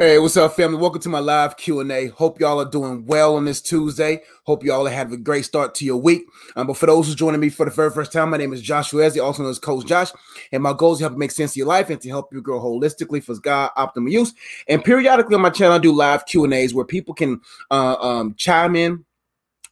Hey, 0.00 0.16
what's 0.20 0.36
up, 0.36 0.54
family? 0.54 0.78
Welcome 0.78 1.02
to 1.02 1.08
my 1.08 1.18
live 1.18 1.56
Q&A. 1.56 2.06
Hope 2.06 2.38
y'all 2.38 2.60
are 2.60 2.70
doing 2.70 3.04
well 3.06 3.34
on 3.34 3.46
this 3.46 3.60
Tuesday. 3.60 4.22
Hope 4.44 4.62
y'all 4.62 4.86
have 4.86 5.10
a 5.10 5.16
great 5.16 5.44
start 5.44 5.74
to 5.74 5.84
your 5.84 5.96
week. 5.96 6.22
Um, 6.54 6.68
but 6.68 6.76
for 6.76 6.86
those 6.86 7.06
who's 7.06 7.16
joining 7.16 7.40
me 7.40 7.48
for 7.48 7.64
the 7.64 7.72
very 7.72 7.90
first 7.90 8.12
time, 8.12 8.30
my 8.30 8.36
name 8.36 8.52
is 8.52 8.62
Joshua 8.62 9.02
Ezzy, 9.02 9.20
also 9.20 9.42
known 9.42 9.50
as 9.50 9.58
Coach 9.58 9.86
Josh. 9.86 10.12
And 10.52 10.62
my 10.62 10.72
goal 10.72 10.92
is 10.92 10.98
to 10.98 11.06
help 11.06 11.18
make 11.18 11.32
sense 11.32 11.50
of 11.50 11.56
your 11.56 11.66
life 11.66 11.90
and 11.90 12.00
to 12.00 12.08
help 12.10 12.32
you 12.32 12.40
grow 12.40 12.60
holistically 12.60 13.20
for 13.20 13.34
God 13.40 13.72
optimal 13.76 14.12
use. 14.12 14.34
And 14.68 14.84
periodically 14.84 15.34
on 15.34 15.40
my 15.40 15.50
channel, 15.50 15.74
I 15.74 15.78
do 15.78 15.90
live 15.90 16.26
Q&As 16.26 16.72
where 16.72 16.84
people 16.84 17.12
can 17.12 17.40
uh, 17.72 17.96
um, 17.98 18.36
chime 18.36 18.76
in, 18.76 19.04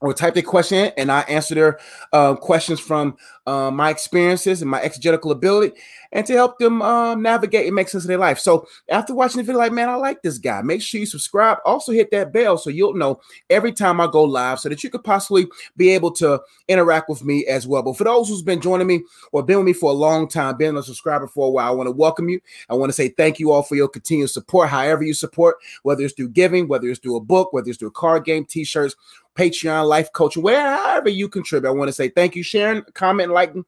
or 0.07 0.15
type 0.15 0.35
their 0.35 0.43
question 0.43 0.93
and 0.97 1.11
I 1.11 1.21
answer 1.23 1.55
their 1.55 1.79
uh, 2.13 2.37
questions 2.37 2.79
from 2.79 3.17
uh, 3.47 3.71
my 3.71 3.91
experiences 3.91 4.63
and 4.63 4.71
my 4.71 4.81
exegetical 4.81 5.31
ability 5.31 5.79
and 6.13 6.27
to 6.27 6.33
help 6.33 6.59
them 6.59 6.83
um, 6.83 7.23
navigate 7.23 7.67
and 7.67 7.75
make 7.75 7.89
sense 7.89 8.05
of 8.05 8.09
their 8.09 8.19
life. 8.19 8.39
So 8.39 8.67
after 8.89 9.15
watching 9.15 9.39
the 9.39 9.43
video, 9.43 9.59
like, 9.59 9.73
man, 9.73 9.89
I 9.89 9.95
like 9.97 10.23
this 10.23 10.39
guy. 10.39 10.63
Make 10.63 10.83
sure 10.83 11.01
you 11.01 11.07
subscribe. 11.07 11.59
Also 11.65 11.93
hit 11.93 12.11
that 12.13 12.33
bell 12.33 12.57
so 12.59 12.71
you'll 12.71 12.95
know 12.95 13.21
every 13.51 13.73
time 13.73 14.01
I 14.01 14.07
go 14.07 14.25
live 14.25 14.61
so 14.61 14.69
that 14.69 14.83
you 14.83 14.91
could 14.91 15.05
possibly 15.05 15.47
be 15.77 15.91
able 15.91 16.11
to 16.13 16.41
interact 16.69 17.09
with 17.09 17.25
me 17.25 17.47
as 17.47 17.67
well. 17.67 17.83
But 17.83 17.97
for 17.97 18.05
those 18.05 18.29
who's 18.29 18.43
been 18.43 18.61
joining 18.61 18.87
me 18.87 19.03
or 19.33 19.43
been 19.43 19.59
with 19.59 19.67
me 19.67 19.73
for 19.73 19.91
a 19.91 19.95
long 19.95 20.29
time, 20.29 20.57
been 20.57 20.77
a 20.77 20.83
subscriber 20.83 21.27
for 21.27 21.49
a 21.49 21.51
while, 21.51 21.69
I 21.69 21.75
want 21.75 21.89
to 21.89 21.93
welcome 21.93 22.29
you. 22.29 22.41
I 22.69 22.75
want 22.75 22.91
to 22.91 22.95
say 22.95 23.09
thank 23.09 23.39
you 23.39 23.53
all 23.53 23.63
for 23.63 23.75
your 23.75 23.89
continued 23.89 24.31
support, 24.31 24.69
however 24.69 25.03
you 25.03 25.15
support, 25.15 25.57
whether 25.83 26.03
it's 26.03 26.15
through 26.15 26.31
giving, 26.31 26.69
whether 26.69 26.89
it's 26.89 27.01
through 27.01 27.17
a 27.17 27.21
book, 27.21 27.53
whether 27.53 27.69
it's 27.69 27.79
through 27.79 27.89
a 27.89 27.93
card 27.93 28.25
game, 28.25 28.45
t-shirts, 28.45 28.95
Patreon, 29.37 29.87
life 29.87 30.13
coaching, 30.13 30.43
wherever 30.43 31.09
you 31.09 31.29
contribute. 31.29 31.69
I 31.69 31.73
want 31.73 31.89
to 31.89 31.93
say 31.93 32.09
thank 32.09 32.35
you, 32.35 32.43
sharing, 32.43 32.83
comment, 32.95 33.33
liking. 33.33 33.65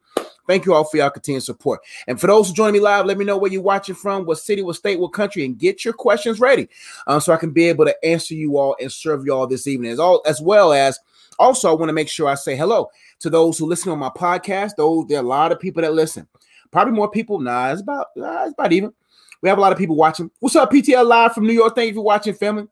Thank 0.47 0.65
you 0.65 0.73
all 0.73 0.85
for 0.85 0.97
your 0.97 1.11
continued 1.11 1.43
support. 1.43 1.81
And 2.07 2.19
for 2.19 2.27
those 2.27 2.49
who 2.49 2.55
join 2.55 2.73
me 2.73 2.81
live, 2.81 3.05
let 3.05 3.19
me 3.19 3.25
know 3.27 3.37
where 3.37 3.53
you're 3.53 3.61
watching 3.61 3.95
from, 3.95 4.25
what 4.25 4.39
city, 4.39 4.63
what 4.63 4.77
state, 4.77 4.99
what 4.99 5.13
country, 5.13 5.45
and 5.45 5.59
get 5.59 5.85
your 5.85 5.93
questions 5.93 6.41
ready 6.41 6.69
um, 7.07 7.21
so 7.21 7.35
I 7.35 7.37
can 7.37 7.51
be 7.51 7.65
able 7.69 7.85
to 7.85 8.05
answer 8.05 8.35
you 8.35 8.57
all 8.57 8.75
and 8.81 8.91
serve 8.91 9.27
you 9.27 9.35
all 9.35 9.47
this 9.47 9.67
evening. 9.67 9.91
As, 9.91 9.99
all, 9.99 10.23
as 10.25 10.41
well 10.41 10.73
as 10.73 10.99
also, 11.39 11.71
I 11.71 11.75
want 11.75 11.89
to 11.89 11.95
make 11.95 12.09
sure 12.09 12.29
I 12.29 12.35
say 12.35 12.57
hello 12.57 12.91
to 13.21 13.31
those 13.31 13.59
who 13.59 13.67
listen 13.67 13.93
on 13.93 13.99
my 13.99 14.09
podcast. 14.11 14.73
Those 14.77 15.07
there 15.07 15.19
are 15.19 15.25
a 15.25 15.27
lot 15.27 15.53
of 15.53 15.61
people 15.61 15.83
that 15.83 15.93
listen. 15.93 16.27
Probably 16.71 16.93
more 16.93 17.11
people. 17.11 17.39
Nah, 17.39 17.73
it's 17.73 17.81
about 17.81 18.09
uh, 18.17 18.45
it's 18.45 18.55
about 18.55 18.73
even. 18.73 18.93
We 19.41 19.49
have 19.49 19.59
a 19.59 19.61
lot 19.61 19.73
of 19.73 19.79
people 19.79 19.95
watching. 19.95 20.31
What's 20.41 20.57
up, 20.57 20.73
PTL 20.73 21.07
Live 21.07 21.33
from 21.33 21.47
New 21.47 21.53
York? 21.53 21.75
Thank 21.77 21.91
you 21.91 21.95
for 21.95 22.05
watching, 22.05 22.35
family. 22.35 22.67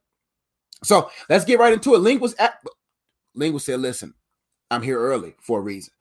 So 0.82 1.10
let's 1.30 1.44
get 1.44 1.60
right 1.60 1.72
into 1.72 1.94
it. 1.94 1.98
Link 1.98 2.20
was 2.20 2.34
at 2.34 2.60
Linguist 3.36 3.66
said, 3.66 3.80
listen, 3.80 4.14
I'm 4.70 4.82
here 4.82 4.98
early 4.98 5.34
for 5.40 5.60
a 5.60 5.62
reason. 5.62 5.92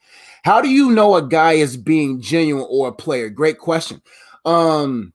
How 0.44 0.62
do 0.62 0.70
you 0.70 0.92
know 0.92 1.16
a 1.16 1.28
guy 1.28 1.54
is 1.54 1.78
being 1.78 2.22
genuine 2.22 2.66
or 2.70 2.88
a 2.88 2.94
player? 2.94 3.30
Great 3.30 3.60
question. 3.60 4.02
Um, 4.46 5.14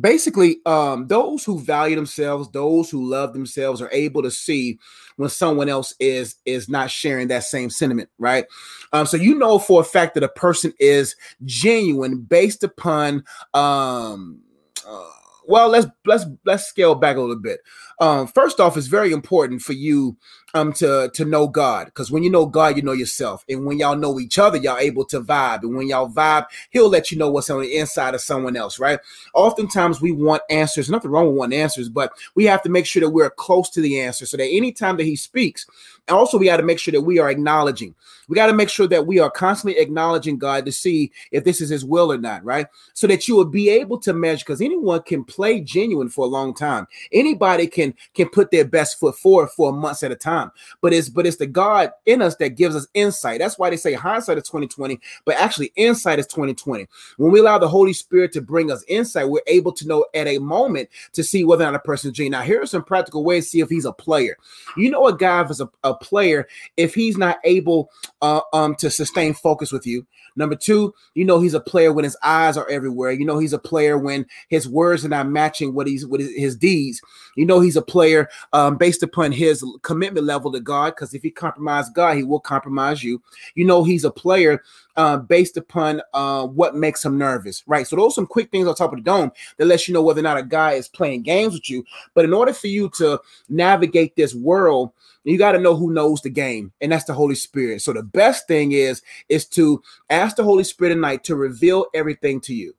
basically, 0.00 0.58
um, 0.66 1.06
those 1.06 1.44
who 1.44 1.60
value 1.60 1.96
themselves, 1.96 2.50
those 2.50 2.90
who 2.90 3.08
love 3.08 3.32
themselves, 3.32 3.80
are 3.80 3.90
able 3.92 4.22
to 4.22 4.30
see 4.30 4.78
when 5.16 5.28
someone 5.28 5.68
else 5.68 5.94
is 5.98 6.36
is 6.44 6.68
not 6.68 6.90
sharing 6.90 7.28
that 7.28 7.44
same 7.44 7.70
sentiment, 7.70 8.08
right? 8.18 8.46
Um, 8.92 9.06
so 9.06 9.16
you 9.16 9.34
know 9.34 9.58
for 9.58 9.80
a 9.80 9.84
fact 9.84 10.14
that 10.14 10.24
a 10.24 10.28
person 10.28 10.72
is 10.78 11.16
genuine 11.44 12.20
based 12.22 12.64
upon 12.64 13.24
um. 13.54 14.40
Uh, 14.86 15.10
well, 15.48 15.68
let's 15.68 15.86
let's 16.04 16.24
let's 16.44 16.64
scale 16.64 16.94
back 16.94 17.16
a 17.16 17.20
little 17.20 17.38
bit. 17.38 17.60
Um, 17.98 18.26
first 18.26 18.60
off, 18.60 18.76
it's 18.76 18.88
very 18.88 19.12
important 19.12 19.62
for 19.62 19.72
you 19.72 20.16
um 20.54 20.72
to 20.72 21.10
to 21.12 21.24
know 21.24 21.48
God 21.48 21.86
because 21.86 22.10
when 22.10 22.22
you 22.22 22.30
know 22.30 22.46
God, 22.46 22.76
you 22.76 22.82
know 22.82 22.92
yourself, 22.92 23.44
and 23.48 23.64
when 23.66 23.78
y'all 23.78 23.96
know 23.96 24.20
each 24.20 24.38
other, 24.38 24.58
y'all 24.58 24.78
able 24.78 25.04
to 25.06 25.20
vibe, 25.20 25.62
and 25.62 25.76
when 25.76 25.88
y'all 25.88 26.08
vibe, 26.08 26.46
He'll 26.70 26.88
let 26.88 27.10
you 27.10 27.18
know 27.18 27.30
what's 27.30 27.50
on 27.50 27.60
the 27.60 27.76
inside 27.76 28.14
of 28.14 28.20
someone 28.20 28.56
else, 28.56 28.78
right? 28.78 29.00
Oftentimes, 29.34 30.00
we 30.00 30.12
want 30.12 30.42
answers. 30.50 30.90
Nothing 30.90 31.10
wrong 31.10 31.26
with 31.28 31.36
wanting 31.36 31.58
answers, 31.58 31.88
but 31.88 32.12
we 32.34 32.44
have 32.44 32.62
to 32.62 32.68
make 32.68 32.86
sure 32.86 33.00
that 33.00 33.10
we're 33.10 33.30
close 33.30 33.70
to 33.70 33.80
the 33.80 34.00
answer, 34.00 34.26
so 34.26 34.36
that 34.36 34.46
anytime 34.46 34.96
that 34.98 35.04
He 35.04 35.16
speaks, 35.16 35.66
and 36.06 36.16
also 36.16 36.38
we 36.38 36.46
got 36.46 36.58
to 36.58 36.62
make 36.62 36.78
sure 36.78 36.92
that 36.92 37.00
we 37.02 37.18
are 37.18 37.30
acknowledging. 37.30 37.94
We 38.28 38.34
got 38.34 38.46
to 38.48 38.54
make 38.54 38.68
sure 38.68 38.88
that 38.88 39.06
we 39.06 39.20
are 39.20 39.30
constantly 39.30 39.80
acknowledging 39.80 40.36
God 40.36 40.66
to 40.66 40.72
see 40.72 41.12
if 41.30 41.44
this 41.44 41.60
is 41.60 41.70
His 41.70 41.84
will 41.84 42.10
or 42.12 42.18
not, 42.18 42.44
right? 42.44 42.66
So 42.92 43.06
that 43.06 43.28
you 43.28 43.36
will 43.36 43.44
be 43.44 43.68
able 43.68 43.98
to 44.00 44.12
measure, 44.12 44.44
because 44.44 44.60
anyone 44.60 45.02
can 45.02 45.24
play 45.24 45.60
genuine 45.60 46.08
for 46.08 46.24
a 46.24 46.28
long 46.28 46.52
time. 46.54 46.86
Anybody 47.12 47.66
can 47.66 47.85
can 48.14 48.28
put 48.28 48.50
their 48.50 48.64
best 48.64 48.98
foot 48.98 49.16
forward 49.16 49.48
for 49.50 49.72
months 49.72 50.02
at 50.02 50.12
a 50.12 50.16
time. 50.16 50.50
But 50.80 50.92
it's 50.92 51.08
but 51.08 51.26
it's 51.26 51.36
the 51.36 51.46
God 51.46 51.90
in 52.06 52.22
us 52.22 52.36
that 52.36 52.50
gives 52.50 52.76
us 52.76 52.86
insight. 52.94 53.38
That's 53.38 53.58
why 53.58 53.70
they 53.70 53.76
say 53.76 53.94
hindsight 53.94 54.38
is 54.38 54.44
2020, 54.44 55.00
but 55.24 55.36
actually 55.36 55.72
insight 55.76 56.18
is 56.18 56.26
2020. 56.26 56.86
When 57.16 57.32
we 57.32 57.40
allow 57.40 57.58
the 57.58 57.68
Holy 57.68 57.92
Spirit 57.92 58.32
to 58.32 58.40
bring 58.40 58.70
us 58.70 58.84
insight, 58.88 59.28
we're 59.28 59.40
able 59.46 59.72
to 59.72 59.86
know 59.86 60.06
at 60.14 60.26
a 60.26 60.38
moment 60.38 60.88
to 61.12 61.22
see 61.22 61.44
whether 61.44 61.64
or 61.64 61.70
not 61.70 61.76
a 61.76 61.80
person's 61.80 62.14
genuine. 62.14 62.32
Now, 62.32 62.42
here 62.42 62.62
are 62.62 62.66
some 62.66 62.84
practical 62.84 63.24
ways 63.24 63.44
to 63.44 63.50
see 63.50 63.60
if 63.60 63.68
he's 63.68 63.84
a 63.84 63.92
player. 63.92 64.36
You 64.76 64.90
know, 64.90 65.06
a 65.06 65.16
guy 65.16 65.42
is 65.42 65.60
a, 65.60 65.68
a 65.84 65.94
player 65.94 66.46
if 66.76 66.94
he's 66.94 67.16
not 67.16 67.38
able 67.44 67.90
uh, 68.22 68.40
um 68.52 68.74
to 68.76 68.90
sustain 68.90 69.34
focus 69.34 69.72
with 69.72 69.86
you. 69.86 70.06
Number 70.36 70.54
two, 70.54 70.94
you 71.14 71.24
know 71.24 71.40
he's 71.40 71.54
a 71.54 71.60
player 71.60 71.92
when 71.92 72.04
his 72.04 72.16
eyes 72.22 72.56
are 72.56 72.68
everywhere. 72.68 73.10
You 73.10 73.24
know 73.24 73.38
he's 73.38 73.54
a 73.54 73.58
player 73.58 73.96
when 73.98 74.26
his 74.48 74.68
words 74.68 75.04
are 75.04 75.08
not 75.08 75.28
matching 75.28 75.74
what 75.74 75.86
he's 75.86 76.06
with 76.06 76.20
his 76.20 76.56
deeds. 76.56 77.00
You 77.36 77.46
know 77.46 77.60
he's 77.60 77.76
a 77.76 77.82
player 77.82 78.28
um, 78.52 78.76
based 78.76 79.02
upon 79.02 79.32
his 79.32 79.64
commitment 79.82 80.26
level 80.26 80.50
to 80.52 80.60
God. 80.60 80.94
Because 80.94 81.14
if 81.14 81.22
he 81.22 81.30
compromise 81.30 81.88
God, 81.90 82.16
he 82.16 82.24
will 82.24 82.40
compromise 82.40 83.04
you. 83.04 83.22
You 83.54 83.64
know 83.64 83.84
he's 83.84 84.04
a 84.04 84.10
player 84.10 84.62
uh, 84.96 85.18
based 85.18 85.56
upon 85.56 86.02
uh, 86.14 86.46
what 86.46 86.74
makes 86.74 87.04
him 87.04 87.18
nervous, 87.18 87.62
right? 87.66 87.86
So 87.86 87.96
those 87.96 88.12
are 88.12 88.14
some 88.14 88.26
quick 88.26 88.50
things 88.50 88.66
on 88.66 88.74
top 88.74 88.92
of 88.92 88.98
the 88.98 89.04
dome 89.04 89.30
that 89.58 89.66
lets 89.66 89.86
you 89.86 89.94
know 89.94 90.02
whether 90.02 90.20
or 90.20 90.24
not 90.24 90.38
a 90.38 90.42
guy 90.42 90.72
is 90.72 90.88
playing 90.88 91.22
games 91.22 91.54
with 91.54 91.70
you. 91.70 91.84
But 92.14 92.24
in 92.24 92.32
order 92.32 92.52
for 92.52 92.66
you 92.66 92.90
to 92.96 93.20
navigate 93.48 94.16
this 94.16 94.34
world, 94.34 94.92
you 95.24 95.38
got 95.38 95.52
to 95.52 95.58
know 95.58 95.74
who 95.74 95.92
knows 95.92 96.22
the 96.22 96.30
game, 96.30 96.72
and 96.80 96.92
that's 96.92 97.04
the 97.04 97.12
Holy 97.12 97.34
Spirit. 97.34 97.82
So 97.82 97.92
the 97.92 98.02
best 98.02 98.46
thing 98.46 98.72
is 98.72 99.02
is 99.28 99.44
to 99.48 99.82
ask 100.08 100.36
the 100.36 100.44
Holy 100.44 100.62
Spirit 100.64 100.94
tonight 100.94 101.24
to 101.24 101.34
reveal 101.34 101.86
everything 101.94 102.40
to 102.42 102.54
you. 102.54 102.75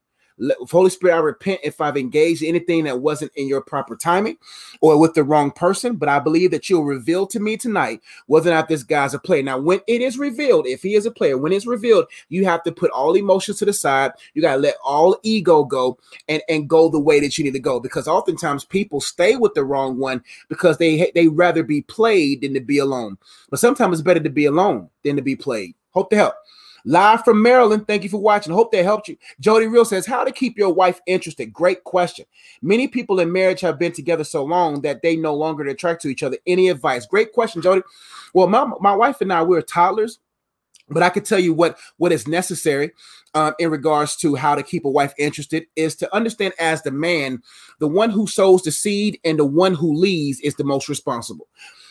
Holy 0.70 0.90
Spirit, 0.90 1.16
I 1.16 1.20
repent 1.20 1.62
if 1.64 1.82
I've 1.82 1.98
engaged 1.98 2.44
anything 2.44 2.84
that 2.84 3.00
wasn't 3.00 3.32
in 3.36 3.48
your 3.48 3.62
proper 3.62 3.96
timing 3.96 4.38
or 4.82 5.00
with 5.00 5.14
the 5.14 5.24
wrong 5.24 5.52
person, 5.52 5.96
but 5.96 6.10
I 6.10 6.20
believe 6.20 6.52
that 6.52 6.70
you'll 6.70 6.84
reveal 6.84 7.26
to 7.28 7.40
me 7.40 7.58
tonight 7.58 8.02
whether 8.28 8.52
or 8.52 8.54
not 8.54 8.68
this 8.68 8.84
guy's 8.84 9.14
a 9.14 9.20
player. 9.20 9.42
Now, 9.42 9.58
when 9.58 9.82
it 9.88 10.02
is 10.02 10.20
revealed, 10.20 10.68
if 10.68 10.84
he 10.84 10.96
is 10.96 11.06
a 11.06 11.12
player, 11.12 11.38
when 11.38 11.52
it's 11.52 11.66
revealed, 11.66 12.06
you 12.30 12.46
have 12.46 12.64
to 12.64 12.72
put 12.72 12.92
all 12.92 13.16
emotions 13.16 13.58
to 13.60 13.66
the 13.66 13.74
side. 13.74 14.12
You 14.34 14.42
got 14.42 14.56
to 14.56 14.62
let 14.62 14.76
all 14.84 15.18
ego 15.24 15.64
go 15.64 15.98
and, 16.28 16.42
and 16.48 16.70
go 16.70 16.90
the 16.90 17.00
way 17.00 17.20
that 17.20 17.38
you 17.38 17.44
need 17.44 17.54
to 17.54 17.60
go 17.60 17.80
because 17.80 18.08
oftentimes 18.08 18.66
people 18.66 19.02
stay 19.02 19.36
with 19.36 19.54
the 19.54 19.64
wrong 19.64 19.98
one 19.98 20.24
because 20.50 20.78
they 20.78 21.12
they 21.16 21.28
rather 21.28 21.64
be 21.64 21.82
played 21.82 22.42
than 22.42 22.54
to 22.54 22.60
be 22.60 22.78
alone. 22.78 23.18
But 23.50 23.60
sometimes 23.60 24.00
it's 24.00 24.06
better 24.06 24.20
to 24.20 24.30
be 24.30 24.46
alone 24.46 24.90
than 25.04 25.16
to 25.16 25.22
be 25.22 25.36
played. 25.36 25.74
Hope 25.92 26.10
to 26.12 26.16
help. 26.16 26.36
Live 26.88 27.26
from 27.26 27.42
Maryland. 27.42 27.86
Thank 27.86 28.04
you 28.04 28.10
for 28.10 28.22
watching. 28.22 28.54
Hope 28.54 28.72
that 28.72 28.86
helped 28.86 29.10
you. 29.10 29.18
Jody 29.42 29.68
Real 29.68 29.84
says, 29.84 30.06
How 30.06 30.24
to 30.24 30.32
keep 30.32 30.58
your 30.58 30.74
wife 30.74 31.02
interested? 31.06 31.52
Great 31.52 31.84
question. 31.84 32.26
Many 32.62 32.88
people 32.88 33.20
in 33.20 33.30
marriage 33.30 33.60
have 33.60 33.78
been 33.78 33.92
together 33.92 34.24
so 34.24 34.46
long 34.46 34.82
that 34.84 35.02
they 35.02 35.18
no 35.18 35.36
longer 35.36 35.68
attract 35.68 36.02
to 36.04 36.08
each 36.08 36.24
other. 36.24 36.38
Any 36.48 36.70
advice? 36.70 37.06
Great 37.06 37.34
question, 37.34 37.62
Jody. 37.62 37.82
Well, 38.34 38.48
my, 38.48 38.72
my 38.80 38.96
wife 38.96 39.20
and 39.20 39.34
I, 39.34 39.44
we're 39.44 39.62
toddlers 39.62 40.20
but 40.90 41.04
I 41.04 41.10
could 41.10 41.26
tell 41.26 41.40
you 41.40 41.54
what 41.54 41.78
what 41.98 42.12
is 42.12 42.28
necessary 42.28 42.92
um, 43.34 43.54
in 43.60 43.70
regards 43.70 44.16
to 44.18 44.36
how 44.36 44.56
to 44.56 44.64
keep 44.64 44.86
a 44.86 44.90
wife 44.90 45.14
interested 45.18 45.66
is 45.76 45.96
to 45.98 46.16
understand 46.16 46.54
as 46.60 46.82
the 46.82 46.92
man, 46.92 47.42
the 47.80 47.88
one 47.88 48.10
who 48.10 48.26
sows 48.26 48.64
the 48.64 48.72
seed 48.72 49.20
and 49.26 49.38
the 49.38 49.46
one 49.46 49.74
who 49.74 49.94
leads 49.94 50.40
is 50.40 50.56
the 50.56 50.64
most 50.64 50.88
responsible. 50.88 51.48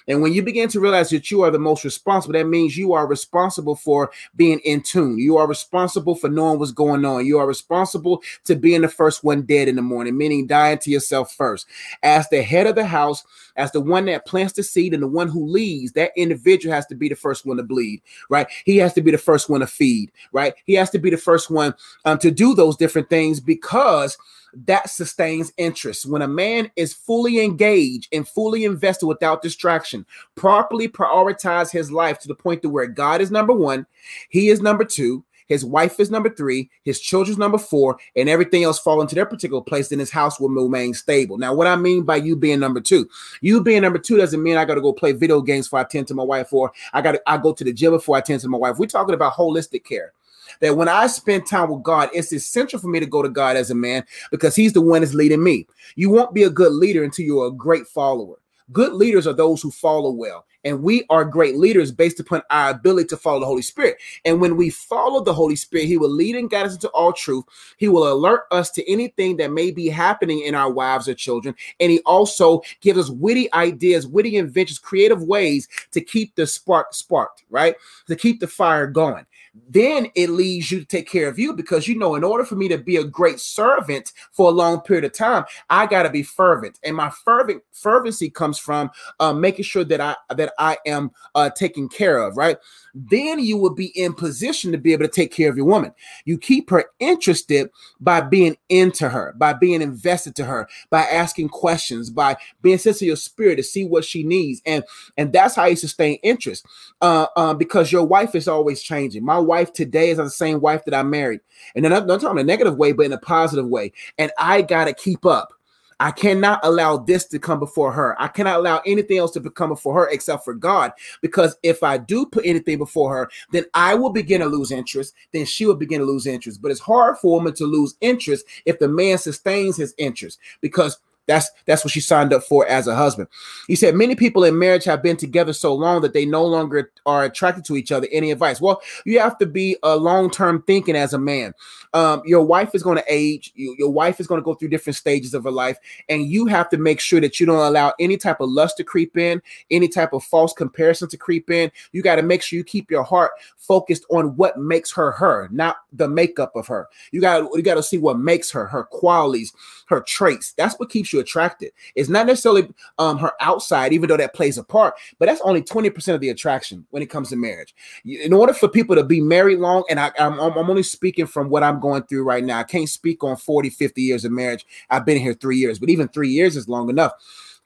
And 0.08 0.22
when 0.22 0.32
you 0.32 0.42
begin 0.42 0.68
to 0.70 0.80
realize 0.80 1.10
that 1.10 1.30
you 1.30 1.42
are 1.42 1.50
the 1.50 1.58
most 1.58 1.84
responsible, 1.84 2.34
that 2.34 2.46
means 2.46 2.76
you 2.76 2.92
are 2.92 3.06
responsible 3.06 3.74
for 3.74 4.10
being 4.36 4.60
in 4.60 4.82
tune. 4.82 5.18
You 5.18 5.36
are 5.36 5.46
responsible 5.46 6.14
for 6.14 6.28
knowing 6.28 6.58
what's 6.58 6.72
going 6.72 7.04
on. 7.04 7.26
You 7.26 7.38
are 7.38 7.46
responsible 7.46 8.22
to 8.44 8.54
being 8.54 8.82
the 8.82 8.88
first 8.88 9.24
one 9.24 9.42
dead 9.42 9.68
in 9.68 9.76
the 9.76 9.82
morning, 9.82 10.16
meaning 10.16 10.46
dying 10.46 10.78
to 10.78 10.90
yourself 10.90 11.32
first. 11.32 11.66
As 12.02 12.28
the 12.28 12.42
head 12.42 12.66
of 12.66 12.74
the 12.74 12.84
house, 12.84 13.24
as 13.56 13.72
the 13.72 13.80
one 13.80 14.04
that 14.06 14.26
plants 14.26 14.52
the 14.52 14.62
seed 14.62 14.94
and 14.94 15.02
the 15.02 15.08
one 15.08 15.28
who 15.28 15.46
leads, 15.46 15.92
that 15.92 16.12
individual 16.16 16.74
has 16.74 16.86
to 16.86 16.94
be 16.94 17.08
the 17.08 17.16
first 17.16 17.46
one 17.46 17.56
to 17.56 17.62
bleed, 17.62 18.02
right? 18.28 18.46
He 18.64 18.76
has 18.78 18.92
to 18.94 19.02
be 19.02 19.10
the 19.10 19.18
first 19.18 19.48
one 19.48 19.60
to 19.60 19.66
feed, 19.66 20.12
right? 20.32 20.54
He 20.66 20.74
has 20.74 20.90
to 20.90 20.98
be 20.98 21.10
the 21.10 21.16
first 21.16 21.50
one 21.50 21.74
um, 22.04 22.18
to 22.18 22.30
do 22.30 22.54
those 22.54 22.76
different 22.76 23.10
things 23.10 23.40
because 23.40 24.16
that 24.64 24.88
sustains 24.88 25.52
interest. 25.56 26.06
When 26.06 26.22
a 26.22 26.28
man 26.28 26.70
is 26.76 26.94
fully 26.94 27.40
engaged 27.40 28.08
and 28.12 28.26
fully 28.26 28.64
invested 28.64 29.06
without 29.06 29.42
distraction, 29.42 30.06
properly 30.34 30.88
prioritize 30.88 31.70
his 31.70 31.90
life 31.92 32.18
to 32.20 32.28
the 32.28 32.34
point 32.34 32.62
to 32.62 32.68
where 32.68 32.86
God 32.86 33.20
is 33.20 33.30
number 33.30 33.52
one, 33.52 33.86
he 34.30 34.48
is 34.48 34.60
number 34.60 34.84
two, 34.84 35.24
his 35.46 35.64
wife 35.64 36.00
is 36.00 36.10
number 36.10 36.28
three, 36.28 36.70
his 36.82 37.00
children's 37.00 37.38
number 37.38 37.58
four, 37.58 37.98
and 38.16 38.28
everything 38.28 38.64
else 38.64 38.80
fall 38.80 39.00
into 39.00 39.14
their 39.14 39.26
particular 39.26 39.62
place, 39.62 39.88
then 39.88 40.00
his 40.00 40.10
house 40.10 40.40
will 40.40 40.48
remain 40.48 40.92
stable. 40.92 41.38
Now, 41.38 41.54
what 41.54 41.68
I 41.68 41.76
mean 41.76 42.02
by 42.02 42.16
you 42.16 42.34
being 42.34 42.58
number 42.58 42.80
two, 42.80 43.08
you 43.40 43.62
being 43.62 43.82
number 43.82 43.98
two 43.98 44.16
doesn't 44.16 44.42
mean 44.42 44.56
I 44.56 44.64
got 44.64 44.74
to 44.74 44.80
go 44.80 44.92
play 44.92 45.12
video 45.12 45.40
games 45.40 45.66
before 45.66 45.80
I 45.80 45.84
tend 45.84 46.08
to 46.08 46.14
my 46.14 46.24
wife, 46.24 46.52
or 46.52 46.72
I 46.92 47.00
got 47.00 47.12
to 47.12 47.22
I 47.26 47.38
go 47.38 47.52
to 47.52 47.64
the 47.64 47.72
gym 47.72 47.92
before 47.92 48.16
I 48.16 48.20
tend 48.22 48.40
to 48.40 48.48
my 48.48 48.58
wife. 48.58 48.78
We're 48.78 48.86
talking 48.86 49.14
about 49.14 49.34
holistic 49.34 49.84
care. 49.84 50.12
That 50.60 50.76
when 50.76 50.88
I 50.88 51.06
spend 51.06 51.46
time 51.46 51.70
with 51.70 51.82
God, 51.82 52.10
it's 52.12 52.32
essential 52.32 52.78
for 52.78 52.88
me 52.88 53.00
to 53.00 53.06
go 53.06 53.22
to 53.22 53.28
God 53.28 53.56
as 53.56 53.70
a 53.70 53.74
man 53.74 54.04
because 54.30 54.56
He's 54.56 54.72
the 54.72 54.80
one 54.80 55.02
that's 55.02 55.14
leading 55.14 55.42
me. 55.42 55.66
You 55.94 56.10
won't 56.10 56.34
be 56.34 56.44
a 56.44 56.50
good 56.50 56.72
leader 56.72 57.04
until 57.04 57.24
you're 57.24 57.48
a 57.48 57.52
great 57.52 57.86
follower. 57.86 58.36
Good 58.72 58.94
leaders 58.94 59.26
are 59.26 59.32
those 59.32 59.62
who 59.62 59.70
follow 59.70 60.10
well. 60.10 60.44
And 60.64 60.82
we 60.82 61.04
are 61.10 61.24
great 61.24 61.56
leaders 61.56 61.92
based 61.92 62.18
upon 62.18 62.42
our 62.50 62.70
ability 62.70 63.06
to 63.08 63.16
follow 63.16 63.38
the 63.38 63.46
Holy 63.46 63.62
Spirit. 63.62 63.98
And 64.24 64.40
when 64.40 64.56
we 64.56 64.70
follow 64.70 65.22
the 65.22 65.32
Holy 65.32 65.54
Spirit, 65.54 65.86
He 65.86 65.96
will 65.96 66.10
lead 66.10 66.34
and 66.34 66.50
guide 66.50 66.66
us 66.66 66.74
into 66.74 66.88
all 66.88 67.12
truth. 67.12 67.44
He 67.76 67.86
will 67.86 68.12
alert 68.12 68.42
us 68.50 68.72
to 68.72 68.90
anything 68.90 69.36
that 69.36 69.52
may 69.52 69.70
be 69.70 69.88
happening 69.88 70.40
in 70.40 70.56
our 70.56 70.72
wives 70.72 71.06
or 71.06 71.14
children. 71.14 71.54
And 71.78 71.92
He 71.92 72.00
also 72.00 72.62
gives 72.80 72.98
us 72.98 73.10
witty 73.10 73.52
ideas, 73.52 74.08
witty 74.08 74.36
inventions, 74.36 74.80
creative 74.80 75.22
ways 75.22 75.68
to 75.92 76.00
keep 76.00 76.34
the 76.34 76.48
spark 76.48 76.92
sparked, 76.92 77.44
right? 77.48 77.76
To 78.08 78.16
keep 78.16 78.40
the 78.40 78.48
fire 78.48 78.88
going 78.88 79.24
then 79.68 80.08
it 80.14 80.30
leads 80.30 80.70
you 80.70 80.80
to 80.80 80.84
take 80.84 81.08
care 81.08 81.28
of 81.28 81.38
you 81.38 81.52
because 81.52 81.88
you 81.88 81.96
know 81.96 82.14
in 82.14 82.24
order 82.24 82.44
for 82.44 82.56
me 82.56 82.68
to 82.68 82.78
be 82.78 82.96
a 82.96 83.04
great 83.04 83.40
servant 83.40 84.12
for 84.32 84.48
a 84.48 84.54
long 84.54 84.80
period 84.80 85.04
of 85.04 85.12
time 85.12 85.44
i 85.70 85.86
got 85.86 86.02
to 86.02 86.10
be 86.10 86.22
fervent 86.22 86.78
and 86.84 86.96
my 86.96 87.10
fervent 87.10 87.62
fervency 87.72 88.30
comes 88.30 88.58
from 88.58 88.90
uh, 89.20 89.32
making 89.32 89.64
sure 89.64 89.84
that 89.84 90.00
i 90.00 90.14
that 90.34 90.52
i 90.58 90.76
am 90.86 91.10
uh, 91.34 91.50
taken 91.50 91.88
care 91.88 92.18
of 92.18 92.36
right 92.36 92.58
then 92.96 93.38
you 93.38 93.58
will 93.58 93.74
be 93.74 93.86
in 93.88 94.14
position 94.14 94.72
to 94.72 94.78
be 94.78 94.92
able 94.92 95.04
to 95.04 95.10
take 95.12 95.30
care 95.30 95.50
of 95.50 95.56
your 95.56 95.66
woman. 95.66 95.92
You 96.24 96.38
keep 96.38 96.70
her 96.70 96.86
interested 96.98 97.70
by 98.00 98.22
being 98.22 98.56
into 98.70 99.10
her, 99.10 99.34
by 99.36 99.52
being 99.52 99.82
invested 99.82 100.34
to 100.36 100.46
her, 100.46 100.66
by 100.88 101.02
asking 101.02 101.50
questions, 101.50 102.08
by 102.08 102.36
being 102.62 102.78
sensitive 102.78 103.00
to 103.00 103.06
your 103.06 103.16
spirit 103.16 103.56
to 103.56 103.62
see 103.62 103.84
what 103.84 104.04
she 104.04 104.22
needs, 104.22 104.62
and 104.64 104.82
and 105.18 105.32
that's 105.32 105.54
how 105.54 105.66
you 105.66 105.76
sustain 105.76 106.14
interest. 106.22 106.66
Uh, 107.02 107.26
uh, 107.36 107.52
because 107.52 107.92
your 107.92 108.04
wife 108.04 108.34
is 108.34 108.48
always 108.48 108.82
changing. 108.82 109.24
My 109.24 109.38
wife 109.46 109.72
today 109.72 110.10
is 110.10 110.18
not 110.18 110.24
the 110.24 110.30
same 110.30 110.60
wife 110.60 110.84
that 110.84 110.94
I 110.94 111.02
married, 111.02 111.40
and 111.74 111.84
then 111.84 111.92
I'm 111.92 112.06
not 112.06 112.20
talking 112.20 112.38
in 112.38 112.44
a 112.44 112.46
negative 112.46 112.76
way, 112.76 112.92
but 112.92 113.06
in 113.06 113.12
a 113.12 113.18
positive 113.18 113.66
way, 113.66 113.92
and 114.18 114.30
I 114.38 114.62
gotta 114.62 114.92
keep 114.92 115.24
up. 115.24 115.52
I 115.98 116.10
cannot 116.10 116.60
allow 116.62 116.98
this 116.98 117.24
to 117.28 117.38
come 117.38 117.58
before 117.58 117.90
her. 117.92 118.20
I 118.20 118.28
cannot 118.28 118.58
allow 118.58 118.82
anything 118.84 119.18
else 119.18 119.30
to 119.32 119.40
become 119.40 119.70
before 119.70 119.94
her 119.94 120.08
except 120.10 120.44
for 120.44 120.52
God. 120.52 120.92
Because 121.22 121.56
if 121.62 121.82
I 121.82 121.96
do 121.96 122.26
put 122.26 122.44
anything 122.44 122.78
before 122.78 123.14
her, 123.14 123.30
then 123.50 123.64
I 123.72 123.94
will 123.94 124.10
begin 124.10 124.40
to 124.42 124.46
lose 124.46 124.72
interest. 124.72 125.14
Then 125.32 125.46
she 125.46 125.64
will 125.64 125.74
begin 125.74 126.00
to 126.00 126.06
lose 126.06 126.26
interest. 126.26 126.60
But 126.60 126.70
it's 126.70 126.80
hard 126.80 127.16
for 127.18 127.28
a 127.28 127.38
woman 127.38 127.54
to 127.54 127.64
lose 127.64 127.96
interest 128.00 128.44
if 128.66 128.78
the 128.78 128.88
man 128.88 129.16
sustains 129.16 129.76
his 129.76 129.94
interest 129.96 130.38
because 130.60 130.98
that's 131.26 131.50
that's 131.66 131.84
what 131.84 131.92
she 131.92 132.00
signed 132.00 132.32
up 132.32 132.42
for 132.42 132.66
as 132.66 132.86
a 132.86 132.94
husband. 132.94 133.28
He 133.66 133.76
said 133.76 133.94
many 133.94 134.14
people 134.14 134.44
in 134.44 134.58
marriage 134.58 134.84
have 134.84 135.02
been 135.02 135.16
together 135.16 135.52
so 135.52 135.74
long 135.74 136.00
that 136.02 136.12
they 136.12 136.24
no 136.24 136.44
longer 136.44 136.92
are 137.04 137.24
attracted 137.24 137.64
to 137.66 137.76
each 137.76 137.92
other. 137.92 138.06
Any 138.12 138.30
advice? 138.30 138.60
Well, 138.60 138.80
you 139.04 139.18
have 139.20 139.38
to 139.38 139.46
be 139.46 139.76
a 139.82 139.96
long-term 139.96 140.62
thinking 140.66 140.96
as 140.96 141.12
a 141.12 141.18
man. 141.18 141.54
Um, 141.94 142.22
your 142.24 142.42
wife 142.42 142.74
is 142.74 142.82
going 142.82 142.98
to 142.98 143.04
age. 143.08 143.52
You, 143.54 143.74
your 143.78 143.90
wife 143.90 144.20
is 144.20 144.26
going 144.26 144.40
to 144.40 144.44
go 144.44 144.54
through 144.54 144.68
different 144.68 144.96
stages 144.96 145.34
of 145.34 145.44
her 145.44 145.50
life, 145.50 145.78
and 146.08 146.26
you 146.26 146.46
have 146.46 146.68
to 146.70 146.78
make 146.78 147.00
sure 147.00 147.20
that 147.20 147.40
you 147.40 147.46
don't 147.46 147.58
allow 147.58 147.92
any 147.98 148.16
type 148.16 148.40
of 148.40 148.50
lust 148.50 148.76
to 148.76 148.84
creep 148.84 149.16
in, 149.16 149.40
any 149.70 149.88
type 149.88 150.12
of 150.12 150.22
false 150.24 150.52
comparison 150.52 151.08
to 151.08 151.16
creep 151.16 151.50
in. 151.50 151.70
You 151.92 152.02
got 152.02 152.16
to 152.16 152.22
make 152.22 152.42
sure 152.42 152.56
you 152.56 152.64
keep 152.64 152.90
your 152.90 153.02
heart 153.02 153.32
focused 153.56 154.04
on 154.10 154.36
what 154.36 154.58
makes 154.58 154.92
her 154.92 155.12
her, 155.12 155.48
not 155.50 155.76
the 155.92 156.08
makeup 156.08 156.52
of 156.54 156.66
her. 156.66 156.88
You 157.12 157.20
got 157.20 157.48
you 157.54 157.62
got 157.62 157.74
to 157.74 157.82
see 157.82 157.98
what 157.98 158.18
makes 158.18 158.50
her, 158.50 158.66
her 158.66 158.84
qualities, 158.84 159.52
her 159.86 160.00
traits. 160.00 160.52
That's 160.52 160.78
what 160.78 160.90
keeps 160.90 161.12
you 161.12 161.15
attracted. 161.18 161.72
It's 161.94 162.08
not 162.08 162.26
necessarily 162.26 162.72
um, 162.98 163.18
her 163.18 163.32
outside, 163.40 163.92
even 163.92 164.08
though 164.08 164.16
that 164.16 164.34
plays 164.34 164.58
a 164.58 164.64
part, 164.64 164.94
but 165.18 165.26
that's 165.26 165.40
only 165.42 165.62
20% 165.62 166.14
of 166.14 166.20
the 166.20 166.30
attraction 166.30 166.86
when 166.90 167.02
it 167.02 167.10
comes 167.10 167.30
to 167.30 167.36
marriage. 167.36 167.74
In 168.04 168.32
order 168.32 168.52
for 168.52 168.68
people 168.68 168.96
to 168.96 169.04
be 169.04 169.20
married 169.20 169.58
long, 169.58 169.84
and 169.88 170.00
I, 170.00 170.12
I'm, 170.18 170.38
I'm 170.38 170.70
only 170.70 170.82
speaking 170.82 171.26
from 171.26 171.48
what 171.48 171.62
I'm 171.62 171.80
going 171.80 172.04
through 172.04 172.24
right 172.24 172.44
now, 172.44 172.58
I 172.58 172.64
can't 172.64 172.88
speak 172.88 173.22
on 173.24 173.36
40, 173.36 173.70
50 173.70 174.02
years 174.02 174.24
of 174.24 174.32
marriage. 174.32 174.66
I've 174.90 175.06
been 175.06 175.18
here 175.18 175.34
three 175.34 175.58
years, 175.58 175.78
but 175.78 175.90
even 175.90 176.08
three 176.08 176.30
years 176.30 176.56
is 176.56 176.68
long 176.68 176.90
enough 176.90 177.12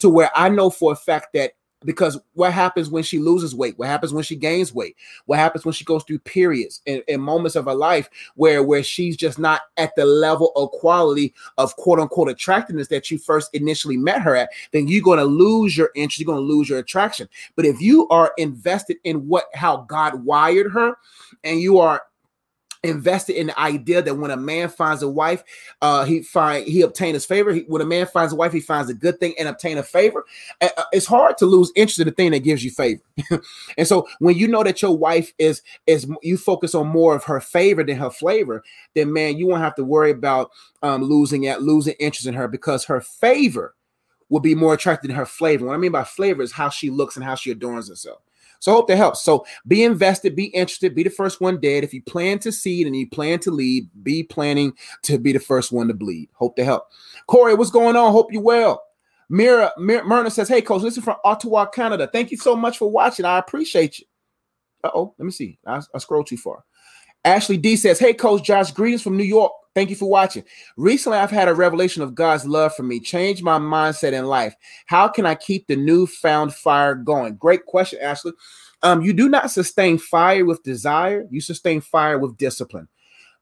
to 0.01 0.09
where 0.09 0.31
I 0.35 0.49
know 0.49 0.71
for 0.71 0.93
a 0.93 0.97
fact 0.97 1.35
that 1.35 1.53
because 1.85 2.19
what 2.35 2.53
happens 2.53 2.91
when 2.91 3.03
she 3.03 3.19
loses 3.19 3.55
weight? 3.55 3.79
What 3.79 3.89
happens 3.89 4.13
when 4.13 4.25
she 4.25 4.37
gains 4.37 4.75
weight? 4.75 4.97
What 5.27 5.39
happens 5.39 5.65
when 5.65 5.73
she 5.73 5.85
goes 5.85 6.05
through 6.05 6.19
periods 6.21 6.83
and, 6.87 7.03
and, 7.09 7.21
moments 7.21 7.55
of 7.55 7.67
her 7.67 7.75
life 7.75 8.09
where 8.35 8.63
where 8.63 8.83
she's 8.83 9.17
just 9.17 9.39
not 9.39 9.63
at 9.77 9.95
the 9.95 10.05
level 10.05 10.53
of 10.57 10.71
quality 10.71 11.35
of 11.59 11.77
quote 11.77 12.01
unquote 12.01 12.31
attractiveness 12.31 12.89
that 12.89 13.11
you 13.11 13.19
first 13.19 13.55
initially 13.55 13.97
met 13.97 14.23
her 14.23 14.35
at 14.35 14.49
then 14.73 14.89
you're 14.89 15.03
going 15.03 15.19
to 15.19 15.25
lose 15.25 15.77
your 15.77 15.91
interest 15.95 16.19
you're 16.19 16.27
going 16.27 16.39
to 16.39 16.55
lose 16.55 16.69
your 16.69 16.79
attraction. 16.79 17.29
But 17.57 17.67
if 17.67 17.81
you 17.81 18.09
are 18.09 18.33
invested 18.39 18.97
in 19.05 19.29
what 19.29 19.45
how 19.55 19.79
god 19.89 20.25
wired 20.25 20.73
her 20.73 20.97
and 21.45 21.61
you 21.61 21.79
are 21.79 22.03
invested 22.83 23.39
in 23.39 23.49
the 23.49 23.61
idea 23.61 24.01
that 24.03 24.17
when 24.17 24.31
a 24.31 24.37
man 24.37 24.69
finds 24.69 25.03
a 25.03 25.09
wife, 25.09 25.45
uh, 25.83 26.05
he 26.05 26.23
find 26.23 26.67
he 26.67 26.83
obtain 26.83 27.15
his 27.15 27.27
favor. 27.27 27.53
He, 27.53 27.61
when 27.63 27.83
a 27.83 27.87
man 27.87 28.07
finds 28.07 28.33
a 28.33 28.37
wife, 28.37 28.53
he 28.53 28.61
finds 28.61 28.91
a 28.91 28.95
good 28.95 29.21
thing 29.21 29.35
and 29.39 29.49
obtain 29.49 29.79
a 29.79 29.83
favor. 29.83 30.25
Uh, 30.61 30.69
it's 30.93 31.07
hard 31.07 31.37
to 31.39 31.47
lose 31.47 31.73
interest 31.77 31.99
in 31.99 32.07
the 32.07 32.13
thing 32.13 32.31
that 32.31 32.41
gives 32.41 32.65
you 32.65 32.71
favor. 32.71 33.03
and 33.79 33.87
so 33.87 34.09
when 34.19 34.37
you 34.37 34.49
know 34.49 34.63
that 34.63 34.83
your 34.83 34.97
wife 34.97 35.33
is 35.39 35.63
is 35.87 36.11
you 36.23 36.37
focus 36.37 36.75
on 36.75 36.87
more 36.87 37.15
of 37.15 37.25
her 37.25 37.41
favor 37.41 37.85
than 37.85 37.97
her 37.97 38.11
flavor, 38.11 38.63
then 38.95 39.13
man, 39.13 39.37
you 39.37 39.47
won't 39.47 39.63
have 39.63 39.75
to 39.75 39.85
worry 39.85 40.11
about 40.11 40.51
um, 40.83 41.03
losing 41.03 41.47
at 41.47 41.63
losing 41.63 41.95
interest 42.01 42.27
in 42.27 42.35
her 42.35 42.49
because 42.49 42.85
her 42.85 43.01
favor 43.01 43.75
will 44.31 44.41
be 44.41 44.55
more 44.55 44.75
attractive 44.75 45.09
than 45.09 45.17
her 45.17 45.27
flavor. 45.27 45.67
What 45.67 45.75
I 45.75 45.79
mean 45.79 45.93
by 45.93 46.05
flavor 46.05 46.43
is 46.43 46.53
how 46.53 46.69
she 46.69 46.89
looks 46.89 47.17
and 47.17 47.25
how 47.25 47.35
she 47.35 47.51
adorns 47.51 47.89
herself. 47.89 48.21
So 48.61 48.73
I 48.73 48.75
hope 48.77 48.89
that 48.89 48.97
helps. 48.97 49.23
So 49.23 49.45
be 49.67 49.83
invested, 49.83 50.37
be 50.37 50.47
interested, 50.47 50.95
be 50.95 51.03
the 51.03 51.11
first 51.11 51.41
one 51.41 51.61
dead. 51.61 51.83
If 51.83 51.93
you 51.93 52.03
plan 52.03 52.39
to 52.41 52.53
seed 52.53 52.87
and 52.87 52.95
you 52.95 53.09
plan 53.09 53.41
to 53.41 53.51
lead, 53.51 53.89
be 54.03 54.23
planning 54.23 54.73
to 55.03 55.19
be 55.19 55.33
the 55.33 55.41
first 55.41 55.73
one 55.73 55.89
to 55.89 55.95
bleed. 55.95 56.29
Hope 56.35 56.57
to 56.57 56.65
help. 56.65 56.89
Corey, 57.27 57.55
what's 57.55 57.71
going 57.71 57.97
on? 57.97 58.13
Hope 58.13 58.33
you 58.33 58.41
well. 58.41 58.83
Mira, 59.31 59.73
Mir- 59.79 60.05
Myrna 60.05 60.31
says, 60.31 60.49
Hey, 60.49 60.61
coach, 60.61 60.83
listen 60.83 61.03
from 61.03 61.17
Ottawa, 61.25 61.67
Canada. 61.67 62.09
Thank 62.13 62.31
you 62.31 62.37
so 62.37 62.55
much 62.55 62.79
for 62.79 62.91
watching. 62.91 63.25
I 63.25 63.39
appreciate 63.39 63.99
you. 63.99 64.07
Uh 64.85 64.91
oh, 64.95 65.15
let 65.19 65.25
me 65.25 65.31
see. 65.31 65.59
I, 65.67 65.81
I 65.95 65.99
scroll 65.99 66.25
too 66.25 66.37
far. 66.37 66.65
Ashley 67.25 67.57
D 67.57 67.77
says, 67.77 67.99
Hey, 67.99 68.13
coach 68.15 68.43
Josh, 68.43 68.73
greetings 68.73 69.03
from 69.03 69.17
New 69.17 69.25
York. 69.25 69.53
Thank 69.75 69.91
you 69.91 69.97
for 69.97 70.11
watching. 70.11 70.45
Recently, 70.77 71.19
I've 71.19 71.31
had 71.31 71.49
a 71.49 71.55
revelation 71.55 72.03
of 72.03 72.15
God's 72.15 72.45
love 72.45 72.75
for 72.75 72.83
me, 72.83 72.99
changed 72.99 73.43
my 73.43 73.59
mindset 73.59 74.13
in 74.13 74.27
life. 74.27 74.55
How 74.87 75.07
can 75.07 75.27
I 75.27 75.37
keep 75.37 75.67
the 75.67 75.77
newfound 75.77 76.55
fire 76.55 76.95
going? 76.97 77.37
Great 77.37 77.67
question, 77.67 78.01
Ashley. 78.03 78.33
Um, 78.83 79.03
you 79.03 79.13
do 79.13 79.29
not 79.29 79.51
sustain 79.51 79.99
fire 79.99 80.45
with 80.45 80.63
desire, 80.63 81.27
you 81.31 81.41
sustain 81.41 81.81
fire 81.81 82.19
with 82.19 82.37
discipline. 82.37 82.89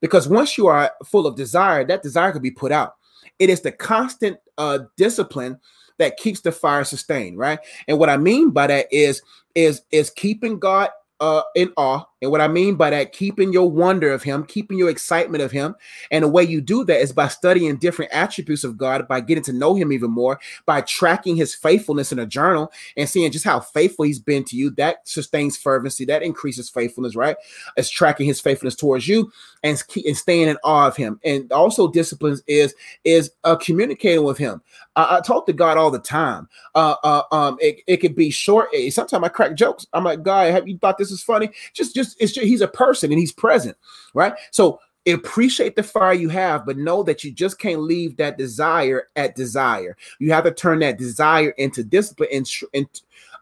Because 0.01 0.29
once 0.29 0.59
you 0.59 0.67
are 0.67 0.93
full 1.07 1.27
of 1.27 1.37
desire, 1.37 1.85
that 1.87 2.03
desire 2.03 2.33
could 2.33 2.43
be 2.43 2.51
put 2.51 2.73
out. 2.73 2.95
It 3.39 3.49
is 3.49 3.63
the 3.63 3.73
constant 3.73 4.39
uh, 4.59 4.81
discipline 4.97 5.59
that 5.99 6.17
keeps 6.17 6.41
the 6.41 6.53
fire 6.53 6.85
sustained, 6.85 7.39
right? 7.39 7.59
And 7.89 7.99
what 7.99 8.11
I 8.11 8.17
mean 8.17 8.51
by 8.51 8.67
that 8.69 8.87
is 8.93 9.23
is 9.55 9.83
is 9.91 10.11
keeping 10.11 10.59
God 10.59 10.91
uh, 11.21 11.43
in 11.55 11.73
awe. 11.77 12.05
And 12.21 12.31
what 12.31 12.41
I 12.41 12.49
mean 12.49 12.75
by 12.75 12.91
that, 12.91 13.13
keeping 13.13 13.53
your 13.53 13.71
wonder 13.71 14.11
of 14.13 14.23
Him, 14.23 14.45
keeping 14.45 14.77
your 14.77 14.91
excitement 14.91 15.43
of 15.43 15.53
Him. 15.53 15.77
And 16.11 16.25
the 16.25 16.29
way 16.29 16.43
you 16.43 16.61
do 16.61 16.85
that 16.85 17.01
is 17.01 17.13
by 17.13 17.29
studying 17.29 17.77
different 17.77 18.13
attributes 18.13 18.65
of 18.65 18.77
God, 18.77 19.07
by 19.07 19.21
getting 19.21 19.45
to 19.45 19.53
know 19.53 19.75
Him 19.75 19.93
even 19.93 20.11
more, 20.11 20.41
by 20.67 20.81
tracking 20.81 21.37
His 21.37 21.55
faithfulness 21.55 22.11
in 22.11 22.19
a 22.19 22.27
journal 22.27 22.73
and 22.97 23.09
seeing 23.09 23.31
just 23.31 23.45
how 23.45 23.61
faithful 23.61 24.05
He's 24.05 24.19
been 24.19 24.45
to 24.45 24.57
you. 24.57 24.71
That 24.71 25.07
sustains 25.09 25.57
fervency, 25.57 26.05
that 26.07 26.23
increases 26.23 26.69
faithfulness, 26.69 27.15
right? 27.15 27.37
It's 27.77 27.91
tracking 27.91 28.27
His 28.27 28.41
faithfulness 28.41 28.77
towards 28.77 29.07
you 29.07 29.31
and, 29.63 29.83
and 30.07 30.17
staying 30.17 30.49
in 30.49 30.57
awe 30.65 30.87
of 30.87 30.97
Him. 30.97 31.21
And 31.25 31.51
also, 31.53 31.89
disciplines 31.89 32.43
is 32.47 32.75
is 33.05 33.31
uh, 33.45 33.57
communicating 33.57 34.25
with 34.25 34.39
Him. 34.39 34.63
I, 34.97 35.17
I, 35.17 35.21
talk 35.21 35.47
to 35.47 35.53
God 35.53 35.79
all 35.79 35.91
the 35.91 35.99
time. 35.99 36.49
Uh, 36.75 36.97
uh, 37.03 37.23
um, 37.33 37.59
it, 37.61 37.81
it 37.87 37.99
could 37.99 38.15
be 38.15 38.31
short. 38.31 38.69
Sometimes 38.91 39.25
I 39.25 39.29
crack 39.29 39.55
jokes. 39.55 39.87
I'm 39.93 40.05
like, 40.05 40.23
God, 40.23 40.53
have 40.53 40.69
you 40.69 40.79
thought 40.79 40.99
this 40.99 41.11
is 41.11 41.23
funny? 41.23 41.51
Just, 41.73 41.95
just 41.95 42.17
it's 42.21 42.33
just 42.33 42.47
he's 42.47 42.61
a 42.61 42.69
person 42.69 43.11
and 43.11 43.19
he's 43.19 43.33
present, 43.33 43.77
right? 44.15 44.35
So 44.51 44.81
appreciate 45.07 45.77
the 45.77 45.83
fire 45.83 46.13
you 46.13 46.29
have, 46.29 46.67
but 46.67 46.77
know 46.77 47.03
that 47.03 47.25
you 47.25 47.33
just 47.33 47.59
can't 47.59 47.81
leave 47.81 48.17
that 48.17 48.37
desire 48.37 49.09
at 49.17 49.35
desire. 49.35 49.97
You 50.19 50.33
have 50.33 50.45
to 50.45 50.51
turn 50.51 50.81
that 50.81 50.99
desire 50.99 51.51
into 51.51 51.83
discipline 51.83 52.29
and, 52.33 52.51
and 52.75 52.87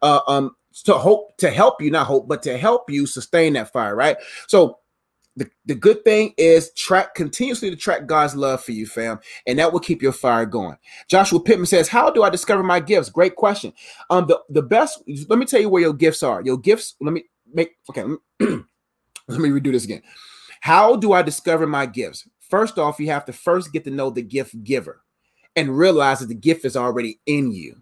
uh, 0.02 0.20
um 0.28 0.54
to 0.84 0.92
hope 0.92 1.36
to 1.38 1.50
help 1.50 1.80
you, 1.80 1.90
not 1.90 2.06
hope, 2.06 2.28
but 2.28 2.42
to 2.42 2.58
help 2.58 2.90
you 2.90 3.06
sustain 3.06 3.54
that 3.54 3.72
fire, 3.72 3.96
right? 3.96 4.16
So 4.46 4.78
the, 5.36 5.50
the 5.66 5.74
good 5.74 6.02
thing 6.02 6.32
is 6.38 6.72
track 6.72 7.14
continuously 7.14 7.68
to 7.68 7.76
track 7.76 8.06
God's 8.06 8.34
love 8.34 8.64
for 8.64 8.72
you, 8.72 8.86
fam, 8.86 9.20
and 9.46 9.58
that 9.58 9.70
will 9.70 9.80
keep 9.80 10.00
your 10.00 10.12
fire 10.12 10.46
going. 10.46 10.78
Joshua 11.08 11.38
Pittman 11.40 11.66
says, 11.66 11.88
How 11.88 12.10
do 12.10 12.22
I 12.22 12.30
discover 12.30 12.62
my 12.62 12.80
gifts? 12.80 13.10
Great 13.10 13.36
question. 13.36 13.72
Um, 14.08 14.26
the, 14.26 14.40
the 14.48 14.62
best, 14.62 15.02
let 15.28 15.38
me 15.38 15.44
tell 15.44 15.60
you 15.60 15.68
where 15.68 15.82
your 15.82 15.92
gifts 15.92 16.22
are. 16.22 16.40
Your 16.40 16.56
gifts, 16.56 16.96
let 17.00 17.12
me 17.12 17.24
make 17.52 17.76
okay, 17.90 18.02
let 18.40 19.40
me, 19.40 19.50
redo 19.50 19.72
this 19.72 19.84
again. 19.84 20.02
How 20.62 20.96
do 20.96 21.12
I 21.12 21.20
discover 21.20 21.66
my 21.66 21.84
gifts? 21.84 22.26
First 22.40 22.78
off, 22.78 22.98
you 22.98 23.08
have 23.08 23.26
to 23.26 23.32
first 23.32 23.72
get 23.72 23.84
to 23.84 23.90
know 23.90 24.08
the 24.08 24.22
gift 24.22 24.64
giver 24.64 25.02
and 25.54 25.76
realize 25.76 26.20
that 26.20 26.28
the 26.28 26.34
gift 26.34 26.64
is 26.64 26.76
already 26.76 27.20
in 27.26 27.52
you. 27.52 27.76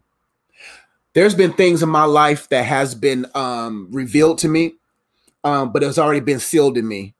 There's 1.12 1.34
been 1.34 1.52
things 1.52 1.82
in 1.84 1.88
my 1.88 2.04
life 2.04 2.48
that 2.48 2.64
has 2.64 2.96
been 2.96 3.26
um, 3.34 3.88
revealed 3.92 4.38
to 4.38 4.48
me, 4.48 4.74
um, 5.44 5.72
but 5.72 5.84
it's 5.84 5.98
already 5.98 6.20
been 6.20 6.40
sealed 6.40 6.76
in 6.76 6.88
me 6.88 7.14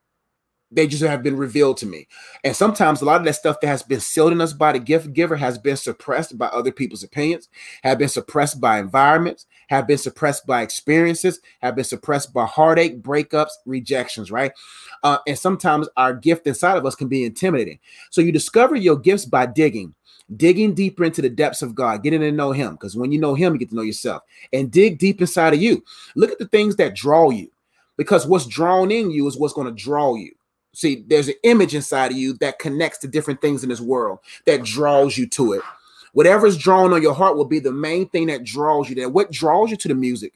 they 0.75 0.87
just 0.87 1.03
have 1.03 1.23
been 1.23 1.37
revealed 1.37 1.77
to 1.79 1.87
me. 1.87 2.07
And 2.43 2.55
sometimes 2.55 3.01
a 3.01 3.05
lot 3.05 3.21
of 3.21 3.27
that 3.27 3.35
stuff 3.35 3.61
that 3.61 3.69
has 3.69 3.83
been 3.83 4.01
sealed 4.01 4.33
in 4.33 4.41
us 4.41 4.53
by 4.53 4.73
the 4.73 4.79
gift 4.79 5.13
giver 5.13 5.37
has 5.37 5.59
been 5.59 5.77
suppressed 5.77 6.37
by 6.37 6.47
other 6.47 6.73
people's 6.73 7.03
opinions, 7.03 7.49
have 7.83 7.99
been 7.99 8.09
suppressed 8.09 8.61
by 8.61 8.79
environments, 8.79 9.47
have 9.69 9.87
been 9.87 9.99
suppressed 9.99 10.47
by 10.47 10.63
experiences, 10.63 11.41
have 11.61 11.77
been 11.77 11.85
suppressed 11.85 12.33
by 12.33 12.45
heartache, 12.45 13.03
breakups, 13.03 13.53
rejections, 13.67 14.31
right? 14.31 14.53
Uh, 15.03 15.19
and 15.27 15.39
sometimes 15.39 15.89
our 15.97 16.13
gift 16.13 16.47
inside 16.47 16.77
of 16.77 16.87
us 16.87 16.95
can 16.95 17.09
be 17.09 17.25
intimidating. 17.25 17.79
So 18.11 18.21
you 18.21 18.33
discover 18.33 18.77
your 18.77 18.97
gifts 18.97 19.25
by 19.25 19.47
digging 19.47 19.95
digging 20.37 20.75
deeper 20.75 21.05
into 21.05 21.23
the 21.23 21.29
depths 21.29 21.63
of 21.63 21.75
God, 21.75 22.03
getting 22.03 22.21
to 22.21 22.33
know 22.33 22.53
Him. 22.53 22.73
Because 22.73 22.97
when 22.97 23.13
you 23.13 23.21
know 23.21 23.35
Him, 23.35 23.53
you 23.53 23.59
get 23.59 23.71
to 23.71 23.75
know 23.75 23.83
yourself 23.83 24.23
and 24.53 24.71
dig 24.71 24.99
deep 24.99 25.21
inside 25.21 25.55
of 25.55 25.63
you. 25.63 25.85
Look 26.15 26.31
at 26.31 26.39
the 26.39 26.49
things 26.49 26.77
that 26.77 26.95
draw 26.95 27.31
you, 27.31 27.51
because 27.97 28.27
what's 28.27 28.47
drawn 28.47 28.91
in 28.91 29.11
you 29.11 29.27
is 29.27 29.37
what's 29.37 29.55
going 29.55 29.67
to 29.67 29.83
draw 29.83 30.15
you. 30.15 30.33
See, 30.75 31.05
there's 31.07 31.29
an 31.29 31.35
image 31.45 31.75
inside 31.75 32.11
of 32.11 32.19
you 32.19 32.35
that 32.35 32.59
connects 32.59 32.99
to 32.99 33.09
different 33.09 33.41
things 33.41 33.63
in 33.63 33.69
this 33.69 33.81
world 33.81 34.19
that 34.45 34.65
draws 34.65 35.17
you 35.17 35.27
to 35.29 35.53
it. 35.55 35.63
Whatever's 36.13 36.57
drawn 36.57 36.93
on 36.93 37.03
your 37.03 37.15
heart 37.15 37.37
will 37.37 37.45
be 37.45 37.59
the 37.61 37.73
main 37.73 38.09
thing 38.09 38.27
that 38.27 38.45
draws 38.45 38.89
you 38.89 38.95
there. 38.95 39.09
What 39.09 39.31
draws 39.33 39.71
you 39.71 39.77
to 39.77 39.89
the 39.89 39.95
music? 39.95 40.33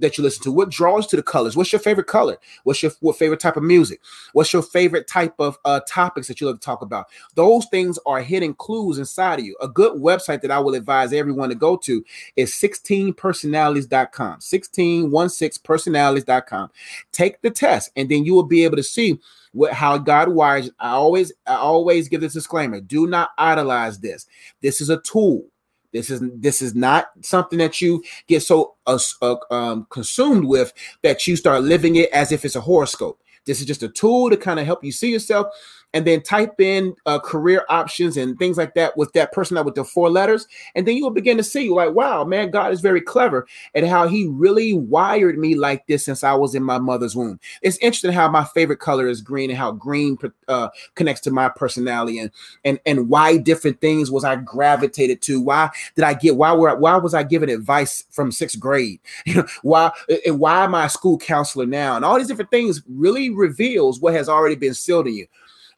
That 0.00 0.18
you 0.18 0.24
listen 0.24 0.42
to? 0.44 0.52
What 0.52 0.70
draws 0.70 1.06
to 1.08 1.16
the 1.16 1.22
colors? 1.22 1.56
What's 1.56 1.72
your 1.72 1.80
favorite 1.80 2.06
color? 2.06 2.38
What's 2.64 2.82
your 2.82 2.92
what 3.00 3.16
favorite 3.16 3.40
type 3.40 3.56
of 3.56 3.62
music? 3.62 4.00
What's 4.32 4.52
your 4.52 4.62
favorite 4.62 5.06
type 5.06 5.34
of 5.38 5.58
uh, 5.64 5.80
topics 5.86 6.28
that 6.28 6.40
you 6.40 6.46
love 6.46 6.60
to 6.60 6.64
talk 6.64 6.82
about? 6.82 7.06
Those 7.34 7.66
things 7.66 7.98
are 8.06 8.20
hidden 8.20 8.54
clues 8.54 8.98
inside 8.98 9.38
of 9.38 9.44
you. 9.44 9.56
A 9.60 9.68
good 9.68 10.00
website 10.00 10.40
that 10.42 10.50
I 10.50 10.58
will 10.58 10.74
advise 10.74 11.12
everyone 11.12 11.50
to 11.50 11.54
go 11.54 11.76
to 11.78 12.04
is 12.36 12.52
16personalities.com. 12.52 14.38
1616personalities.com. 14.38 16.70
Take 17.12 17.40
the 17.42 17.50
test, 17.50 17.90
and 17.96 18.08
then 18.08 18.24
you 18.24 18.34
will 18.34 18.44
be 18.44 18.64
able 18.64 18.76
to 18.76 18.82
see 18.82 19.20
what 19.52 19.72
how 19.72 19.98
God 19.98 20.28
wires. 20.28 20.70
I 20.78 20.90
always 20.90 21.32
I 21.46 21.56
always 21.56 22.08
give 22.08 22.20
this 22.20 22.34
disclaimer: 22.34 22.80
do 22.80 23.06
not 23.06 23.30
idolize 23.38 23.98
this. 23.98 24.26
This 24.60 24.80
is 24.80 24.90
a 24.90 25.00
tool. 25.00 25.46
This 25.92 26.10
is 26.10 26.22
this 26.36 26.62
is 26.62 26.74
not 26.74 27.10
something 27.22 27.58
that 27.58 27.80
you 27.80 28.02
get 28.26 28.42
so 28.42 28.74
uh, 28.86 28.98
uh, 29.22 29.36
um, 29.50 29.86
consumed 29.90 30.44
with 30.44 30.72
that 31.02 31.26
you 31.26 31.36
start 31.36 31.62
living 31.62 31.96
it 31.96 32.10
as 32.12 32.32
if 32.32 32.44
it's 32.44 32.56
a 32.56 32.60
horoscope. 32.60 33.20
This 33.46 33.60
is 33.60 33.66
just 33.66 33.82
a 33.82 33.88
tool 33.88 34.30
to 34.30 34.36
kind 34.36 34.60
of 34.60 34.66
help 34.66 34.84
you 34.84 34.92
see 34.92 35.10
yourself 35.10 35.46
and 35.92 36.06
then 36.06 36.22
type 36.22 36.60
in 36.60 36.94
uh, 37.06 37.18
career 37.18 37.64
options 37.68 38.16
and 38.16 38.38
things 38.38 38.56
like 38.56 38.74
that 38.74 38.96
with 38.96 39.12
that 39.12 39.32
person 39.32 39.56
that 39.56 39.64
with 39.64 39.74
the 39.74 39.84
four 39.84 40.10
letters, 40.10 40.46
and 40.74 40.86
then 40.86 40.96
you 40.96 41.02
will 41.02 41.10
begin 41.10 41.36
to 41.36 41.42
see 41.42 41.68
like, 41.70 41.94
wow, 41.94 42.24
man, 42.24 42.50
God 42.50 42.72
is 42.72 42.80
very 42.80 43.00
clever 43.00 43.46
at 43.74 43.84
how 43.84 44.06
He 44.08 44.26
really 44.28 44.72
wired 44.72 45.38
me 45.38 45.54
like 45.54 45.86
this 45.86 46.04
since 46.04 46.22
I 46.22 46.34
was 46.34 46.54
in 46.54 46.62
my 46.62 46.78
mother's 46.78 47.16
womb. 47.16 47.40
It's 47.62 47.78
interesting 47.78 48.12
how 48.12 48.28
my 48.28 48.44
favorite 48.44 48.80
color 48.80 49.08
is 49.08 49.20
green 49.20 49.50
and 49.50 49.58
how 49.58 49.72
green 49.72 50.18
uh, 50.48 50.68
connects 50.94 51.20
to 51.22 51.30
my 51.30 51.48
personality 51.48 52.18
and 52.18 52.30
and 52.64 52.78
and 52.86 53.08
why 53.08 53.36
different 53.36 53.80
things 53.80 54.10
was 54.10 54.24
I 54.24 54.36
gravitated 54.36 55.22
to. 55.22 55.40
Why 55.40 55.70
did 55.96 56.04
I 56.04 56.14
get? 56.14 56.36
Why 56.36 56.52
were 56.52 56.76
why 56.76 56.96
was 56.96 57.14
I 57.14 57.22
given 57.22 57.48
advice 57.48 58.04
from 58.10 58.32
sixth 58.32 58.58
grade? 58.58 59.00
You 59.30 59.34
know 59.36 59.46
why 59.62 59.92
and 60.26 60.40
why 60.40 60.64
am 60.64 60.74
I 60.74 60.86
a 60.86 60.88
school 60.88 61.16
counselor 61.16 61.66
now? 61.66 61.94
And 61.94 62.04
all 62.04 62.18
these 62.18 62.26
different 62.26 62.50
things 62.50 62.82
really 62.88 63.30
reveals 63.30 64.00
what 64.00 64.14
has 64.14 64.28
already 64.28 64.56
been 64.56 64.74
sealed 64.74 65.06
in 65.06 65.14
you. 65.14 65.26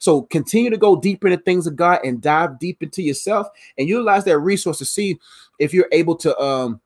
So 0.03 0.23
continue 0.23 0.69
to 0.69 0.75
go 0.75 0.97
deeper 0.97 1.29
into 1.29 1.41
things 1.41 1.65
of 1.65 1.77
God 1.77 2.01
and 2.03 2.21
dive 2.21 2.59
deep 2.59 2.83
into 2.83 3.01
yourself 3.01 3.47
and 3.77 3.87
utilize 3.87 4.25
that 4.25 4.37
resource 4.37 4.79
to 4.79 4.85
see 4.85 5.17
if 5.59 5.73
you're 5.73 5.87
able 5.93 6.17
to 6.17 6.37
um 6.41 6.81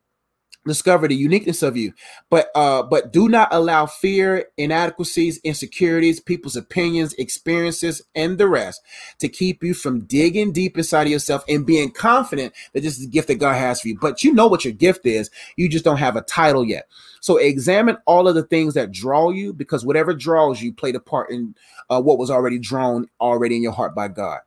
discover 0.68 1.08
the 1.08 1.14
uniqueness 1.14 1.62
of 1.62 1.76
you. 1.76 1.92
But 2.30 2.50
uh 2.54 2.82
but 2.82 3.12
do 3.12 3.28
not 3.28 3.48
allow 3.50 3.86
fear 3.86 4.46
inadequacies 4.56 5.38
insecurities 5.38 6.20
people's 6.20 6.56
opinions 6.56 7.14
experiences 7.14 8.02
and 8.14 8.38
the 8.38 8.48
rest 8.48 8.82
to 9.18 9.28
keep 9.28 9.62
you 9.62 9.74
from 9.74 10.00
digging 10.04 10.52
deep 10.52 10.76
inside 10.76 11.02
of 11.02 11.12
yourself 11.12 11.44
and 11.48 11.66
being 11.66 11.90
confident 11.90 12.54
that 12.72 12.82
this 12.82 12.98
is 12.98 13.06
a 13.06 13.08
gift 13.08 13.28
that 13.28 13.36
god 13.36 13.54
has 13.54 13.80
for 13.80 13.88
you. 13.88 13.98
But 13.98 14.22
you 14.22 14.32
know 14.32 14.46
what 14.46 14.64
your 14.64 14.74
gift 14.74 15.06
is. 15.06 15.30
You 15.56 15.68
just 15.68 15.84
don't 15.84 15.96
have 15.96 16.16
a 16.16 16.22
title 16.22 16.64
yet. 16.64 16.88
So 17.20 17.36
examine 17.36 17.96
all 18.06 18.28
of 18.28 18.34
the 18.34 18.44
things 18.44 18.74
that 18.74 18.92
draw 18.92 19.30
you 19.30 19.52
because 19.52 19.84
whatever 19.84 20.14
draws 20.14 20.62
you 20.62 20.72
played 20.72 20.94
a 20.94 21.00
part 21.00 21.30
in 21.30 21.54
uh, 21.90 22.00
what 22.00 22.18
was 22.18 22.30
already 22.30 22.58
drawn 22.58 23.08
already 23.20 23.56
in 23.56 23.62
your 23.62 23.72
heart 23.72 23.94
by 23.94 24.08
god. 24.08 24.40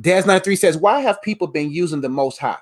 Daz 0.00 0.26
93 0.26 0.56
says 0.56 0.76
why 0.76 1.00
have 1.00 1.22
people 1.22 1.46
been 1.46 1.70
using 1.70 2.00
the 2.00 2.08
most 2.08 2.38
high 2.38 2.58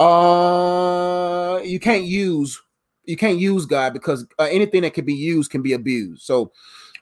uh, 0.00 1.60
you 1.62 1.78
can't 1.78 2.04
use 2.04 2.60
you 3.04 3.16
can't 3.16 3.38
use 3.38 3.66
God 3.66 3.92
because 3.92 4.26
uh, 4.38 4.48
anything 4.50 4.82
that 4.82 4.94
can 4.94 5.04
be 5.04 5.14
used 5.14 5.50
can 5.50 5.62
be 5.62 5.72
abused. 5.72 6.22
So 6.22 6.52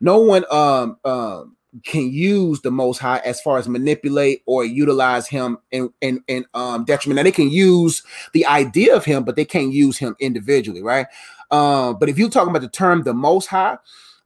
no 0.00 0.19
one 0.19 0.45
um 0.50 0.99
um 1.05 1.57
can 1.85 2.11
use 2.11 2.61
the 2.62 2.71
most 2.71 2.99
high 2.99 3.19
as 3.19 3.40
far 3.40 3.59
as 3.59 3.69
manipulate 3.69 4.43
or 4.47 4.64
utilize 4.64 5.28
him 5.28 5.59
in 5.71 5.90
in, 6.00 6.23
in 6.28 6.45
um 6.55 6.85
detriment. 6.85 7.17
Now 7.17 7.23
they 7.23 7.33
can 7.33 7.50
use 7.50 8.02
the 8.33 8.47
idea 8.47 8.97
of 8.97 9.05
him, 9.05 9.25
but 9.25 9.37
they 9.37 9.45
can't 9.45 9.73
use 9.73 9.99
him 9.99 10.17
individually, 10.19 10.83
right? 10.83 11.07
Um, 11.50 11.59
uh, 11.61 11.93
but 11.95 12.09
if 12.09 12.19
you're 12.19 12.28
talking 12.28 12.50
about 12.50 12.62
the 12.62 12.69
term 12.69 13.02
the 13.05 13.14
most 13.14 13.47
high, 13.47 13.78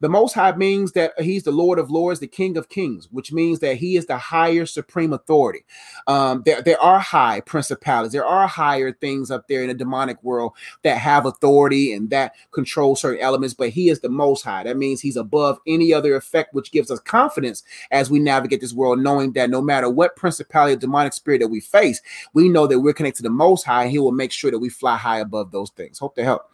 the 0.03 0.09
Most 0.09 0.33
High 0.33 0.51
means 0.57 0.91
that 0.93 1.13
he's 1.21 1.45
the 1.45 1.53
Lord 1.53 1.79
of 1.79 1.89
Lords, 1.89 2.19
the 2.19 2.27
King 2.27 2.57
of 2.57 2.69
Kings, 2.69 3.07
which 3.13 3.33
means 3.33 3.61
that 3.61 3.77
he 3.77 3.97
is 3.97 4.07
the 4.07 4.19
higher 4.19 4.67
supreme 4.67 5.13
authority. 5.13 5.65
Um, 6.09 6.43
there, 6.45 6.61
there 6.61 6.81
are 6.81 6.99
high 6.99 7.39
principalities, 7.39 8.11
there 8.11 8.27
are 8.27 8.49
higher 8.49 8.91
things 8.91 9.31
up 9.31 9.47
there 9.47 9.63
in 9.63 9.69
the 9.69 9.75
demonic 9.75 10.21
world 10.25 10.55
that 10.83 10.99
have 10.99 11.25
authority 11.25 11.93
and 11.93 12.11
that 12.11 12.35
control 12.51 12.97
certain 12.97 13.23
elements, 13.23 13.55
but 13.55 13.69
he 13.69 13.91
is 13.91 14.01
the 14.01 14.09
Most 14.09 14.43
High. 14.43 14.65
That 14.65 14.77
means 14.77 15.01
he's 15.01 15.17
above 15.17 15.61
any 15.69 15.95
other 15.95 16.17
effect, 16.17 16.53
which 16.53 16.73
gives 16.73 16.91
us 16.91 16.99
confidence 16.99 17.63
as 17.93 18.11
we 18.11 18.19
navigate 18.19 18.61
this 18.61 18.75
world, 18.75 18.99
knowing 18.99 19.35
that 19.35 19.51
no 19.51 19.63
matter 19.63 19.89
what 19.89 20.17
principality 20.17 20.75
or 20.75 20.79
demonic 20.79 21.13
spirit 21.13 21.39
that 21.39 21.49
we 21.49 21.61
face, 21.61 22.03
we 22.35 22.49
know 22.49 22.67
that 22.67 22.81
we're 22.81 22.93
connected 22.93 23.19
to 23.19 23.23
the 23.23 23.31
Most 23.31 23.63
High, 23.63 23.85
and 23.85 23.93
he 23.93 24.01
will 24.01 24.11
make 24.11 24.33
sure 24.33 24.51
that 24.51 24.59
we 24.59 24.69
fly 24.69 24.97
high 24.97 25.21
above 25.21 25.53
those 25.53 25.71
things. 25.71 26.01
Hope 26.01 26.17
to 26.17 26.25
help. 26.25 26.51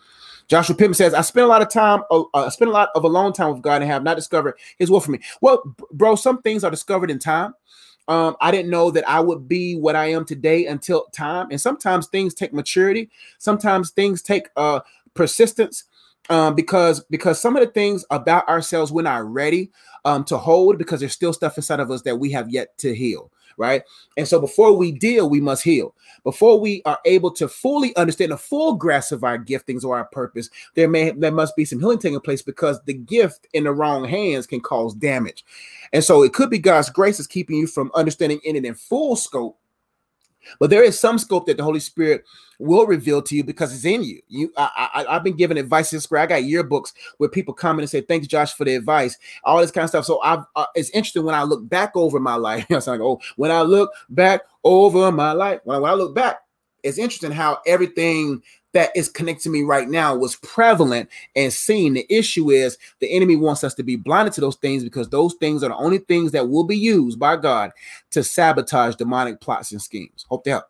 Joshua 0.49 0.75
Pittman 0.75 0.95
says, 0.95 1.15
I 1.15 1.21
spent 1.21 1.45
a 1.45 1.49
lot 1.49 1.63
of 1.63 1.71
time, 1.71 2.03
uh, 2.11 2.23
uh, 2.35 2.47
I 2.47 2.49
spent 2.49 2.71
a 2.71 2.75
lot 2.75 2.89
of 2.95 3.05
a 3.05 3.09
long 3.09 3.33
time 3.33 3.53
with 3.53 3.63
God 3.63 3.83
and 3.83 3.91
have 3.91 4.03
not 4.03 4.17
discovered 4.17 4.59
his 4.79 4.91
will 4.91 5.01
for 5.01 5.11
me. 5.11 5.21
Well, 5.41 5.63
bro, 5.93 6.15
some 6.17 6.41
things 6.43 6.65
are 6.65 6.71
discovered 6.71 7.11
in 7.11 7.19
time. 7.19 7.55
Um, 8.09 8.37
I 8.41 8.51
didn't 8.51 8.71
know 8.71 8.91
that 8.91 9.07
I 9.07 9.21
would 9.21 9.47
be 9.47 9.77
what 9.77 9.95
I 9.95 10.07
am 10.13 10.25
today 10.25 10.65
until 10.65 11.05
time. 11.13 11.49
And 11.51 11.61
sometimes 11.61 12.07
things 12.07 12.33
take 12.33 12.55
maturity. 12.55 13.11
Sometimes 13.37 13.91
things 13.91 14.23
take 14.23 14.49
uh 14.57 14.81
persistence. 15.13 15.85
Um, 16.31 16.55
because 16.55 17.05
because 17.05 17.41
some 17.41 17.57
of 17.57 17.65
the 17.65 17.73
things 17.73 18.05
about 18.11 18.49
ourselves 18.49 18.93
we're 18.93 19.03
not 19.03 19.25
ready 19.25 19.71
um 20.05 20.25
to 20.25 20.37
hold 20.37 20.77
because 20.77 21.01
there's 21.01 21.15
still 21.15 21.33
stuff 21.33 21.57
inside 21.57 21.81
of 21.81 21.91
us 21.91 22.03
that 22.03 22.19
we 22.19 22.31
have 22.33 22.51
yet 22.51 22.77
to 22.79 22.95
heal 22.95 23.31
right? 23.59 23.83
And 24.17 24.27
so 24.27 24.41
before 24.41 24.73
we 24.75 24.93
deal, 24.93 25.29
we 25.29 25.41
must 25.41 25.63
heal. 25.63 25.95
Before 26.25 26.59
we 26.59 26.81
are 26.87 26.99
able 27.05 27.31
to 27.33 27.49
fully 27.49 27.95
understand 27.97 28.33
the 28.33 28.39
full 28.39 28.75
grasp 28.75 29.13
of 29.13 29.25
our 29.25 29.39
giftings 29.39 29.85
or 29.85 29.97
our 29.99 30.07
purpose, 30.07 30.49
there 30.75 30.89
may 30.89 31.11
there 31.11 31.33
must 31.33 31.57
be 31.57 31.65
some 31.65 31.81
healing 31.81 31.99
taking 31.99 32.21
place 32.21 32.41
because 32.41 32.81
the 32.85 32.95
gift 32.95 33.47
in 33.53 33.65
the 33.65 33.73
wrong 33.73 34.05
hands 34.05 34.47
can 34.47 34.61
cause 34.61 34.95
damage. 34.95 35.45
And 35.93 36.03
so 36.03 36.23
it 36.23 36.33
could 36.33 36.51
be 36.51 36.59
God's 36.59 36.89
grace 36.89 37.21
is 37.21 37.27
keeping 37.27 37.57
you 37.57 37.67
from 37.67 37.91
understanding 37.95 38.41
in 38.45 38.57
it 38.57 38.65
in 38.65 38.75
full 38.75 39.17
scope 39.17 39.59
but 40.59 40.71
there 40.71 40.83
is 40.83 40.99
some 40.99 41.19
scope 41.19 41.47
that 41.47 41.57
the 41.57 41.65
Holy 41.65 41.81
Spirit 41.81 42.25
will 42.59 42.87
reveal 42.87 43.23
to 43.23 43.37
you 43.37 43.45
because 43.45 43.73
it's 43.73 43.85
in 43.85 44.03
you. 44.03 44.21
You, 44.29 44.53
I, 44.57 45.05
I, 45.09 45.15
have 45.15 45.25
been 45.25 45.37
given 45.37 45.57
advice 45.57 45.91
this 45.91 46.05
square. 46.05 46.23
I 46.23 46.27
got 46.27 46.43
yearbooks 46.43 46.93
where 47.19 47.29
people 47.29 47.55
come 47.55 47.79
in 47.79 47.83
and 47.83 47.91
say, 47.91 48.01
"Thanks, 48.01 48.27
Josh, 48.27 48.55
for 48.55 48.65
the 48.65 48.75
advice." 48.75 49.17
All 49.45 49.61
this 49.61 49.71
kind 49.71 49.85
of 49.85 49.91
stuff. 49.91 50.05
So 50.05 50.21
I've, 50.21 50.45
uh, 50.57 50.67
it's 50.75 50.91
interesting 50.91 51.25
when 51.25 51.35
I 51.35 51.45
look 51.45 51.69
back 51.69 51.93
over 51.95 52.19
my 52.19 52.35
life. 52.49 52.67
I 52.71 52.75
like, 52.75 53.01
oh, 53.01 53.21
when 53.37 53.51
I 53.51 53.63
look 53.63 53.91
back 54.09 54.43
over 54.65 55.11
my 55.13 55.33
life, 55.33 55.61
when 55.65 55.77
I, 55.77 55.81
when 55.81 55.91
I 55.91 55.95
look 55.95 56.15
back, 56.15 56.41
it's 56.83 56.99
interesting 56.99 57.33
how 57.33 57.59
everything 57.67 58.43
that 58.73 58.91
is 58.95 59.09
connected 59.09 59.45
to 59.45 59.51
me 59.51 59.63
right 59.63 59.89
now 59.89 60.15
was 60.15 60.37
prevalent 60.37 61.09
and 61.35 61.53
seen. 61.53 61.95
The 61.95 62.07
issue 62.11 62.51
is 62.51 62.77
the 63.01 63.11
enemy 63.11 63.37
wants 63.37 63.65
us 63.65 63.75
to 63.75 63.83
be 63.83 63.97
blinded 63.97 64.35
to 64.35 64.41
those 64.41 64.57
things 64.57 64.85
because 64.85 65.09
those 65.09 65.35
things 65.35 65.63
are 65.63 65.71
the 65.71 65.77
only 65.77 65.99
things 65.99 66.33
that 66.33 66.49
will 66.49 66.65
be 66.65 66.77
used 66.77 67.19
by 67.19 67.37
God 67.37 67.71
to 68.11 68.23
sabotage 68.23 68.97
demonic 68.97 69.41
plots 69.41 69.73
and 69.73 69.81
schemes. 69.81 70.27
Hope 70.29 70.45
to 70.45 70.51
help. 70.51 70.65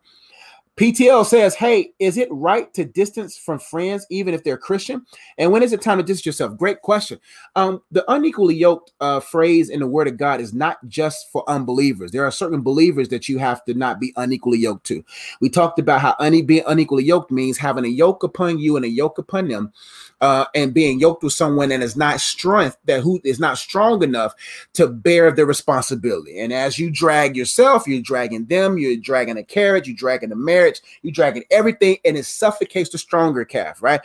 PTL 0.79 1.25
says, 1.25 1.55
Hey, 1.55 1.91
is 1.99 2.15
it 2.15 2.29
right 2.31 2.73
to 2.73 2.85
distance 2.85 3.37
from 3.37 3.59
friends 3.59 4.07
even 4.09 4.33
if 4.33 4.45
they're 4.45 4.57
Christian? 4.57 5.05
And 5.37 5.51
when 5.51 5.61
is 5.61 5.73
it 5.73 5.81
time 5.81 5.97
to 5.97 6.03
distance 6.03 6.25
yourself? 6.25 6.57
Great 6.57 6.81
question. 6.81 7.19
Um, 7.57 7.81
the 7.91 8.09
unequally 8.09 8.55
yoked 8.55 8.93
uh, 9.01 9.19
phrase 9.19 9.69
in 9.69 9.81
the 9.81 9.87
word 9.87 10.07
of 10.07 10.15
God 10.15 10.39
is 10.39 10.53
not 10.53 10.77
just 10.87 11.29
for 11.33 11.43
unbelievers. 11.49 12.11
There 12.11 12.23
are 12.23 12.31
certain 12.31 12.61
believers 12.61 13.09
that 13.09 13.27
you 13.27 13.39
have 13.39 13.65
to 13.65 13.73
not 13.73 13.99
be 13.99 14.13
unequally 14.15 14.59
yoked 14.59 14.85
to. 14.85 15.03
We 15.41 15.49
talked 15.49 15.79
about 15.79 15.99
how 15.99 16.15
une- 16.21 16.45
being 16.45 16.63
unequally 16.65 17.03
yoked 17.03 17.29
means 17.29 17.57
having 17.57 17.83
a 17.83 17.89
yoke 17.89 18.23
upon 18.23 18.57
you 18.57 18.77
and 18.77 18.85
a 18.85 18.89
yoke 18.89 19.17
upon 19.17 19.49
them 19.49 19.73
uh, 20.21 20.45
and 20.53 20.73
being 20.73 20.99
yoked 20.99 21.23
with 21.23 21.33
someone 21.33 21.71
and 21.71 21.83
is 21.83 21.95
not 21.95 22.19
strength 22.19 22.77
that 22.85 23.01
who 23.01 23.19
is 23.23 23.39
not 23.39 23.57
strong 23.57 24.03
enough 24.03 24.33
to 24.73 24.87
bear 24.87 25.31
the 25.31 25.45
responsibility. 25.45 26.39
And 26.39 26.51
as 26.51 26.77
you 26.77 26.89
drag 26.91 27.35
yourself, 27.35 27.87
you're 27.87 28.01
dragging 28.01 28.45
them, 28.45 28.77
you're 28.77 28.97
dragging 28.97 29.37
a 29.37 29.43
carriage, 29.43 29.87
you're 29.87 29.95
dragging 29.95 30.29
the 30.29 30.35
marriage, 30.35 30.81
you're 31.01 31.13
dragging 31.13 31.43
everything, 31.51 31.97
and 32.05 32.17
it 32.17 32.25
suffocates 32.25 32.89
the 32.89 32.97
stronger 32.97 33.45
calf, 33.45 33.81
right? 33.81 34.01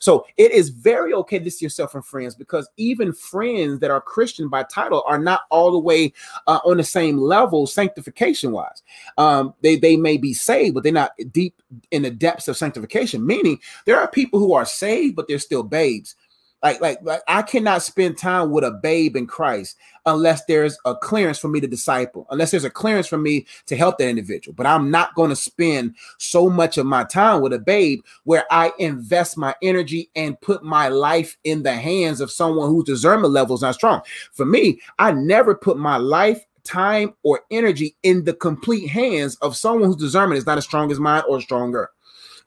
So 0.00 0.26
it 0.36 0.52
is 0.52 0.68
very 0.68 1.12
okay 1.14 1.38
to 1.38 1.50
see 1.50 1.64
yourself 1.64 1.92
from 1.92 2.02
friends 2.02 2.34
because 2.34 2.68
even 2.76 3.12
friends 3.12 3.80
that 3.80 3.90
are 3.90 4.00
Christian 4.00 4.48
by 4.48 4.62
title 4.64 5.02
are 5.06 5.18
not 5.18 5.42
all 5.50 5.72
the 5.72 5.78
way 5.78 6.12
uh, 6.46 6.60
on 6.64 6.76
the 6.76 6.84
same 6.84 7.18
level 7.18 7.66
sanctification 7.66 8.52
wise. 8.52 8.82
Um, 9.16 9.54
they 9.62 9.76
they 9.76 9.96
may 9.96 10.16
be 10.16 10.32
saved, 10.32 10.74
but 10.74 10.82
they're 10.82 10.92
not 10.92 11.12
deep 11.32 11.60
in 11.90 12.02
the 12.02 12.10
depths 12.10 12.48
of 12.48 12.56
sanctification. 12.56 13.26
Meaning 13.26 13.58
there 13.84 13.98
are 13.98 14.08
people 14.08 14.38
who 14.38 14.52
are 14.54 14.64
saved, 14.64 15.16
but 15.16 15.28
they're 15.28 15.38
still 15.38 15.62
babes. 15.62 16.16
Like, 16.62 16.80
like, 16.80 16.98
like 17.02 17.22
I 17.28 17.42
cannot 17.42 17.82
spend 17.82 18.18
time 18.18 18.50
with 18.50 18.64
a 18.64 18.72
babe 18.72 19.16
in 19.16 19.26
Christ 19.26 19.76
unless 20.06 20.44
there's 20.46 20.76
a 20.84 20.94
clearance 20.94 21.38
for 21.38 21.48
me 21.48 21.60
to 21.60 21.68
disciple, 21.68 22.26
unless 22.30 22.50
there's 22.50 22.64
a 22.64 22.70
clearance 22.70 23.06
for 23.06 23.18
me 23.18 23.46
to 23.66 23.76
help 23.76 23.98
that 23.98 24.08
individual. 24.08 24.54
But 24.54 24.66
I'm 24.66 24.90
not 24.90 25.14
going 25.14 25.30
to 25.30 25.36
spend 25.36 25.94
so 26.18 26.50
much 26.50 26.76
of 26.76 26.86
my 26.86 27.04
time 27.04 27.42
with 27.42 27.52
a 27.52 27.58
babe 27.58 28.00
where 28.24 28.44
I 28.50 28.72
invest 28.78 29.36
my 29.36 29.54
energy 29.62 30.10
and 30.16 30.40
put 30.40 30.64
my 30.64 30.88
life 30.88 31.36
in 31.44 31.62
the 31.62 31.74
hands 31.74 32.20
of 32.20 32.30
someone 32.30 32.68
whose 32.68 32.84
discernment 32.84 33.32
level 33.32 33.54
is 33.54 33.62
not 33.62 33.74
strong. 33.74 34.02
For 34.32 34.44
me, 34.44 34.80
I 34.98 35.12
never 35.12 35.54
put 35.54 35.76
my 35.76 35.96
life 35.96 36.44
time 36.64 37.14
or 37.22 37.42
energy 37.50 37.96
in 38.02 38.24
the 38.24 38.34
complete 38.34 38.88
hands 38.88 39.36
of 39.36 39.56
someone 39.56 39.84
whose 39.84 39.96
discernment 39.96 40.38
is 40.38 40.46
not 40.46 40.58
as 40.58 40.64
strong 40.64 40.90
as 40.90 41.00
mine 41.00 41.22
or 41.28 41.40
stronger. 41.40 41.90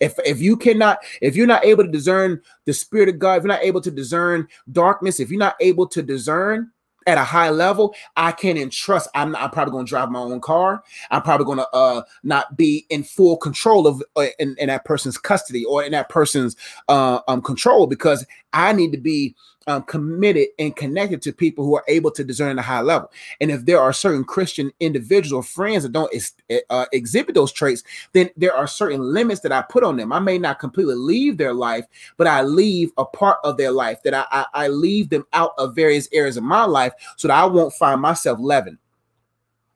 If 0.01 0.20
if 0.25 0.41
you 0.41 0.58
cannot, 0.58 1.00
if 1.22 1.36
you're 1.36 1.48
not 1.48 1.63
able 1.63 1.86
to 1.86 1.91
discern 1.91 2.41
the 2.65 2.74
spirit 2.74 3.08
of 3.08 3.20
God, 3.20 3.36
if 3.36 3.43
you're 3.43 3.53
not 3.53 3.63
able 3.63 3.81
to 3.81 3.91
discern 3.91 4.48
darkness, 4.72 5.20
if 5.20 5.29
you're 5.29 5.39
not 5.39 5.55
able 5.62 5.88
to 5.88 6.01
discern 6.01 6.72
at 7.08 7.17
a 7.17 7.24
high 7.24 7.50
level, 7.50 7.96
I 8.15 8.31
can't 8.31 8.58
entrust. 8.58 9.10
I'm, 9.15 9.31
not, 9.31 9.41
I'm 9.41 9.50
probably 9.50 9.72
going 9.72 9.86
to 9.86 9.89
drive 9.89 10.12
my 10.12 10.20
own 10.20 10.39
car. 10.39 10.84
I'm 11.10 11.22
probably 11.22 11.46
going 11.46 11.58
to 11.58 11.70
uh, 11.74 12.03
not 12.24 12.58
be 12.58 12.86
in 12.89 13.03
full 13.03 13.38
control 13.38 13.88
of 13.88 14.03
uh, 14.15 14.27
in, 14.39 14.55
in, 14.60 14.67
that 14.67 14.86
person's 14.86 15.17
custody 15.17 15.65
or 15.65 15.84
in 15.84 15.91
that 15.93 16.10
person's 16.10 16.55
uh, 16.89 17.20
um, 17.27 17.41
control 17.41 17.88
because 17.88 18.25
I 18.53 18.74
need 18.74 18.91
to 18.91 19.00
be 19.00 19.36
um, 19.68 19.84
committed 19.84 20.48
and 20.60 20.75
connected 20.75 21.22
to 21.22 21.32
people 21.32 21.65
who 21.65 21.75
are 21.75 21.84
able 21.88 22.12
to 22.12 22.24
discern 22.24 22.58
a 22.58 22.62
high 22.63 22.82
level. 22.82 23.12
And 23.39 23.51
if 23.51 23.65
there 23.65 23.80
are 23.80 23.94
certain 23.94 24.24
Christian 24.24 24.72
individual 24.80 25.41
friends 25.41 25.84
that 25.84 25.91
don't 25.91 26.13
ex- 26.13 26.34
uh, 26.70 26.86
exhibit 26.91 27.36
those 27.36 27.51
traits, 27.51 27.84
then 28.13 28.30
there 28.36 28.56
are 28.56 28.68
certain 28.68 29.01
limits 29.01 29.41
that 29.41 29.51
I 29.51 29.62
put 29.62 29.84
on 29.84 29.98
them. 29.98 30.12
I 30.12 30.20
may 30.20 30.38
not 30.38 30.60
completely 30.60 30.96
leave 30.96 31.38
their 31.38 31.53
life, 31.53 31.86
but 32.18 32.27
I 32.27 32.41
leave 32.41 32.91
a 32.98 33.06
part 33.06 33.38
of 33.44 33.58
their 33.58 33.72
life 33.72 34.01
that 34.03 34.13
I, 34.13 34.25
I, 34.32 34.46
I 34.53 34.68
leave 34.68 35.10
them 35.10 35.25
out 35.34 35.51
of 35.58 35.75
various 35.75 36.08
areas 36.12 36.38
of 36.38 36.44
my 36.44 36.65
life 36.65 36.94
so 37.18 37.27
that 37.27 37.38
I 37.38 37.46
won't 37.46 37.74
find 37.74 38.01
myself 38.01 38.39
leavened. 38.39 38.77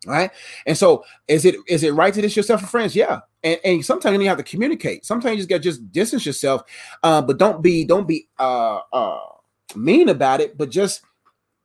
Right. 0.07 0.29
And 0.67 0.77
so 0.77 1.03
is 1.27 1.45
it 1.45 1.55
is 1.67 1.81
it 1.81 1.91
right 1.95 2.13
to 2.13 2.21
distance 2.21 2.37
yourself 2.37 2.59
from 2.59 2.69
friends? 2.69 2.95
Yeah. 2.95 3.21
And, 3.43 3.59
and 3.63 3.83
sometimes 3.83 4.19
you 4.21 4.27
have 4.27 4.37
to 4.37 4.43
communicate. 4.43 5.03
Sometimes 5.03 5.31
you 5.31 5.37
just 5.37 5.49
got 5.49 5.61
just 5.61 5.91
distance 5.91 6.27
yourself. 6.27 6.61
Uh, 7.01 7.23
but 7.23 7.39
don't 7.39 7.63
be 7.63 7.85
don't 7.85 8.07
be 8.07 8.27
uh 8.37 8.81
uh 8.93 9.19
mean 9.75 10.09
about 10.09 10.41
it, 10.41 10.57
but 10.57 10.69
just 10.69 11.01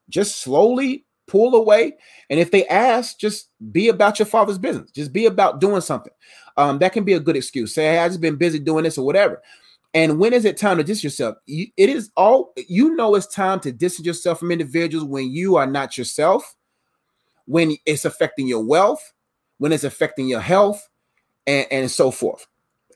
just 0.08 0.40
slowly 0.40 1.04
pull 1.26 1.54
away. 1.54 1.96
And 2.28 2.40
if 2.40 2.50
they 2.50 2.66
ask, 2.66 3.18
just 3.18 3.50
be 3.70 3.88
about 3.88 4.18
your 4.18 4.26
father's 4.26 4.58
business. 4.58 4.90
Just 4.90 5.12
be 5.12 5.26
about 5.26 5.60
doing 5.60 5.80
something. 5.80 6.12
Um, 6.56 6.78
that 6.80 6.92
can 6.92 7.04
be 7.04 7.12
a 7.12 7.20
good 7.20 7.36
excuse. 7.36 7.74
Say, 7.74 7.84
hey, 7.84 7.98
I 7.98 8.08
just 8.08 8.20
been 8.20 8.36
busy 8.36 8.58
doing 8.58 8.84
this 8.84 8.98
or 8.98 9.06
whatever. 9.06 9.40
And 9.94 10.18
when 10.18 10.32
is 10.32 10.44
it 10.44 10.56
time 10.56 10.76
to 10.76 10.84
distance 10.84 11.04
yourself? 11.04 11.36
You, 11.46 11.66
it 11.76 11.88
is 11.88 12.10
all 12.16 12.52
you 12.68 12.94
know. 12.94 13.14
It's 13.14 13.26
time 13.26 13.60
to 13.60 13.72
distance 13.72 14.06
yourself 14.06 14.38
from 14.38 14.50
individuals 14.52 15.04
when 15.04 15.30
you 15.30 15.56
are 15.56 15.66
not 15.66 15.98
yourself, 15.98 16.54
when 17.46 17.76
it's 17.86 18.04
affecting 18.04 18.46
your 18.46 18.64
wealth, 18.64 19.12
when 19.58 19.72
it's 19.72 19.84
affecting 19.84 20.28
your 20.28 20.40
health, 20.40 20.88
and, 21.46 21.66
and 21.70 21.90
so 21.90 22.10
forth. 22.10 22.46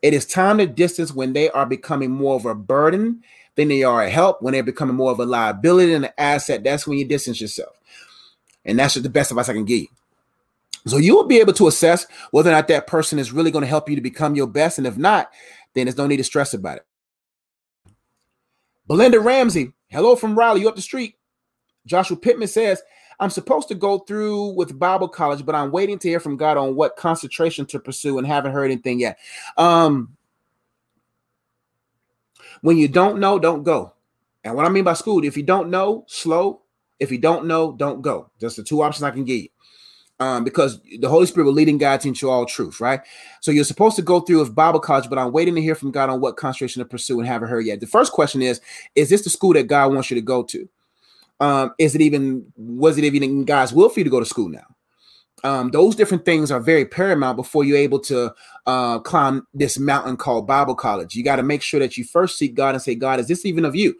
It 0.03 0.15
is 0.15 0.27
time 0.27 0.59
to 0.59 0.67
distance 0.67 1.13
when 1.13 1.33
they 1.33 1.51
are 1.51 1.67
becoming 1.67 2.11
more 2.11 2.37
of 2.37 2.47
a 2.47 2.55
burden 2.55 3.23
than 3.57 3.69
they 3.69 3.83
are 3.83 4.03
a 4.03 4.11
help. 4.11 4.43
When 4.43 4.53
they're 4.53 4.63
becoming 4.63 4.97
more 4.97 5.13
of 5.13 5.21
a 5.21 5.27
liability 5.27 5.95
and 5.95 6.07
an 6.07 6.13
asset, 6.19 6.65
that's 6.65 6.87
when 6.87 6.99
you 6.99 7.05
distance 7.07 7.41
yourself. 7.41 7.77
And 8.65 8.79
that's 8.79 8.95
just 8.95 9.05
the 9.05 9.11
best 9.11 9.31
advice 9.31 9.49
I 9.49 9.55
can 9.55 9.65
give 9.65 9.81
you. 9.81 9.89
So 10.87 10.99
you 10.99 11.15
will 11.15 11.27
be 11.27 11.41
able 11.41 11.55
to 11.55 11.69
assess 11.69 12.07
whether 12.31 12.51
or 12.51 12.53
not 12.53 12.69
that 12.69 12.87
person 12.87 13.19
is 13.19 13.33
really 13.33 13.51
going 13.51 13.63
to 13.63 13.69
help 13.69 13.89
you 13.89 13.97
to 13.97 14.03
become 14.03 14.35
your 14.35 14.47
best. 14.47 14.79
And 14.79 14.87
if 14.87 14.97
not, 14.97 15.31
then 15.75 15.87
there's 15.87 15.97
no 15.97 16.07
need 16.07 16.19
to 16.19 16.25
stress 16.25 16.53
about 16.53 16.79
it. 16.79 16.87
Belinda 18.87 19.19
Ramsey, 19.19 19.73
hello 19.89 20.15
from 20.15 20.39
Raleigh, 20.39 20.61
you 20.61 20.69
up 20.69 20.77
the 20.77 20.83
street. 20.83 21.17
Joshua 21.87 22.17
Pittman 22.17 22.49
says, 22.49 22.83
I'm 23.19 23.31
supposed 23.31 23.69
to 23.69 23.75
go 23.75 24.01
through 24.01 24.55
with 24.57 24.79
Bible 24.79 25.09
college, 25.09 25.47
but 25.47 25.55
I'm 25.55 25.71
waiting 25.71 25.99
to 26.01 26.09
hear 26.09 26.21
from 26.21 26.37
God 26.37 26.57
on 26.57 26.75
what 26.75 26.97
concentration 26.97 27.65
to 27.67 27.79
pursue 27.79 28.19
and 28.19 28.27
haven't 28.27 28.53
heard 28.53 28.71
anything 28.71 29.01
yet. 29.01 29.19
Um, 29.57 30.15
when 32.65 32.79
you 32.79 32.89
don't 32.89 33.21
know, 33.21 33.39
don't 33.39 33.63
go. 33.63 33.93
And 34.43 34.55
what 34.55 34.65
I 34.65 34.71
mean 34.71 34.85
by 34.85 34.95
school, 34.95 35.23
if 35.23 35.37
you 35.37 35.43
don't 35.43 35.69
know, 35.69 36.07
slow. 36.09 36.63
If 36.99 37.13
you 37.13 37.19
don't 37.19 37.45
know, 37.45 37.73
don't 37.73 38.01
go. 38.01 38.31
That's 38.41 38.57
the 38.57 38.63
two 38.65 38.81
options 38.81 39.03
I 39.03 39.11
can 39.11 39.25
give 39.25 39.43
you. 39.43 39.49
Um, 40.19 40.45
because 40.45 40.81
the 40.99 41.11
Holy 41.11 41.27
Spirit 41.27 41.45
will 41.45 41.53
lead 41.53 41.69
and 41.69 41.79
guide 41.79 42.07
you 42.07 42.09
into 42.09 42.31
all 42.31 42.47
truth, 42.47 42.81
right? 42.81 43.01
So 43.43 43.51
you're 43.51 43.65
supposed 43.65 43.97
to 43.97 44.03
go 44.03 44.21
through 44.21 44.39
with 44.39 44.55
Bible 44.55 44.81
college, 44.81 45.11
but 45.11 45.19
I'm 45.19 45.31
waiting 45.31 45.55
to 45.57 45.61
hear 45.61 45.75
from 45.75 45.91
God 45.91 46.09
on 46.09 46.23
what 46.23 46.39
concentration 46.39 46.81
to 46.81 46.89
pursue 46.89 47.19
and 47.19 47.29
haven't 47.29 47.51
heard 47.51 47.67
yet. 47.67 47.81
The 47.81 47.87
first 47.87 48.13
question 48.13 48.41
is: 48.41 48.63
Is 48.95 49.11
this 49.11 49.25
the 49.25 49.31
school 49.31 49.53
that 49.53 49.65
God 49.65 49.93
wants 49.93 50.11
you 50.11 50.15
to 50.15 50.23
go 50.23 50.43
to? 50.45 50.67
Um, 51.41 51.75
is 51.79 51.95
it 51.95 52.01
even 52.01 52.51
was 52.57 52.97
it 52.97 53.05
even 53.05 53.45
God's 53.45 53.75
will 53.75 53.91
for 53.91 54.01
you 54.01 54.05
to 54.05 54.11
go 54.11 54.21
to 54.21 54.27
school 54.27 54.49
now? 54.49 54.74
Um, 55.45 55.71
those 55.71 55.95
different 55.95 56.25
things 56.25 56.51
are 56.51 56.59
very 56.59 56.87
paramount 56.87 57.37
before 57.37 57.65
you're 57.65 57.77
able 57.77 58.01
to 58.01 58.35
uh, 58.67 58.99
climb 59.01 59.47
this 59.53 59.79
mountain 59.79 60.17
called 60.17 60.47
Bible 60.47 60.75
college. 60.75 61.15
You 61.15 61.23
got 61.23 61.37
to 61.37 61.43
make 61.43 61.63
sure 61.63 61.81
that 61.81 61.99
you 61.99 62.05
first 62.05 62.39
seek 62.39 62.55
God 62.55 62.75
and 62.75 62.83
say, 62.83 62.95
God, 62.95 63.21
is 63.21 63.29
this 63.29 63.45
even 63.45 63.67
of 63.67 63.77
you? 63.77 63.95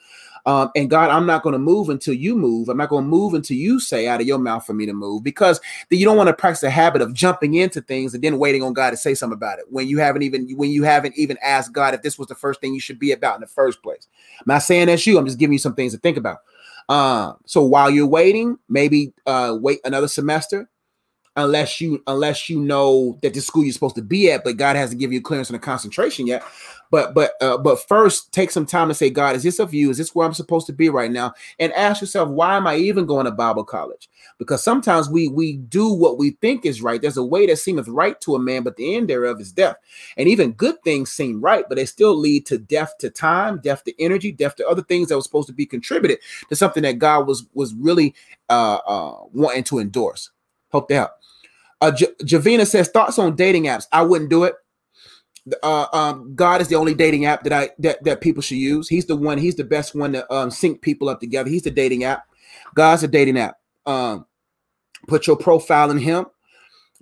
Um, 0.47 0.71
and 0.77 0.91
God, 0.91 1.11
I'm 1.11 1.27
not 1.27 1.43
going 1.43 1.55
to 1.55 1.59
move 1.59 1.89
until 1.89 2.13
you 2.13 2.37
move. 2.37 2.69
I'm 2.69 2.77
not 2.77 2.91
going 2.91 3.05
to 3.05 3.09
move 3.09 3.33
until 3.33 3.57
you 3.57 3.81
say 3.81 4.07
out 4.07 4.21
of 4.21 4.27
your 4.27 4.39
mouth 4.39 4.65
for 4.65 4.75
me 4.75 4.85
to 4.85 4.93
move 4.93 5.23
because 5.23 5.61
you 5.91 6.05
don't 6.05 6.19
want 6.19 6.29
to 6.29 6.35
practice 6.35 6.61
the 6.61 6.71
habit 6.71 7.01
of 7.01 7.15
jumping 7.15 7.55
into 7.55 7.81
things 7.81 8.13
and 8.13 8.23
then 8.23 8.39
waiting 8.39 8.63
on 8.63 8.75
God 8.75 8.91
to 8.91 8.97
say 8.97 9.15
something 9.15 9.37
about 9.37 9.59
it 9.59 9.65
when 9.71 9.89
you 9.89 9.99
haven't 9.99 10.23
even 10.23 10.51
when 10.57 10.71
you 10.71 10.83
haven't 10.83 11.17
even 11.17 11.39
asked 11.43 11.73
God 11.73 11.95
if 11.95 12.03
this 12.03 12.19
was 12.19 12.29
the 12.29 12.35
first 12.35 12.61
thing 12.61 12.75
you 12.75 12.81
should 12.81 12.99
be 12.99 13.13
about 13.13 13.37
in 13.37 13.41
the 13.41 13.47
first 13.47 13.83
place. 13.83 14.07
I'm 14.39 14.45
not 14.47 14.59
saying 14.59 14.89
that's 14.89 15.07
you. 15.07 15.19
I'm 15.19 15.25
just 15.25 15.39
giving 15.39 15.55
you 15.55 15.59
some 15.59 15.75
things 15.75 15.95
to 15.95 15.99
think 15.99 16.19
about. 16.19 16.39
Uh, 16.91 17.33
so 17.47 17.65
while 17.65 17.89
you're 17.89 18.07
waiting, 18.07 18.59
maybe 18.69 19.15
uh, 19.27 19.57
wait 19.59 19.81
another 19.85 20.09
semester, 20.09 20.69
unless 21.37 21.81
you 21.81 22.03
unless 22.07 22.49
you 22.49 22.61
know 22.61 23.19
that 23.23 23.35
the 23.35 23.41
school 23.41 23.65
you're 23.65 23.73
supposed 23.73 23.97
to 23.97 24.03
be 24.03 24.31
at, 24.31 24.45
but 24.45 24.57
God 24.57 24.77
hasn't 24.77 25.01
given 25.01 25.15
you 25.15 25.21
clearance 25.21 25.51
on 25.51 25.55
the 25.55 25.59
concentration 25.59 26.27
yet. 26.27 26.45
But 26.91 27.13
but 27.13 27.33
uh, 27.41 27.59
but 27.59 27.87
first, 27.89 28.33
take 28.33 28.51
some 28.51 28.67
time 28.67 28.89
to 28.89 28.95
say, 28.95 29.11
God, 29.11 29.35
is 29.35 29.43
this 29.43 29.59
of 29.59 29.75
you? 29.75 29.91
Is 29.91 29.99
this 29.99 30.15
where 30.15 30.27
I'm 30.27 30.35
supposed 30.35 30.67
to 30.69 30.73
be 30.73 30.89
right 30.89 31.11
now? 31.11 31.35
And 31.59 31.73
ask 31.73 32.01
yourself, 32.01 32.29
why 32.29 32.57
am 32.57 32.67
I 32.67 32.77
even 32.77 33.07
going 33.07 33.25
to 33.25 33.33
Bible 33.33 33.65
college? 33.65 34.09
Because 34.39 34.63
sometimes 34.63 35.09
we 35.09 35.27
we 35.27 35.55
do 35.55 35.93
what 35.93 36.19
we 36.19 36.33
think 36.41 36.65
is 36.65 36.83
right. 36.83 37.03
There's 37.03 37.17
a 37.17 37.25
way 37.25 37.47
that 37.47 37.57
seemeth 37.57 37.89
right 37.89 38.21
to 38.21 38.37
a 38.37 38.39
man, 38.39 38.63
but 38.63 38.77
the 38.77 38.95
end 38.95 39.09
thereof 39.09 39.41
is 39.41 39.51
death. 39.51 39.77
And 40.17 40.29
even 40.29 40.53
good 40.53 40.77
things 40.85 41.11
seem 41.11 41.41
right, 41.41 41.65
but 41.69 41.77
they 41.77 41.87
still 41.87 42.15
lead 42.15 42.47
to 42.47 42.59
death 42.59 42.97
to 42.99 43.11
time, 43.11 43.59
death 43.59 43.83
to 43.85 44.03
energy, 44.03 44.31
death 44.31 44.55
to 44.57 44.69
other 44.69 44.83
things 44.83 45.09
that 45.09 45.17
was 45.17 45.25
supposed 45.25 45.49
to 45.49 45.55
be 45.55 45.67
contributed 45.67 46.19
to 46.49 46.55
something 46.55 46.85
that 46.85 47.01
God 47.01 47.27
was 47.27 47.45
was 47.55 47.75
really 47.75 48.15
uh, 48.49 48.79
uh 48.87 49.17
wanting 49.33 49.65
to 49.65 49.81
endorse. 49.81 50.31
Hope 50.71 50.89
that 50.89 50.95
help. 50.95 51.11
Uh, 51.85 51.91
J- 51.91 52.15
Javina 52.23 52.67
says 52.67 52.89
thoughts 52.89 53.19
on 53.19 53.37
dating 53.37 53.65
apps. 53.65 53.87
I 53.93 54.01
wouldn't 54.03 54.31
do 54.31 54.45
it. 54.45 54.55
Uh, 55.63 55.87
um, 55.93 56.35
God 56.35 56.63
is 56.63 56.69
the 56.69 56.77
only 56.77 56.95
dating 56.95 57.27
app 57.27 57.45
that 57.45 57.53
I 57.53 57.69
that, 57.81 58.03
that 58.05 58.23
people 58.23 58.43
should 58.43 58.57
use. 58.57 58.89
He's 58.89 59.05
the 59.05 59.17
one. 59.17 59.37
He's 59.37 59.57
the 59.57 59.65
best 59.65 59.95
one 59.95 60.15
to 60.15 60.33
um, 60.33 60.51
sync 60.51 60.81
people 60.81 61.11
up 61.11 61.21
together. 61.21 61.51
He's 61.51 61.63
the 61.65 61.71
dating 61.71 62.05
app. 62.05 62.25
God's 62.75 63.03
a 63.03 63.09
dating 63.09 63.39
app. 63.39 63.57
Um, 63.85 64.25
put 65.09 65.27
your 65.27 65.37
profile 65.37 65.91
in 65.91 65.99
Him 65.99 66.25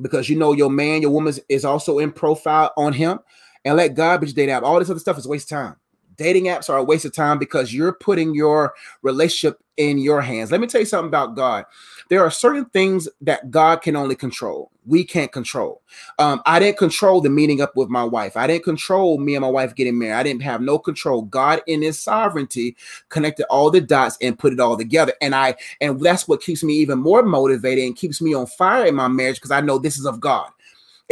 because 0.00 0.28
you 0.28 0.36
know 0.36 0.52
your 0.52 0.70
man, 0.70 1.00
your 1.00 1.12
woman 1.12 1.32
is 1.48 1.64
also 1.64 2.00
in 2.00 2.10
profile 2.10 2.72
on 2.76 2.92
Him, 2.92 3.20
and 3.64 3.76
let 3.76 3.94
God 3.94 4.20
be 4.20 4.26
your 4.26 4.34
dating 4.34 4.56
app. 4.56 4.64
All 4.64 4.80
this 4.80 4.90
other 4.90 4.98
stuff 4.98 5.18
is 5.18 5.28
waste 5.28 5.48
time. 5.48 5.76
Dating 6.16 6.44
apps 6.44 6.68
are 6.68 6.78
a 6.78 6.84
waste 6.84 7.04
of 7.04 7.14
time 7.14 7.38
because 7.38 7.72
you're 7.72 7.92
putting 7.92 8.34
your 8.34 8.74
relationship 9.02 9.60
in 9.76 9.98
your 9.98 10.20
hands. 10.20 10.50
Let 10.50 10.60
me 10.60 10.66
tell 10.66 10.80
you 10.80 10.86
something 10.86 11.08
about 11.08 11.34
God 11.34 11.64
there 12.12 12.22
are 12.22 12.30
certain 12.30 12.66
things 12.66 13.08
that 13.22 13.50
God 13.50 13.80
can 13.80 13.96
only 13.96 14.14
control. 14.14 14.70
We 14.84 15.02
can't 15.02 15.32
control. 15.32 15.80
Um, 16.18 16.42
I 16.44 16.58
didn't 16.58 16.76
control 16.76 17.22
the 17.22 17.30
meeting 17.30 17.62
up 17.62 17.74
with 17.74 17.88
my 17.88 18.04
wife. 18.04 18.36
I 18.36 18.46
didn't 18.46 18.64
control 18.64 19.16
me 19.16 19.34
and 19.34 19.40
my 19.40 19.48
wife 19.48 19.74
getting 19.74 19.98
married. 19.98 20.18
I 20.18 20.22
didn't 20.22 20.42
have 20.42 20.60
no 20.60 20.78
control. 20.78 21.22
God, 21.22 21.62
in 21.66 21.80
His 21.80 21.98
sovereignty, 21.98 22.76
connected 23.08 23.46
all 23.46 23.70
the 23.70 23.80
dots 23.80 24.18
and 24.20 24.38
put 24.38 24.52
it 24.52 24.60
all 24.60 24.76
together. 24.76 25.14
And 25.22 25.34
I, 25.34 25.54
and 25.80 25.98
that's 26.00 26.28
what 26.28 26.42
keeps 26.42 26.62
me 26.62 26.74
even 26.74 26.98
more 26.98 27.22
motivated 27.22 27.84
and 27.84 27.96
keeps 27.96 28.20
me 28.20 28.34
on 28.34 28.46
fire 28.46 28.84
in 28.84 28.94
my 28.94 29.08
marriage 29.08 29.36
because 29.36 29.50
I 29.50 29.62
know 29.62 29.78
this 29.78 29.98
is 29.98 30.04
of 30.04 30.20
God 30.20 30.50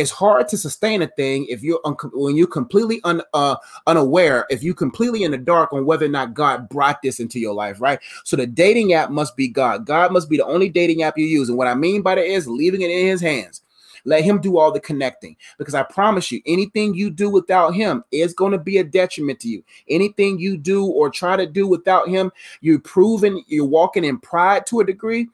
it's 0.01 0.11
hard 0.11 0.49
to 0.49 0.57
sustain 0.57 1.03
a 1.03 1.07
thing 1.07 1.47
if 1.49 1.63
you're 1.63 1.81
un- 1.85 1.97
when 2.15 2.37
you're 2.37 2.47
completely 2.47 3.01
un- 3.05 3.23
uh, 3.35 3.57
unaware 3.87 4.47
if 4.51 4.63
you're 4.63 4.75
completely 4.75 5.23
in 5.23 5.31
the 5.31 5.39
dark 5.39 5.73
on 5.73 5.85
whether 5.85 6.07
or 6.07 6.11
not 6.11 6.35
god 6.35 6.69
brought 6.69 7.03
this 7.03 7.21
into 7.21 7.39
your 7.39 7.55
life 7.55 7.81
right? 7.81 8.01
So 8.25 8.37
the 8.37 8.47
dating 8.47 8.93
app 8.93 9.11
must 9.11 9.37
be 9.37 9.49
god. 9.49 9.87
God 9.87 10.13
must 10.13 10.29
be 10.29 10.37
the 10.37 10.45
only 10.45 10.69
dating 10.69 11.03
app 11.03 11.19
you 11.19 11.27
use. 11.27 11.49
And 11.49 11.59
what 11.59 11.69
i 11.69 11.75
mean 11.75 12.03
by 12.03 12.15
that 12.15 12.25
is 12.25 12.49
leaving 12.49 12.83
it 12.83 12.91
in 12.91 13.07
his 13.07 13.21
hands. 13.21 13.63
Let 14.07 14.25
him 14.25 14.41
do 14.41 14.59
all 14.59 14.73
the 14.73 14.81
connecting. 14.81 15.37
Because 15.59 15.75
I 15.75 15.83
promise 15.83 16.33
you, 16.33 16.41
anything 16.47 16.95
you 16.95 17.11
do 17.11 17.29
without 17.29 17.75
him 17.75 18.03
is 18.11 18.33
going 18.33 18.53
to 18.53 18.59
be 18.59 18.79
a 18.79 18.85
detriment 18.85 19.41
to 19.41 19.49
you. 19.49 19.63
Anything 19.91 20.39
you 20.39 20.57
do 20.57 20.87
or 20.87 21.11
try 21.11 21.37
to 21.37 21.47
do 21.47 21.67
without 21.67 22.09
him, 22.09 22.33
you're 22.63 22.79
proving 22.79 23.45
you're 23.47 23.67
walking 23.67 24.05
in 24.05 24.19
pride 24.19 24.65
to 24.67 24.81
a 24.81 24.87
degree 24.87 25.29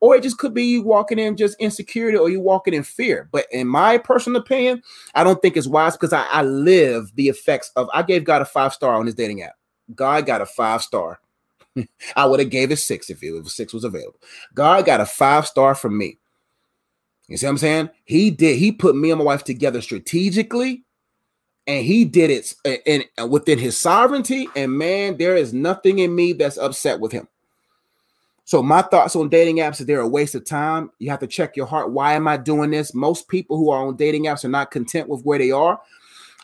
or 0.00 0.16
it 0.16 0.22
just 0.22 0.38
could 0.38 0.54
be 0.54 0.64
you 0.64 0.82
walking 0.82 1.18
in 1.18 1.36
just 1.36 1.58
insecurity 1.60 2.16
or 2.16 2.30
you 2.30 2.40
walking 2.40 2.74
in 2.74 2.82
fear. 2.82 3.28
But 3.30 3.46
in 3.52 3.68
my 3.68 3.98
personal 3.98 4.40
opinion, 4.40 4.82
I 5.14 5.22
don't 5.22 5.40
think 5.40 5.56
it's 5.56 5.66
wise 5.66 5.92
because 5.92 6.12
I, 6.12 6.24
I 6.24 6.42
live 6.42 7.12
the 7.14 7.28
effects 7.28 7.70
of 7.76 7.88
I 7.92 8.02
gave 8.02 8.24
God 8.24 8.42
a 8.42 8.46
five 8.46 8.72
star 8.72 8.94
on 8.94 9.06
his 9.06 9.14
dating 9.14 9.42
app. 9.42 9.54
God 9.94 10.26
got 10.26 10.40
a 10.40 10.46
five 10.46 10.82
star. 10.82 11.20
I 12.16 12.24
would 12.24 12.40
have 12.40 12.50
gave 12.50 12.70
it 12.70 12.78
six 12.78 13.10
if 13.10 13.22
it 13.22 13.30
was 13.32 13.54
six 13.54 13.72
was 13.72 13.84
available. 13.84 14.20
God 14.54 14.86
got 14.86 15.00
a 15.00 15.06
five 15.06 15.46
star 15.46 15.74
from 15.74 15.96
me. 15.96 16.18
You 17.28 17.36
see 17.36 17.46
what 17.46 17.52
I'm 17.52 17.58
saying? 17.58 17.90
He 18.04 18.30
did. 18.30 18.58
He 18.58 18.72
put 18.72 18.96
me 18.96 19.10
and 19.10 19.18
my 19.18 19.24
wife 19.24 19.44
together 19.44 19.80
strategically, 19.80 20.84
and 21.66 21.84
he 21.84 22.04
did 22.04 22.30
it 22.30 22.54
in 22.86 23.04
within 23.28 23.58
his 23.58 23.78
sovereignty. 23.78 24.48
And 24.56 24.76
man, 24.76 25.16
there 25.16 25.36
is 25.36 25.52
nothing 25.52 26.00
in 26.00 26.12
me 26.12 26.32
that's 26.32 26.58
upset 26.58 26.98
with 26.98 27.12
him. 27.12 27.28
So 28.50 28.64
my 28.64 28.82
thoughts 28.82 29.14
on 29.14 29.28
dating 29.28 29.58
apps 29.58 29.78
is 29.80 29.86
they're 29.86 30.00
a 30.00 30.08
waste 30.08 30.34
of 30.34 30.44
time. 30.44 30.90
You 30.98 31.08
have 31.10 31.20
to 31.20 31.28
check 31.28 31.56
your 31.56 31.66
heart. 31.66 31.92
Why 31.92 32.14
am 32.14 32.26
I 32.26 32.36
doing 32.36 32.72
this? 32.72 32.92
Most 32.94 33.28
people 33.28 33.56
who 33.56 33.70
are 33.70 33.86
on 33.86 33.94
dating 33.94 34.24
apps 34.24 34.44
are 34.44 34.48
not 34.48 34.72
content 34.72 35.08
with 35.08 35.22
where 35.22 35.38
they 35.38 35.52
are. 35.52 35.80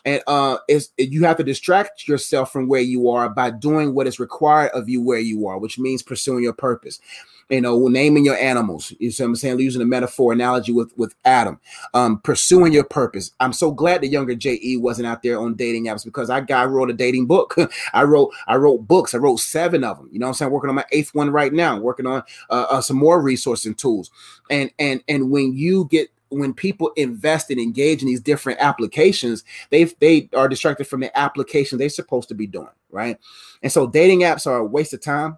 And 0.05 0.23
uh 0.25 0.59
is 0.69 0.91
you 0.97 1.25
have 1.25 1.35
to 1.35 1.43
distract 1.43 2.07
yourself 2.07 2.53
from 2.53 2.69
where 2.69 2.79
you 2.79 3.09
are 3.09 3.27
by 3.27 3.49
doing 3.49 3.93
what 3.93 4.07
is 4.07 4.21
required 4.21 4.71
of 4.71 4.87
you 4.87 5.01
where 5.01 5.19
you 5.19 5.47
are, 5.47 5.59
which 5.59 5.77
means 5.77 6.01
pursuing 6.01 6.45
your 6.45 6.53
purpose 6.53 7.01
you 7.49 7.61
know, 7.61 7.87
naming 7.87 8.25
your 8.25 8.35
animals. 8.37 8.93
You 8.99 9.11
see 9.11 9.23
what 9.23 9.29
I'm 9.29 9.35
saying? 9.35 9.59
Using 9.59 9.81
a 9.81 9.85
metaphor 9.85 10.33
analogy 10.33 10.71
with 10.71 10.91
with 10.97 11.15
Adam, 11.25 11.59
um, 11.93 12.19
pursuing 12.19 12.73
your 12.73 12.83
purpose. 12.83 13.31
I'm 13.39 13.53
so 13.53 13.71
glad 13.71 14.01
the 14.01 14.07
younger 14.07 14.35
JE 14.35 14.77
wasn't 14.77 15.07
out 15.07 15.23
there 15.23 15.39
on 15.39 15.55
dating 15.55 15.85
apps 15.85 16.03
because 16.03 16.29
I 16.29 16.41
guy 16.41 16.65
wrote 16.65 16.89
a 16.89 16.93
dating 16.93 17.25
book. 17.25 17.55
I 17.93 18.03
wrote 18.03 18.33
I 18.47 18.55
wrote 18.57 18.87
books. 18.87 19.13
I 19.13 19.17
wrote 19.17 19.39
seven 19.39 19.83
of 19.83 19.97
them. 19.97 20.09
You 20.11 20.19
know 20.19 20.25
what 20.25 20.31
I'm 20.31 20.33
saying? 20.35 20.51
Working 20.51 20.69
on 20.69 20.75
my 20.75 20.85
eighth 20.91 21.15
one 21.15 21.29
right 21.29 21.53
now. 21.53 21.79
Working 21.79 22.05
on 22.05 22.23
uh, 22.49 22.65
uh, 22.69 22.81
some 22.81 22.97
more 22.97 23.21
resources 23.21 23.65
and 23.65 23.77
tools. 23.77 24.11
And 24.49 24.71
and 24.79 25.03
and 25.07 25.31
when 25.31 25.53
you 25.53 25.87
get 25.89 26.09
when 26.29 26.53
people 26.53 26.91
invest 26.97 27.49
and 27.49 27.59
engage 27.59 28.01
in 28.01 28.07
these 28.07 28.19
different 28.19 28.59
applications, 28.59 29.43
they 29.69 29.85
they 29.85 30.29
are 30.35 30.49
distracted 30.49 30.85
from 30.85 30.99
the 30.99 31.17
application 31.17 31.77
they're 31.77 31.89
supposed 31.89 32.27
to 32.29 32.35
be 32.35 32.47
doing, 32.47 32.67
right? 32.89 33.17
And 33.63 33.71
so 33.71 33.87
dating 33.87 34.21
apps 34.21 34.45
are 34.45 34.57
a 34.57 34.65
waste 34.65 34.93
of 34.93 35.01
time. 35.01 35.37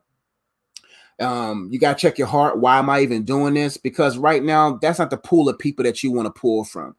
Um, 1.19 1.67
you 1.71 1.79
got 1.79 1.97
to 1.97 2.01
check 2.01 2.17
your 2.17 2.27
heart. 2.27 2.59
Why 2.59 2.79
am 2.79 2.89
I 2.89 3.01
even 3.01 3.23
doing 3.23 3.53
this? 3.53 3.77
Because 3.77 4.17
right 4.17 4.43
now, 4.43 4.77
that's 4.81 4.99
not 4.99 5.09
the 5.09 5.17
pool 5.17 5.49
of 5.49 5.59
people 5.59 5.83
that 5.83 6.01
you 6.03 6.11
want 6.11 6.27
to 6.27 6.39
pull 6.39 6.63
from. 6.63 6.95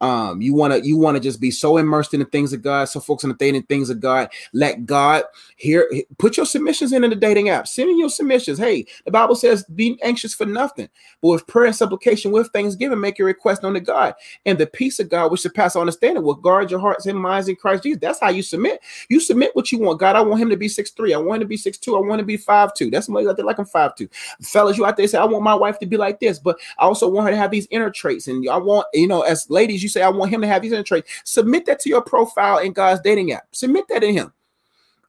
Um, 0.00 0.40
you 0.40 0.54
want 0.54 0.72
to 0.72 0.86
you 0.86 0.96
want 0.96 1.16
to 1.16 1.20
just 1.20 1.40
be 1.40 1.50
so 1.50 1.76
immersed 1.76 2.14
in 2.14 2.20
the 2.20 2.26
things 2.26 2.52
of 2.52 2.62
God, 2.62 2.86
so 2.86 3.00
focused 3.00 3.24
on 3.24 3.30
the 3.30 3.36
dating 3.36 3.64
things 3.64 3.90
of 3.90 4.00
God. 4.00 4.30
Let 4.54 4.86
God 4.86 5.24
here 5.56 5.90
put 6.18 6.36
your 6.38 6.46
submissions 6.46 6.92
in, 6.92 7.04
in 7.04 7.10
the 7.10 7.16
dating 7.16 7.50
app. 7.50 7.68
Send 7.68 7.90
in 7.90 7.98
your 7.98 8.08
submissions. 8.08 8.58
Hey, 8.58 8.86
the 9.04 9.10
Bible 9.10 9.34
says, 9.34 9.64
"Be 9.64 9.98
anxious 10.02 10.32
for 10.32 10.46
nothing, 10.46 10.88
but 11.20 11.28
with 11.28 11.46
prayer 11.46 11.66
and 11.66 11.76
supplication, 11.76 12.32
with 12.32 12.48
thanksgiving, 12.52 12.98
make 12.98 13.18
your 13.18 13.26
request 13.26 13.62
known 13.62 13.74
to 13.74 13.80
God, 13.80 14.14
and 14.46 14.56
the 14.56 14.66
peace 14.66 15.00
of 15.00 15.10
God, 15.10 15.30
which 15.30 15.42
surpasses 15.42 15.76
understanding, 15.76 16.24
will 16.24 16.34
guard 16.34 16.70
your 16.70 16.80
hearts 16.80 17.04
and 17.04 17.18
minds 17.18 17.48
in 17.48 17.56
Christ 17.56 17.82
Jesus." 17.82 18.00
That's 18.00 18.20
how 18.20 18.30
you 18.30 18.42
submit. 18.42 18.80
You 19.10 19.20
submit 19.20 19.50
what 19.54 19.70
you 19.70 19.78
want. 19.78 20.00
God, 20.00 20.16
I 20.16 20.22
want 20.22 20.40
him 20.40 20.48
to 20.48 20.56
be 20.56 20.68
six 20.68 20.90
three. 20.92 21.12
I 21.12 21.18
want 21.18 21.36
him 21.36 21.40
to 21.40 21.48
be 21.48 21.58
six 21.58 21.76
two. 21.76 21.96
I 21.96 22.00
want 22.00 22.12
him 22.12 22.18
to 22.20 22.24
be 22.24 22.38
five 22.38 22.72
two. 22.72 22.90
That's 22.90 23.04
somebody 23.04 23.28
out 23.28 23.36
there 23.36 23.44
like 23.44 23.58
I'm 23.58 23.66
five 23.66 23.94
two. 23.96 24.08
Fellas, 24.40 24.78
you 24.78 24.86
out 24.86 24.96
there 24.96 25.06
say, 25.06 25.18
"I 25.18 25.24
want 25.24 25.44
my 25.44 25.54
wife 25.54 25.78
to 25.80 25.86
be 25.86 25.98
like 25.98 26.20
this," 26.20 26.38
but 26.38 26.58
I 26.78 26.84
also 26.84 27.06
want 27.06 27.26
her 27.26 27.32
to 27.32 27.36
have 27.36 27.50
these 27.50 27.68
inner 27.70 27.90
traits, 27.90 28.28
and 28.28 28.48
I 28.48 28.56
want 28.56 28.86
you 28.94 29.06
know, 29.06 29.20
as 29.20 29.50
ladies, 29.50 29.82
you 29.82 29.89
say, 29.90 30.02
I 30.02 30.08
want 30.08 30.32
him 30.32 30.40
to 30.40 30.46
have 30.46 30.62
these 30.62 30.72
inner 30.72 30.82
traits. 30.82 31.10
Submit 31.24 31.66
that 31.66 31.80
to 31.80 31.88
your 31.88 32.02
profile 32.02 32.58
in 32.58 32.72
God's 32.72 33.00
dating 33.00 33.32
app. 33.32 33.46
Submit 33.52 33.86
that 33.88 34.04
in 34.04 34.14
him. 34.14 34.32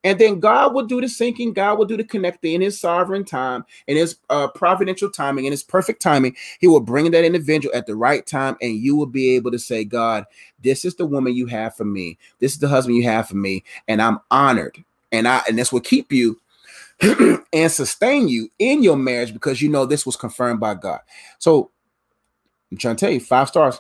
And 0.04 0.18
then 0.18 0.40
God 0.40 0.74
will 0.74 0.86
do 0.86 1.00
the 1.00 1.08
syncing, 1.08 1.54
God 1.54 1.78
will 1.78 1.86
do 1.86 1.96
the 1.96 2.04
connecting 2.04 2.56
in 2.56 2.62
his 2.62 2.80
sovereign 2.80 3.24
time, 3.24 3.64
in 3.86 3.98
his 3.98 4.18
uh, 4.30 4.48
providential 4.48 5.12
timing, 5.12 5.46
in 5.46 5.52
his 5.52 5.64
perfect 5.64 6.02
timing. 6.02 6.36
He 6.60 6.68
will 6.68 6.80
bring 6.80 7.12
that 7.12 7.24
individual 7.24 7.76
at 7.76 7.86
the 7.86 7.96
right 7.96 8.26
time, 8.26 8.58
and 8.62 8.76
you 8.76 8.96
will 8.96 9.06
be 9.06 9.36
able 9.36 9.52
to 9.52 9.60
say, 9.60 9.84
God, 9.84 10.26
this 10.64 10.86
is 10.86 10.96
the 10.96 11.06
woman 11.06 11.36
you 11.36 11.46
have 11.48 11.76
for 11.76 11.86
me. 11.86 12.18
This 12.40 12.54
is 12.54 12.60
the 12.60 12.68
husband 12.68 12.98
you 12.98 13.04
have 13.04 13.28
for 13.28 13.36
me. 13.36 13.64
And 13.88 14.02
I'm 14.02 14.20
honored. 14.32 14.84
And 15.12 15.28
I 15.28 15.44
and 15.48 15.58
this 15.58 15.72
will 15.72 15.82
keep 15.82 16.12
you 16.12 16.40
and 17.54 17.72
sustain 17.72 18.28
you 18.28 18.50
in 18.58 18.82
your 18.82 18.98
marriage 18.98 19.34
because 19.34 19.62
you 19.62 19.70
know 19.70 19.86
this 19.86 20.06
was 20.06 20.16
confirmed 20.16 20.60
by 20.60 20.74
God. 20.74 21.02
So 21.38 21.70
I'm 22.72 22.78
trying 22.78 22.96
to 22.96 23.00
tell 23.00 23.12
you, 23.12 23.20
five 23.20 23.50
stars. 23.50 23.80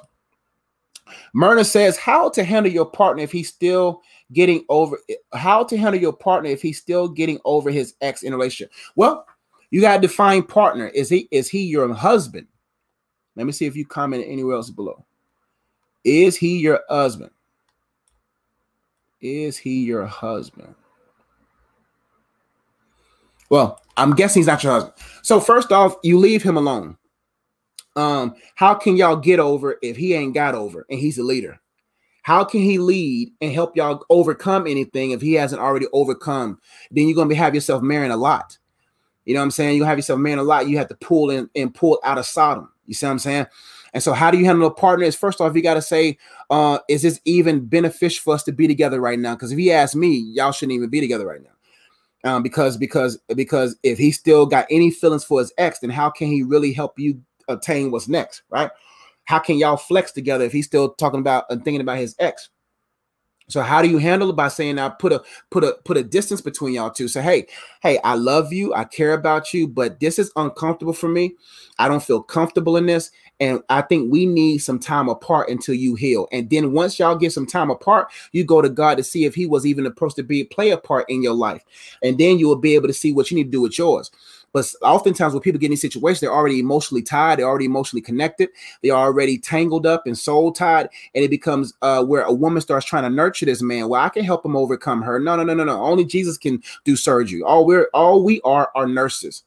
Myrna 1.33 1.63
says, 1.63 1.97
How 1.97 2.29
to 2.29 2.43
handle 2.43 2.71
your 2.71 2.85
partner 2.85 3.23
if 3.23 3.31
he's 3.31 3.49
still 3.49 4.01
getting 4.33 4.65
over 4.69 4.97
how 5.33 5.63
to 5.63 5.77
handle 5.77 5.99
your 5.99 6.13
partner 6.13 6.49
if 6.49 6.61
he's 6.61 6.77
still 6.77 7.07
getting 7.07 7.39
over 7.45 7.69
his 7.69 7.95
ex 8.01 8.23
in 8.23 8.33
a 8.33 8.37
relationship. 8.37 8.73
Well, 8.95 9.25
you 9.69 9.81
got 9.81 9.95
to 9.95 10.07
define 10.07 10.43
partner. 10.43 10.87
Is 10.87 11.09
he 11.09 11.27
is 11.31 11.49
he 11.49 11.63
your 11.63 11.93
husband? 11.93 12.47
Let 13.35 13.45
me 13.45 13.51
see 13.51 13.65
if 13.65 13.75
you 13.75 13.85
comment 13.85 14.25
anywhere 14.27 14.55
else 14.55 14.69
below. 14.69 15.05
Is 16.03 16.35
he 16.35 16.57
your 16.57 16.81
husband? 16.89 17.31
Is 19.21 19.57
he 19.57 19.83
your 19.83 20.05
husband? 20.05 20.75
Well, 23.49 23.79
I'm 23.97 24.15
guessing 24.15 24.41
he's 24.41 24.47
not 24.47 24.63
your 24.63 24.73
husband. 24.73 24.95
So 25.21 25.39
first 25.39 25.71
off, 25.71 25.95
you 26.03 26.17
leave 26.17 26.41
him 26.41 26.57
alone 26.57 26.97
um, 27.95 28.35
how 28.55 28.73
can 28.73 28.97
y'all 28.97 29.15
get 29.15 29.39
over 29.39 29.77
if 29.81 29.97
he 29.97 30.13
ain't 30.13 30.33
got 30.33 30.55
over 30.55 30.85
and 30.89 30.99
he's 30.99 31.17
a 31.17 31.23
leader? 31.23 31.59
How 32.23 32.43
can 32.43 32.61
he 32.61 32.77
lead 32.77 33.31
and 33.41 33.51
help 33.51 33.75
y'all 33.75 34.05
overcome 34.09 34.67
anything 34.67 35.11
if 35.11 35.21
he 35.21 35.33
hasn't 35.33 35.61
already 35.61 35.87
overcome? 35.91 36.59
Then 36.91 37.07
you're 37.07 37.15
gonna 37.15 37.29
be 37.29 37.35
have 37.35 37.55
yourself 37.55 37.81
marrying 37.81 38.11
a 38.11 38.17
lot. 38.17 38.57
You 39.25 39.33
know 39.33 39.39
what 39.39 39.45
I'm 39.45 39.51
saying? 39.51 39.77
You 39.77 39.83
have 39.83 39.97
yourself 39.97 40.19
marrying 40.19 40.39
a 40.39 40.43
lot. 40.43 40.67
You 40.67 40.77
have 40.77 40.87
to 40.89 40.95
pull 40.95 41.29
in 41.29 41.49
and 41.55 41.73
pull 41.73 41.99
out 42.03 42.17
of 42.17 42.25
Sodom. 42.25 42.69
You 42.85 42.93
see 42.93 43.05
what 43.05 43.13
I'm 43.13 43.19
saying? 43.19 43.47
And 43.93 44.01
so, 44.01 44.13
how 44.13 44.31
do 44.31 44.37
you 44.37 44.45
handle 44.45 44.67
a 44.67 44.73
partner? 44.73 45.05
Is 45.05 45.15
first 45.15 45.41
off, 45.41 45.55
you 45.55 45.61
got 45.61 45.73
to 45.75 45.81
say, 45.81 46.17
uh, 46.49 46.79
is 46.89 47.01
this 47.01 47.19
even 47.25 47.65
beneficial 47.65 48.21
for 48.23 48.33
us 48.33 48.43
to 48.43 48.51
be 48.51 48.67
together 48.67 49.01
right 49.01 49.19
now? 49.19 49.35
Because 49.35 49.51
if 49.51 49.57
he 49.57 49.71
asked 49.71 49.95
me, 49.95 50.17
y'all 50.33 50.51
shouldn't 50.51 50.75
even 50.75 50.89
be 50.89 51.01
together 51.01 51.25
right 51.25 51.41
now. 51.41 51.49
Um, 52.23 52.43
because 52.43 52.77
because 52.77 53.17
because 53.35 53.75
if 53.83 53.97
he 53.97 54.11
still 54.11 54.45
got 54.45 54.67
any 54.69 54.91
feelings 54.91 55.23
for 55.23 55.39
his 55.39 55.51
ex, 55.57 55.79
then 55.79 55.89
how 55.89 56.09
can 56.09 56.27
he 56.27 56.43
really 56.43 56.71
help 56.71 56.99
you 56.99 57.19
attain 57.51 57.91
what's 57.91 58.07
next, 58.07 58.43
right? 58.49 58.71
How 59.25 59.39
can 59.39 59.57
y'all 59.57 59.77
flex 59.77 60.11
together 60.11 60.45
if 60.45 60.51
he's 60.51 60.65
still 60.65 60.93
talking 60.93 61.19
about 61.19 61.45
and 61.49 61.63
thinking 61.63 61.81
about 61.81 61.97
his 61.97 62.15
ex? 62.19 62.49
So 63.51 63.61
how 63.61 63.81
do 63.81 63.89
you 63.89 63.97
handle 63.97 64.29
it 64.29 64.35
by 64.35 64.47
saying 64.47 64.79
I 64.79 64.87
put 64.87 65.11
a 65.11 65.21
put 65.49 65.65
a 65.65 65.75
put 65.83 65.97
a 65.97 66.03
distance 66.03 66.39
between 66.39 66.73
y'all 66.73 66.89
two? 66.89 67.09
Say, 67.09 67.21
hey, 67.21 67.47
hey, 67.81 67.99
I 68.03 68.15
love 68.15 68.53
you, 68.53 68.73
I 68.73 68.85
care 68.85 69.13
about 69.13 69.53
you, 69.53 69.67
but 69.67 69.99
this 69.99 70.17
is 70.17 70.31
uncomfortable 70.37 70.93
for 70.93 71.09
me. 71.09 71.35
I 71.77 71.89
don't 71.89 72.03
feel 72.03 72.23
comfortable 72.23 72.77
in 72.77 72.85
this, 72.85 73.11
and 73.41 73.61
I 73.67 73.81
think 73.81 74.09
we 74.09 74.25
need 74.25 74.59
some 74.59 74.79
time 74.79 75.09
apart 75.09 75.49
until 75.49 75.75
you 75.75 75.95
heal. 75.95 76.29
And 76.31 76.49
then 76.49 76.71
once 76.71 76.97
y'all 76.97 77.15
get 77.15 77.33
some 77.33 77.45
time 77.45 77.69
apart, 77.69 78.09
you 78.31 78.45
go 78.45 78.61
to 78.61 78.69
God 78.69 78.95
to 78.97 79.03
see 79.03 79.25
if 79.25 79.35
He 79.35 79.45
was 79.45 79.65
even 79.65 79.83
supposed 79.83 80.15
to 80.15 80.23
be 80.23 80.45
play 80.45 80.69
a 80.69 80.77
part 80.77 81.09
in 81.09 81.21
your 81.21 81.35
life, 81.35 81.63
and 82.01 82.17
then 82.17 82.39
you 82.39 82.47
will 82.47 82.55
be 82.55 82.75
able 82.75 82.87
to 82.87 82.93
see 82.93 83.11
what 83.11 83.29
you 83.29 83.35
need 83.35 83.45
to 83.45 83.51
do 83.51 83.61
with 83.61 83.77
yours. 83.77 84.11
But 84.53 84.71
oftentimes, 84.81 85.33
when 85.33 85.41
people 85.41 85.59
get 85.59 85.67
in 85.67 85.71
these 85.71 85.81
situations, 85.81 86.19
they're 86.19 86.33
already 86.33 86.59
emotionally 86.59 87.01
tied, 87.01 87.39
they're 87.39 87.47
already 87.47 87.65
emotionally 87.65 88.01
connected, 88.01 88.49
they're 88.83 88.91
already 88.91 89.37
tangled 89.37 89.85
up 89.85 90.05
and 90.05 90.17
soul 90.17 90.51
tied, 90.51 90.89
and 91.15 91.23
it 91.23 91.29
becomes 91.29 91.73
uh, 91.81 92.03
where 92.03 92.23
a 92.23 92.33
woman 92.33 92.61
starts 92.61 92.85
trying 92.85 93.03
to 93.03 93.09
nurture 93.09 93.45
this 93.45 93.61
man. 93.61 93.87
Well, 93.87 94.01
I 94.01 94.09
can 94.09 94.23
help 94.23 94.45
him 94.45 94.55
overcome 94.55 95.01
her. 95.01 95.19
No, 95.19 95.35
no, 95.35 95.43
no, 95.43 95.53
no, 95.53 95.63
no. 95.63 95.81
Only 95.81 96.05
Jesus 96.05 96.37
can 96.37 96.61
do 96.83 96.95
surgery. 96.95 97.41
All 97.41 97.65
we're 97.65 97.89
all 97.93 98.23
we 98.23 98.41
are 98.41 98.71
are 98.75 98.87
nurses. 98.87 99.43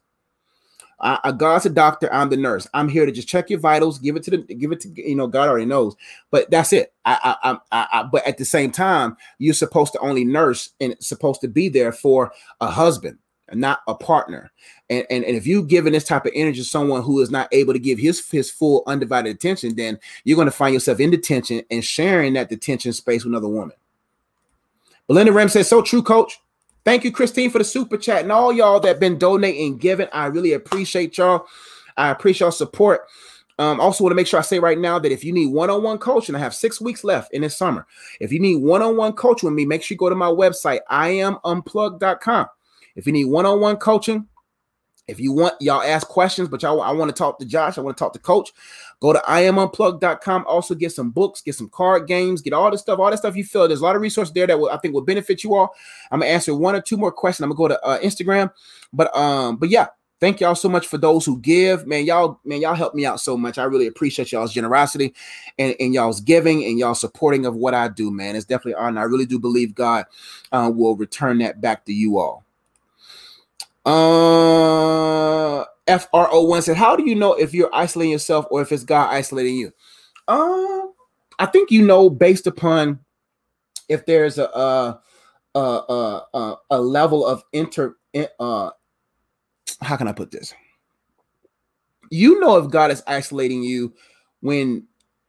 Uh, 0.99 1.31
God's 1.33 1.65
a 1.65 1.69
doctor. 1.69 2.11
I'm 2.11 2.29
the 2.29 2.37
nurse. 2.37 2.67
I'm 2.73 2.87
here 2.87 3.05
to 3.05 3.11
just 3.11 3.27
check 3.27 3.49
your 3.49 3.59
vitals, 3.59 3.99
give 3.99 4.15
it 4.15 4.23
to 4.23 4.31
the, 4.31 4.37
give 4.37 4.71
it 4.71 4.79
to 4.81 4.89
you 4.95 5.15
know. 5.15 5.27
God 5.27 5.49
already 5.49 5.65
knows, 5.65 5.95
but 6.31 6.49
that's 6.49 6.71
it. 6.73 6.93
I, 7.03 7.35
I, 7.43 7.57
I, 7.71 7.87
I, 7.91 8.03
but 8.03 8.25
at 8.25 8.37
the 8.37 8.45
same 8.45 8.71
time, 8.71 9.17
you're 9.37 9.53
supposed 9.53 9.93
to 9.93 9.99
only 9.99 10.23
nurse 10.23 10.71
and 10.79 10.95
supposed 10.99 11.41
to 11.41 11.47
be 11.47 11.69
there 11.69 11.91
for 11.91 12.31
a 12.61 12.67
husband 12.67 13.19
not 13.53 13.79
a 13.87 13.95
partner. 13.95 14.51
And, 14.89 15.05
and, 15.09 15.23
and 15.23 15.35
if 15.35 15.45
you 15.45 15.63
giving 15.63 15.93
this 15.93 16.03
type 16.03 16.25
of 16.25 16.31
energy 16.35 16.59
to 16.59 16.65
someone 16.65 17.03
who 17.03 17.21
is 17.21 17.31
not 17.31 17.47
able 17.51 17.73
to 17.73 17.79
give 17.79 17.99
his 17.99 18.27
his 18.29 18.49
full 18.49 18.83
undivided 18.87 19.35
attention, 19.35 19.75
then 19.75 19.99
you're 20.23 20.35
going 20.35 20.47
to 20.47 20.51
find 20.51 20.73
yourself 20.73 20.99
in 20.99 21.11
detention 21.11 21.63
and 21.69 21.83
sharing 21.83 22.33
that 22.33 22.49
detention 22.49 22.93
space 22.93 23.23
with 23.23 23.31
another 23.31 23.47
woman. 23.47 23.75
Belinda 25.07 25.31
Rem 25.31 25.49
says, 25.49 25.67
so 25.67 25.81
true, 25.81 26.01
coach. 26.01 26.39
Thank 26.83 27.03
you, 27.03 27.11
Christine, 27.11 27.49
for 27.49 27.57
the 27.57 27.63
super 27.63 27.97
chat. 27.97 28.23
And 28.23 28.31
all 28.31 28.53
y'all 28.53 28.79
that 28.79 28.99
been 28.99 29.17
donating 29.17 29.71
and 29.71 29.81
giving. 29.81 30.07
I 30.13 30.27
really 30.27 30.53
appreciate 30.53 31.17
y'all. 31.17 31.47
I 31.97 32.09
appreciate 32.09 32.45
y'all 32.45 32.51
support. 32.51 33.07
Um, 33.57 33.79
also, 33.79 34.03
want 34.03 34.11
to 34.11 34.15
make 34.15 34.27
sure 34.27 34.39
I 34.39 34.43
say 34.43 34.59
right 34.59 34.77
now 34.77 34.99
that 34.99 35.11
if 35.11 35.23
you 35.23 35.31
need 35.31 35.47
one-on-one 35.47 35.97
coaching, 35.99 36.35
and 36.35 36.41
I 36.41 36.43
have 36.43 36.53
six 36.53 36.81
weeks 36.81 37.03
left 37.03 37.33
in 37.33 37.41
this 37.41 37.57
summer. 37.57 37.87
If 38.19 38.33
you 38.33 38.39
need 38.39 38.57
one-on-one 38.57 39.13
coaching 39.13 39.47
with 39.47 39.55
me, 39.55 39.65
make 39.65 39.81
sure 39.81 39.95
you 39.95 39.99
go 39.99 40.09
to 40.09 40.15
my 40.15 40.27
website, 40.27 40.81
iamunplugged.com. 40.91 42.47
If 42.95 43.05
you 43.07 43.13
need 43.13 43.25
one-on-one 43.25 43.77
coaching, 43.77 44.27
if 45.07 45.19
you 45.19 45.33
want 45.33 45.53
y'all 45.61 45.83
ask 45.83 46.07
questions, 46.07 46.49
but 46.49 46.63
y'all 46.63 46.81
I 46.81 46.91
want 46.91 47.09
to 47.09 47.15
talk 47.15 47.37
to 47.39 47.45
Josh, 47.45 47.77
I 47.77 47.81
want 47.81 47.95
to 47.95 48.03
talk 48.03 48.13
to 48.13 48.19
Coach. 48.19 48.51
Go 48.99 49.13
to 49.13 49.19
iamunplugged.com. 49.19 50.45
Also 50.47 50.73
get 50.73 50.91
some 50.93 51.11
books, 51.11 51.41
get 51.41 51.53
some 51.53 51.69
card 51.69 52.07
games, 52.07 52.41
get 52.41 52.53
all 52.53 52.71
the 52.71 52.77
stuff, 52.77 52.97
all 52.97 53.11
that 53.11 53.17
stuff 53.17 53.35
you 53.35 53.43
feel. 53.43 53.67
There's 53.67 53.81
a 53.81 53.83
lot 53.83 53.95
of 53.95 54.01
resources 54.01 54.33
there 54.33 54.47
that 54.47 54.57
will, 54.57 54.69
I 54.69 54.77
think 54.77 54.93
will 54.93 55.01
benefit 55.01 55.43
you 55.43 55.53
all. 55.53 55.75
I'm 56.11 56.21
gonna 56.21 56.31
answer 56.31 56.55
one 56.55 56.75
or 56.75 56.81
two 56.81 56.97
more 56.97 57.11
questions. 57.11 57.43
I'm 57.43 57.51
gonna 57.51 57.57
go 57.57 57.75
to 57.75 57.85
uh, 57.85 57.99
Instagram, 57.99 58.51
but 58.93 59.15
um, 59.15 59.57
but 59.57 59.69
yeah, 59.69 59.87
thank 60.19 60.39
y'all 60.39 60.55
so 60.55 60.69
much 60.69 60.87
for 60.87 60.97
those 60.97 61.25
who 61.25 61.39
give 61.39 61.85
man 61.85 62.05
y'all 62.05 62.39
man 62.45 62.61
y'all 62.61 62.73
help 62.73 62.95
me 62.95 63.05
out 63.05 63.19
so 63.19 63.35
much 63.35 63.57
i 63.57 63.63
really 63.63 63.85
appreciate 63.85 64.31
y'all's 64.31 64.53
generosity 64.53 65.13
and, 65.59 65.75
and 65.79 65.93
y'all's 65.93 66.21
giving 66.21 66.63
and 66.63 66.79
y'all 66.79 66.95
supporting 66.95 67.45
of 67.45 67.55
what 67.55 67.73
i 67.73 67.89
do 67.89 68.09
man 68.09 68.35
it's 68.35 68.45
definitely 68.45 68.75
on 68.75 68.97
i 68.97 69.03
really 69.03 69.25
do 69.25 69.37
believe 69.37 69.75
god 69.75 70.05
uh, 70.53 70.71
will 70.73 70.95
return 70.95 71.39
that 71.39 71.59
back 71.59 71.83
to 71.85 71.93
you 71.93 72.17
all 72.17 72.44
uh 73.85 75.65
FRO1 75.87 76.63
said, 76.63 76.77
How 76.77 76.95
do 76.95 77.07
you 77.07 77.15
know 77.15 77.33
if 77.33 77.53
you're 77.53 77.73
isolating 77.73 78.11
yourself 78.11 78.45
or 78.49 78.61
if 78.61 78.71
it's 78.71 78.83
God 78.83 79.09
isolating 79.11 79.55
you? 79.55 79.71
Um, 80.27 80.93
I 81.37 81.45
think 81.45 81.69
you 81.71 81.85
know 81.85 82.09
based 82.09 82.47
upon 82.47 82.99
if 83.87 84.05
there's 84.05 84.37
a 84.37 84.45
a 84.45 84.99
a, 85.55 86.21
a, 86.33 86.55
a 86.71 86.81
level 86.81 87.25
of 87.25 87.43
inter 87.53 87.95
uh 88.39 88.71
how 89.81 89.95
can 89.95 90.07
I 90.07 90.13
put 90.13 90.31
this? 90.31 90.53
You 92.09 92.39
know 92.39 92.57
if 92.57 92.71
God 92.71 92.91
is 92.91 93.03
isolating 93.07 93.63
you 93.63 93.93
when 94.41 94.87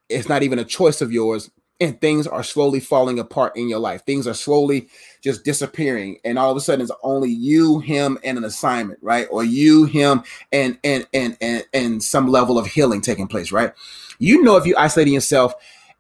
it's 0.09 0.29
not 0.29 0.43
even 0.43 0.59
a 0.59 0.65
choice 0.65 1.01
of 1.01 1.13
yours 1.13 1.51
and 1.81 2.01
things 2.01 2.27
are 2.27 2.43
slowly 2.43 2.81
falling 2.81 3.19
apart 3.19 3.57
in 3.57 3.69
your 3.69 3.79
life. 3.79 4.03
Things 4.05 4.27
are 4.27 4.35
slowly 4.35 4.89
just 5.23 5.45
disappearing, 5.45 6.19
and 6.25 6.39
all 6.39 6.51
of 6.51 6.57
a 6.57 6.61
sudden 6.61 6.83
it's 6.83 6.93
only 7.03 7.31
you, 7.31 7.81
him, 7.81 8.19
and 8.25 8.39
an 8.39 8.45
assignment, 8.45 8.99
right? 9.03 9.29
Or 9.31 9.45
you, 9.45 9.85
him, 9.85 10.23
and 10.53 10.79
and 10.85 11.07
and 11.13 11.37
and 11.41 11.65
and 11.73 12.03
some 12.03 12.29
level 12.29 12.59
of 12.59 12.67
healing 12.67 13.01
taking 13.01 13.29
place, 13.29 13.53
right? 13.53 13.73
You 14.19 14.43
know 14.43 14.57
if 14.57 14.67
you're 14.67 14.79
isolating 14.79 15.15
yourself, 15.15 15.55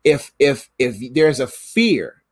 if 0.04 0.32
if 0.38 0.70
if 0.78 1.12
there's 1.12 1.40
a 1.40 1.46
fear, 1.46 2.22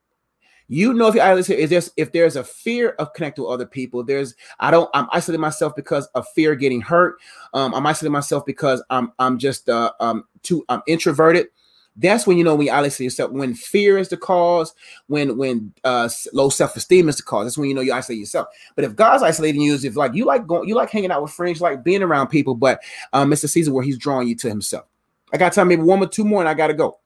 you 0.68 0.94
know 0.94 1.08
if 1.08 1.14
you're 1.14 1.24
isolating, 1.24 1.64
is 1.64 1.70
there's 1.70 1.90
if 1.98 2.12
there's 2.12 2.36
a 2.36 2.44
fear 2.44 2.90
of 2.98 3.12
connecting 3.12 3.44
with 3.44 3.52
other 3.52 3.66
people. 3.66 4.02
There's 4.02 4.34
I 4.58 4.70
don't 4.70 4.88
I'm 4.94 5.08
isolating 5.12 5.42
myself 5.42 5.76
because 5.76 6.06
of 6.14 6.26
fear 6.28 6.54
getting 6.54 6.80
hurt. 6.80 7.16
Um, 7.52 7.74
I'm 7.74 7.86
isolating 7.86 8.12
myself 8.12 8.46
because 8.46 8.82
I'm 8.88 9.12
I'm 9.18 9.38
just 9.38 9.68
uh 9.68 9.92
um 10.00 10.24
too 10.42 10.64
I'm 10.70 10.80
introverted 10.86 11.48
that's 11.96 12.26
when 12.26 12.36
you 12.36 12.44
know 12.44 12.54
when 12.54 12.66
you 12.66 12.72
isolate 12.72 13.00
yourself. 13.00 13.30
When 13.30 13.54
fear 13.54 13.98
is 13.98 14.08
the 14.08 14.16
cause, 14.16 14.74
when 15.06 15.36
when 15.36 15.72
uh, 15.84 16.08
low 16.32 16.48
self 16.48 16.76
esteem 16.76 17.08
is 17.08 17.16
the 17.16 17.22
cause. 17.22 17.46
That's 17.46 17.58
when 17.58 17.68
you 17.68 17.74
know 17.74 17.82
you 17.82 17.92
isolate 17.92 18.18
yourself. 18.18 18.48
But 18.74 18.84
if 18.84 18.96
God's 18.96 19.22
isolating 19.22 19.60
you, 19.60 19.74
is 19.74 19.84
if 19.84 19.96
like 19.96 20.14
you 20.14 20.24
like 20.24 20.46
going, 20.46 20.68
you 20.68 20.74
like 20.74 20.90
hanging 20.90 21.12
out 21.12 21.22
with 21.22 21.30
friends, 21.30 21.60
like 21.60 21.84
being 21.84 22.02
around 22.02 22.28
people, 22.28 22.54
but 22.54 22.80
um, 23.12 23.32
it's 23.32 23.44
a 23.44 23.48
season 23.48 23.72
where 23.74 23.84
He's 23.84 23.98
drawing 23.98 24.26
you 24.26 24.34
to 24.36 24.48
Himself. 24.48 24.86
I 25.32 25.36
got 25.36 25.52
time, 25.52 25.68
maybe 25.68 25.82
one 25.82 26.00
or 26.00 26.08
two 26.08 26.24
more, 26.24 26.40
and 26.40 26.48
I 26.48 26.54
gotta 26.54 26.74
go. 26.74 26.98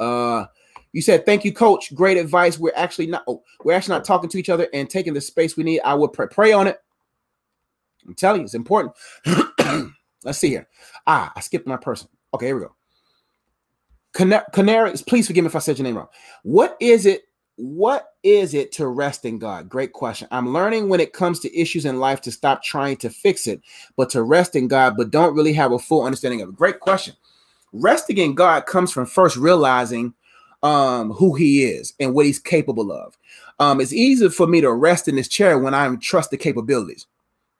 Uh, 0.00 0.46
you 0.92 1.02
said 1.02 1.26
thank 1.26 1.44
you, 1.44 1.52
Coach. 1.52 1.94
Great 1.94 2.16
advice. 2.16 2.58
We're 2.58 2.72
actually 2.76 3.08
not. 3.08 3.24
Oh, 3.28 3.42
we're 3.62 3.74
actually 3.74 3.96
not 3.96 4.04
talking 4.04 4.30
to 4.30 4.38
each 4.38 4.48
other 4.48 4.68
and 4.72 4.88
taking 4.88 5.12
the 5.12 5.20
space 5.20 5.56
we 5.56 5.64
need. 5.64 5.80
I 5.80 5.94
would 5.94 6.12
pray, 6.14 6.28
pray 6.30 6.52
on 6.52 6.66
it. 6.66 6.78
I'm 8.06 8.14
telling 8.14 8.40
you, 8.40 8.44
it's 8.44 8.54
important. 8.54 8.94
Let's 10.24 10.38
see 10.38 10.48
here. 10.48 10.68
Ah, 11.06 11.32
I 11.36 11.40
skipped 11.40 11.66
my 11.66 11.76
person. 11.76 12.08
Okay, 12.32 12.46
here 12.46 12.56
we 12.56 12.62
go. 12.62 12.75
Canaries, 14.16 15.02
please 15.02 15.26
forgive 15.26 15.44
me 15.44 15.48
if 15.48 15.56
I 15.56 15.60
said 15.60 15.78
your 15.78 15.84
name 15.84 15.96
wrong. 15.96 16.08
What 16.42 16.76
is 16.80 17.06
it? 17.06 17.22
What 17.56 18.08
is 18.22 18.52
it 18.52 18.72
to 18.72 18.86
rest 18.86 19.24
in 19.24 19.38
God? 19.38 19.68
Great 19.68 19.92
question. 19.92 20.28
I'm 20.30 20.52
learning 20.52 20.88
when 20.88 21.00
it 21.00 21.14
comes 21.14 21.40
to 21.40 21.58
issues 21.58 21.86
in 21.86 22.00
life 22.00 22.20
to 22.22 22.32
stop 22.32 22.62
trying 22.62 22.98
to 22.98 23.08
fix 23.08 23.46
it, 23.46 23.62
but 23.96 24.10
to 24.10 24.22
rest 24.22 24.56
in 24.56 24.68
God, 24.68 24.94
but 24.96 25.10
don't 25.10 25.34
really 25.34 25.54
have 25.54 25.72
a 25.72 25.78
full 25.78 26.04
understanding 26.04 26.42
of 26.42 26.50
it. 26.50 26.54
Great 26.54 26.80
question. 26.80 27.14
Resting 27.72 28.18
in 28.18 28.34
God 28.34 28.66
comes 28.66 28.92
from 28.92 29.06
first 29.06 29.36
realizing 29.36 30.14
um, 30.62 31.12
who 31.12 31.34
He 31.34 31.64
is 31.64 31.94
and 31.98 32.14
what 32.14 32.26
He's 32.26 32.38
capable 32.38 32.92
of. 32.92 33.16
Um, 33.58 33.80
it's 33.80 33.92
easy 33.92 34.28
for 34.28 34.46
me 34.46 34.60
to 34.60 34.72
rest 34.72 35.08
in 35.08 35.16
this 35.16 35.28
chair 35.28 35.58
when 35.58 35.74
I 35.74 35.94
trust 35.96 36.30
the 36.30 36.36
capabilities. 36.36 37.06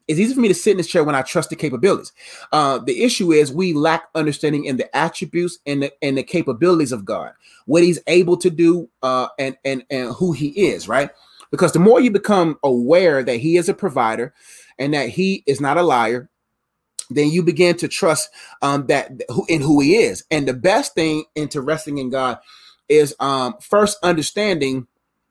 It's 0.09 0.21
easy 0.21 0.35
for 0.35 0.41
me 0.41 0.49
to 0.49 0.55
sit 0.55 0.73
in 0.73 0.77
this 0.77 0.87
chair 0.87 1.03
when 1.03 1.15
I 1.15 1.23
trust 1.23 1.51
the 1.51 1.57
capabilities. 1.57 2.13
Uh, 2.53 2.79
the 2.79 3.03
issue 3.03 3.33
is 3.33 3.53
we 3.53 3.73
lack 3.73 4.09
understanding 4.15 4.65
in 4.65 4.77
the 4.77 4.95
attributes 4.97 5.59
and 5.67 5.83
the 5.83 5.93
and 6.03 6.17
the 6.17 6.23
capabilities 6.23 6.93
of 6.93 7.05
God, 7.05 7.33
what 7.67 7.83
He's 7.83 8.01
able 8.07 8.37
to 8.39 8.51
do, 8.51 8.89
uh, 9.03 9.29
and 9.39 9.57
and 9.65 9.85
and 9.91 10.15
who 10.15 10.33
He 10.33 10.49
is, 10.69 10.89
right? 10.89 11.11
Because 11.51 11.73
the 11.73 11.79
more 11.81 12.01
you 12.01 12.11
become 12.11 12.59
aware 12.63 13.23
that 13.25 13.39
He 13.39 13.57
is 13.57 13.69
a 13.69 13.75
provider 13.75 14.33
and 14.79 14.95
that 14.95 15.09
He 15.09 15.43
is 15.47 15.61
not 15.61 15.77
a 15.77 15.83
liar, 15.83 16.29
then 17.11 17.31
you 17.31 17.43
begin 17.43 17.77
to 17.79 17.89
trust 17.89 18.31
um, 18.63 18.87
that 18.87 19.11
in 19.49 19.61
who 19.61 19.81
He 19.81 19.97
is. 19.97 20.25
And 20.31 20.47
the 20.47 20.55
best 20.55 20.95
thing 20.95 21.25
into 21.35 21.61
resting 21.61 21.99
in 21.99 22.11
God 22.11 22.39
is 22.89 23.15
um, 23.19 23.57
first 23.61 23.99
understanding 24.05 24.87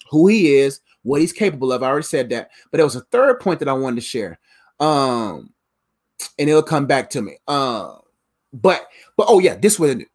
who 0.09 0.27
He 0.27 0.55
is, 0.55 0.81
what 1.03 1.21
He's 1.21 1.33
capable 1.33 1.71
of. 1.71 1.81
I 1.81 1.87
already 1.87 2.03
said 2.03 2.29
that, 2.29 2.49
but 2.71 2.77
there 2.77 2.85
was 2.85 2.97
a 2.97 3.05
third 3.11 3.39
point 3.39 3.59
that 3.59 3.69
I 3.69 3.73
wanted 3.73 3.95
to 3.95 4.01
share 4.01 4.37
um, 4.79 5.53
and 6.37 6.49
it'll 6.49 6.63
come 6.63 6.85
back 6.85 7.09
to 7.11 7.21
me. 7.21 7.37
Um, 7.47 7.99
but 8.53 8.87
but 9.17 9.27
oh 9.29 9.39
yeah, 9.39 9.55
this 9.55 9.79
would 9.79 10.05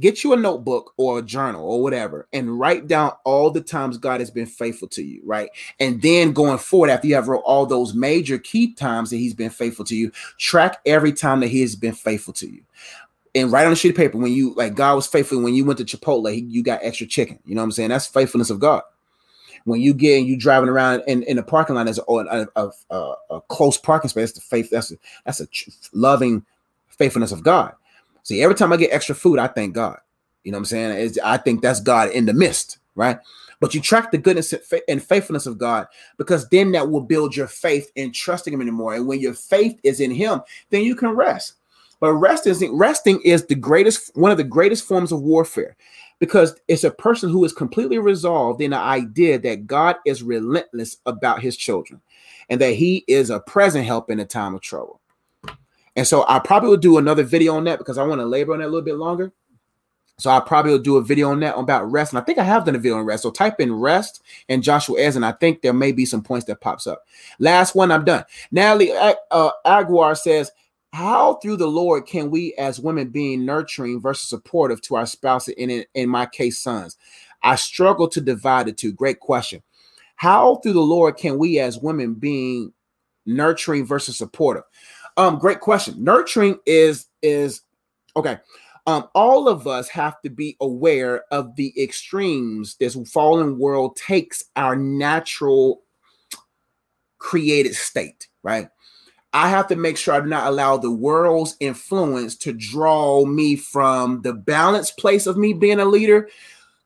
get 0.00 0.24
you 0.24 0.32
a 0.32 0.36
notebook 0.36 0.94
or 0.96 1.18
a 1.18 1.22
journal 1.22 1.64
or 1.64 1.82
whatever 1.82 2.26
and 2.32 2.58
write 2.58 2.86
down 2.86 3.12
all 3.24 3.50
the 3.50 3.60
times 3.60 3.98
God 3.98 4.20
has 4.20 4.30
been 4.30 4.46
faithful 4.46 4.88
to 4.88 5.02
you, 5.02 5.20
right? 5.22 5.50
And 5.80 6.00
then 6.00 6.32
going 6.32 6.56
forward, 6.56 6.88
after 6.88 7.06
you 7.06 7.14
have 7.14 7.28
wrote 7.28 7.42
all 7.44 7.66
those 7.66 7.92
major 7.92 8.38
key 8.38 8.72
times 8.74 9.10
that 9.10 9.18
He's 9.18 9.34
been 9.34 9.50
faithful 9.50 9.84
to 9.86 9.96
you, 9.96 10.10
track 10.38 10.78
every 10.86 11.12
time 11.12 11.40
that 11.40 11.48
He 11.48 11.60
has 11.60 11.76
been 11.76 11.92
faithful 11.92 12.32
to 12.34 12.48
you. 12.48 12.62
And 13.34 13.50
write 13.50 13.66
on 13.66 13.72
a 13.72 13.76
sheet 13.76 13.90
of 13.90 13.96
paper 13.96 14.18
when 14.18 14.32
you 14.32 14.52
like 14.54 14.74
God 14.74 14.94
was 14.94 15.06
faithful 15.06 15.40
when 15.40 15.54
you 15.54 15.64
went 15.64 15.78
to 15.78 15.84
Chipotle, 15.86 16.50
you 16.50 16.62
got 16.62 16.80
extra 16.82 17.06
chicken. 17.06 17.38
You 17.46 17.54
know 17.54 17.62
what 17.62 17.66
I'm 17.66 17.72
saying? 17.72 17.88
That's 17.88 18.06
faithfulness 18.06 18.50
of 18.50 18.60
God 18.60 18.82
when 19.64 19.80
you 19.80 19.94
get 19.94 20.18
and 20.18 20.26
you 20.26 20.36
driving 20.36 20.68
around 20.68 21.02
in, 21.06 21.22
in 21.24 21.38
a 21.38 21.42
parking 21.42 21.76
lot 21.76 21.88
as 21.88 21.98
a, 21.98 22.02
a, 22.56 22.70
a, 22.90 23.14
a, 23.30 23.40
close 23.42 23.78
parking 23.78 24.08
space, 24.08 24.32
the 24.32 24.40
faith 24.40 24.70
that's 24.70 24.92
a, 24.92 24.96
that's 25.24 25.40
a 25.40 25.46
loving 25.92 26.44
faithfulness 26.88 27.32
of 27.32 27.42
God. 27.42 27.74
See, 28.22 28.42
every 28.42 28.54
time 28.54 28.72
I 28.72 28.76
get 28.76 28.92
extra 28.92 29.14
food, 29.14 29.38
I 29.38 29.48
thank 29.48 29.74
God. 29.74 29.98
You 30.44 30.52
know 30.52 30.56
what 30.56 30.60
I'm 30.60 30.66
saying? 30.66 31.06
It's, 31.06 31.18
I 31.18 31.36
think 31.36 31.62
that's 31.62 31.80
God 31.80 32.10
in 32.10 32.26
the 32.26 32.32
midst, 32.32 32.78
right? 32.94 33.18
But 33.60 33.74
you 33.74 33.80
track 33.80 34.10
the 34.10 34.18
goodness 34.18 34.52
and 34.88 35.02
faithfulness 35.02 35.46
of 35.46 35.56
God 35.56 35.86
because 36.18 36.48
then 36.48 36.72
that 36.72 36.90
will 36.90 37.00
build 37.00 37.36
your 37.36 37.46
faith 37.46 37.92
in 37.94 38.12
trusting 38.12 38.52
Him 38.52 38.60
anymore. 38.60 38.94
And 38.94 39.06
when 39.06 39.20
your 39.20 39.34
faith 39.34 39.78
is 39.84 40.00
in 40.00 40.10
Him, 40.10 40.42
then 40.70 40.82
you 40.82 40.96
can 40.96 41.10
rest. 41.10 41.54
But 42.00 42.14
rest 42.14 42.48
is 42.48 42.64
resting 42.72 43.20
is 43.22 43.46
the 43.46 43.54
greatest 43.54 44.16
one 44.16 44.32
of 44.32 44.36
the 44.36 44.42
greatest 44.42 44.84
forms 44.84 45.12
of 45.12 45.22
warfare 45.22 45.76
because 46.22 46.54
it's 46.68 46.84
a 46.84 46.90
person 46.92 47.28
who 47.28 47.44
is 47.44 47.52
completely 47.52 47.98
resolved 47.98 48.60
in 48.60 48.70
the 48.70 48.76
idea 48.76 49.40
that 49.40 49.66
God 49.66 49.96
is 50.06 50.22
relentless 50.22 50.98
about 51.04 51.42
his 51.42 51.56
children 51.56 52.00
and 52.48 52.60
that 52.60 52.74
he 52.74 53.04
is 53.08 53.28
a 53.28 53.40
present 53.40 53.84
help 53.86 54.08
in 54.08 54.20
a 54.20 54.24
time 54.24 54.54
of 54.54 54.60
trouble. 54.60 55.00
And 55.96 56.06
so 56.06 56.24
I 56.28 56.38
probably 56.38 56.68
will 56.68 56.76
do 56.76 56.98
another 56.98 57.24
video 57.24 57.56
on 57.56 57.64
that 57.64 57.80
because 57.80 57.98
I 57.98 58.04
want 58.04 58.20
to 58.20 58.24
labor 58.24 58.52
on 58.52 58.60
that 58.60 58.66
a 58.66 58.68
little 58.68 58.82
bit 58.82 58.98
longer. 58.98 59.32
So 60.16 60.30
I 60.30 60.38
probably 60.38 60.70
will 60.70 60.78
do 60.78 60.96
a 60.96 61.02
video 61.02 61.28
on 61.28 61.40
that 61.40 61.58
about 61.58 61.90
rest. 61.90 62.12
And 62.12 62.20
I 62.20 62.24
think 62.24 62.38
I 62.38 62.44
have 62.44 62.64
done 62.64 62.76
a 62.76 62.78
video 62.78 62.98
on 62.98 63.04
rest. 63.04 63.24
So 63.24 63.32
type 63.32 63.58
in 63.58 63.72
rest 63.72 64.22
and 64.48 64.62
Joshua 64.62 65.00
Ez, 65.00 65.16
and 65.16 65.26
I 65.26 65.32
think 65.32 65.60
there 65.60 65.72
may 65.72 65.90
be 65.90 66.06
some 66.06 66.22
points 66.22 66.46
that 66.46 66.60
pops 66.60 66.86
up. 66.86 67.02
Last 67.40 67.74
one, 67.74 67.90
I'm 67.90 68.04
done. 68.04 68.24
Natalie 68.52 68.92
uh, 68.92 69.50
Aguar 69.66 70.14
says, 70.16 70.52
how 70.92 71.34
through 71.36 71.56
the 71.56 71.66
Lord 71.66 72.06
can 72.06 72.30
we 72.30 72.54
as 72.54 72.78
women 72.78 73.08
being 73.08 73.46
nurturing 73.46 74.00
versus 74.00 74.28
supportive 74.28 74.82
to 74.82 74.96
our 74.96 75.06
spouse 75.06 75.48
and 75.48 75.70
in, 75.70 75.84
in 75.94 76.08
my 76.08 76.26
case 76.26 76.58
sons? 76.58 76.98
I 77.42 77.56
struggle 77.56 78.08
to 78.08 78.20
divide 78.20 78.66
the 78.66 78.72
two. 78.72 78.92
Great 78.92 79.20
question. 79.20 79.62
How 80.16 80.56
through 80.56 80.74
the 80.74 80.80
Lord 80.80 81.16
can 81.16 81.38
we 81.38 81.58
as 81.58 81.78
women 81.78 82.14
being 82.14 82.72
nurturing 83.24 83.86
versus 83.86 84.18
supportive? 84.18 84.64
Um, 85.16 85.38
great 85.38 85.60
question. 85.60 86.02
Nurturing 86.02 86.58
is 86.66 87.06
is 87.22 87.62
okay. 88.14 88.38
Um, 88.86 89.08
all 89.14 89.48
of 89.48 89.66
us 89.66 89.88
have 89.88 90.20
to 90.22 90.30
be 90.30 90.56
aware 90.60 91.24
of 91.30 91.56
the 91.56 91.72
extremes 91.80 92.76
this 92.76 92.96
fallen 93.10 93.58
world 93.58 93.96
takes 93.96 94.44
our 94.56 94.74
natural 94.76 95.82
created 97.18 97.74
state, 97.74 98.28
right? 98.42 98.68
I 99.32 99.48
have 99.48 99.66
to 99.68 99.76
make 99.76 99.96
sure 99.96 100.14
I 100.14 100.20
do 100.20 100.26
not 100.26 100.46
allow 100.46 100.76
the 100.76 100.90
world's 100.90 101.56
influence 101.60 102.36
to 102.36 102.52
draw 102.52 103.24
me 103.24 103.56
from 103.56 104.20
the 104.22 104.34
balanced 104.34 104.98
place 104.98 105.26
of 105.26 105.36
me 105.36 105.52
being 105.54 105.80
a 105.80 105.84
leader 105.84 106.28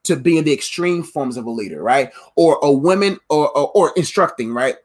to 0.04 0.14
being 0.14 0.44
the 0.44 0.52
extreme 0.52 1.02
forms 1.02 1.36
of 1.36 1.46
a 1.46 1.50
leader, 1.50 1.82
right? 1.82 2.12
Or 2.36 2.60
a 2.62 2.70
woman 2.70 3.18
or, 3.28 3.50
or, 3.56 3.70
or 3.72 3.92
instructing, 3.96 4.52
right? 4.52 4.76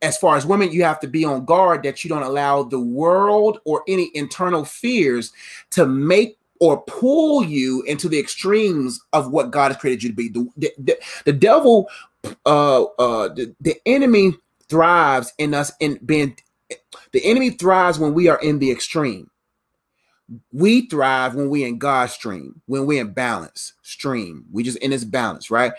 As 0.00 0.16
far 0.16 0.36
as 0.36 0.46
women, 0.46 0.72
you 0.72 0.84
have 0.84 1.00
to 1.00 1.06
be 1.06 1.24
on 1.24 1.44
guard 1.44 1.82
that 1.82 2.02
you 2.02 2.08
don't 2.08 2.22
allow 2.22 2.62
the 2.62 2.80
world 2.80 3.60
or 3.64 3.82
any 3.86 4.10
internal 4.14 4.64
fears 4.64 5.32
to 5.70 5.86
make 5.86 6.38
or 6.60 6.80
pull 6.82 7.44
you 7.44 7.82
into 7.82 8.08
the 8.08 8.18
extremes 8.18 9.00
of 9.12 9.30
what 9.30 9.50
God 9.50 9.72
has 9.72 9.80
created 9.80 10.02
you 10.02 10.08
to 10.10 10.14
be. 10.14 10.28
The, 10.28 10.72
the, 10.78 10.98
the 11.26 11.32
devil, 11.32 11.88
uh, 12.46 12.84
uh, 12.84 13.28
the, 13.28 13.54
the 13.60 13.76
enemy 13.84 14.34
thrives 14.68 15.32
in 15.38 15.52
us 15.52 15.72
in 15.80 15.98
being 16.06 16.36
the 17.12 17.24
enemy 17.24 17.50
thrives 17.50 17.98
when 17.98 18.14
we 18.14 18.28
are 18.28 18.40
in 18.40 18.58
the 18.58 18.70
extreme. 18.70 19.30
We 20.52 20.86
thrive 20.86 21.34
when 21.34 21.50
we 21.50 21.64
in 21.64 21.78
God's 21.78 22.14
stream, 22.14 22.62
when 22.66 22.86
we 22.86 22.98
in 22.98 23.12
balance 23.12 23.74
stream. 23.82 24.46
We 24.50 24.62
just 24.62 24.78
in 24.78 24.90
this 24.90 25.04
balance, 25.04 25.50
right? 25.50 25.72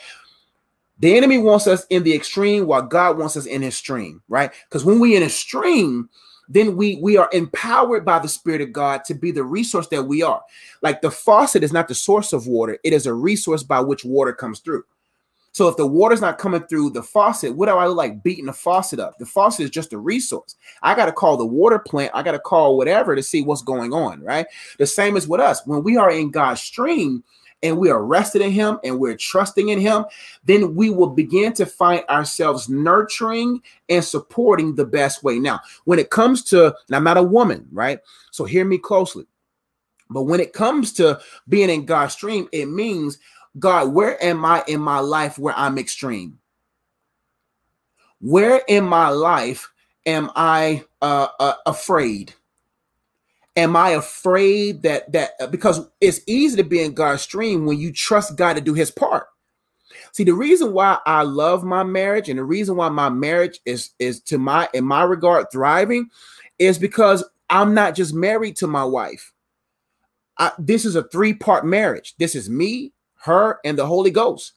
The 1.00 1.16
enemy 1.16 1.40
wants 1.40 1.68
us 1.68 1.86
in 1.90 2.04
the 2.04 2.14
extreme 2.14 2.68
while 2.68 2.84
God 2.84 3.18
wants 3.18 3.36
us 3.36 3.48
in 3.48 3.62
his 3.62 3.76
stream, 3.76 4.22
right? 4.30 4.52
Because 4.70 4.86
when 4.86 5.00
we 5.00 5.16
in 5.16 5.24
a 5.24 5.30
stream, 5.30 6.10
then 6.48 6.76
we 6.76 6.98
we 7.02 7.18
are 7.18 7.30
empowered 7.34 8.06
by 8.06 8.20
the 8.20 8.28
spirit 8.28 8.62
of 8.62 8.72
god 8.72 9.04
to 9.04 9.14
be 9.14 9.32
the 9.32 9.44
resource 9.44 9.88
that 9.88 10.04
we 10.04 10.22
are 10.22 10.42
like 10.82 11.02
the 11.02 11.12
faucet 11.12 11.64
is 11.64 11.74
not 11.74 11.88
the 11.88 11.96
source 11.96 12.34
of 12.34 12.48
water 12.48 12.78
it 12.84 12.94
is 12.94 13.06
a 13.06 13.14
resource 13.14 13.64
by 13.64 13.80
which 13.80 14.06
water 14.06 14.34
comes 14.34 14.60
through 14.60 14.84
so 15.56 15.70
if 15.70 15.78
the 15.78 15.88
water's 15.88 16.20
not 16.20 16.38
coming 16.38 16.64
through 16.64 16.90
the 16.90 17.02
faucet, 17.02 17.56
what 17.56 17.68
do 17.68 17.72
I 17.72 17.88
look 17.88 17.96
like 17.96 18.22
beating 18.22 18.48
the 18.48 18.52
faucet 18.52 19.00
up? 19.00 19.18
The 19.20 19.26
faucet 19.26 19.64
is 19.64 19.70
just 19.70 19.94
a 19.94 19.98
resource. 19.98 20.58
I 20.82 20.94
got 20.94 21.06
to 21.06 21.14
call 21.14 21.38
the 21.38 21.46
water 21.46 21.80
plant, 21.80 22.12
I 22.14 22.24
got 22.24 22.34
to 22.34 22.40
call 22.40 22.76
whatever 22.76 23.16
to 23.16 23.24
see 23.24 23.42
what's 23.42 23.62
going 23.62 23.94
on, 23.94 24.20
right? 24.20 24.48
The 24.80 24.86
same 24.86 25.16
as 25.16 25.30
with 25.30 25.40
us. 25.40 25.66
When 25.66 25.82
we 25.82 25.96
are 25.96 26.12
in 26.12 26.30
God's 26.30 26.60
stream, 26.60 27.24
and 27.64 27.78
we 27.78 27.90
are 27.90 28.04
rested 28.04 28.42
in 28.42 28.52
him 28.52 28.80
and 28.84 29.00
we're 29.00 29.16
trusting 29.16 29.70
in 29.70 29.80
him, 29.80 30.04
then 30.44 30.76
we 30.76 30.90
will 30.90 31.10
begin 31.10 31.54
to 31.54 31.66
find 31.66 32.04
ourselves 32.10 32.68
nurturing 32.68 33.62
and 33.88 34.04
supporting 34.04 34.76
the 34.76 34.86
best 34.86 35.24
way. 35.24 35.40
Now, 35.40 35.62
when 35.86 35.98
it 35.98 36.10
comes 36.10 36.44
to, 36.46 36.76
I'm 36.92 37.06
not 37.06 37.18
a 37.18 37.24
woman, 37.24 37.66
right? 37.72 38.00
So 38.32 38.44
hear 38.44 38.66
me 38.66 38.78
closely. 38.78 39.26
But 40.10 40.24
when 40.24 40.42
it 40.42 40.52
comes 40.52 40.92
to 40.94 41.20
being 41.48 41.70
in 41.70 41.86
God's 41.86 42.14
stream, 42.14 42.50
it 42.52 42.66
means 42.66 43.20
God, 43.58 43.94
where 43.94 44.22
am 44.24 44.44
I 44.46 44.64
in 44.68 44.82
my 44.82 45.00
life 45.00 45.38
where 45.40 45.54
I'm 45.58 45.78
extreme? 45.78 46.40
Where 48.20 48.62
in 48.68 48.86
my 48.86 49.10
life 49.10 49.72
am 50.06 50.32
I 50.36 50.84
uh, 51.02 51.28
uh, 51.40 51.54
afraid? 51.66 52.34
Am 53.56 53.76
I 53.76 53.92
afraid 53.92 54.82
that 54.84 55.12
that 55.14 55.52
because 55.52 55.88
it's 56.02 56.20
easy 56.28 56.58
to 56.58 56.64
be 56.64 56.82
in 56.82 56.94
God's 56.94 57.22
stream 57.22 57.66
when 57.66 57.80
you 57.80 57.94
trust 57.94 58.36
God 58.36 58.56
to 58.56 58.62
do 58.62 58.74
His 58.74 58.92
part. 58.92 59.28
See, 60.12 60.26
the 60.26 60.34
reason 60.34 60.74
why 60.74 60.98
I 61.06 61.24
love 61.24 61.64
my 61.64 61.84
marriage 61.84 62.28
and 62.28 62.40
the 62.40 62.44
reason 62.44 62.76
why 62.76 62.90
my 62.90 63.10
marriage 63.10 63.60
is 63.66 63.92
is 64.00 64.22
to 64.24 64.38
my 64.38 64.68
in 64.74 64.84
my 64.84 65.04
regard 65.04 65.48
thriving 65.52 66.10
is 66.60 66.78
because 66.78 67.24
I'm 67.50 67.74
not 67.74 67.96
just 67.96 68.14
married 68.14 68.58
to 68.58 68.68
my 68.68 68.84
wife. 68.84 69.34
I, 70.38 70.52
this 70.60 70.84
is 70.84 70.96
a 70.96 71.04
three 71.04 71.34
part 71.34 71.66
marriage. 71.66 72.16
This 72.18 72.36
is 72.36 72.50
me, 72.50 72.92
her, 73.26 73.60
and 73.66 73.78
the 73.78 73.86
Holy 73.86 74.12
Ghost. 74.12 74.54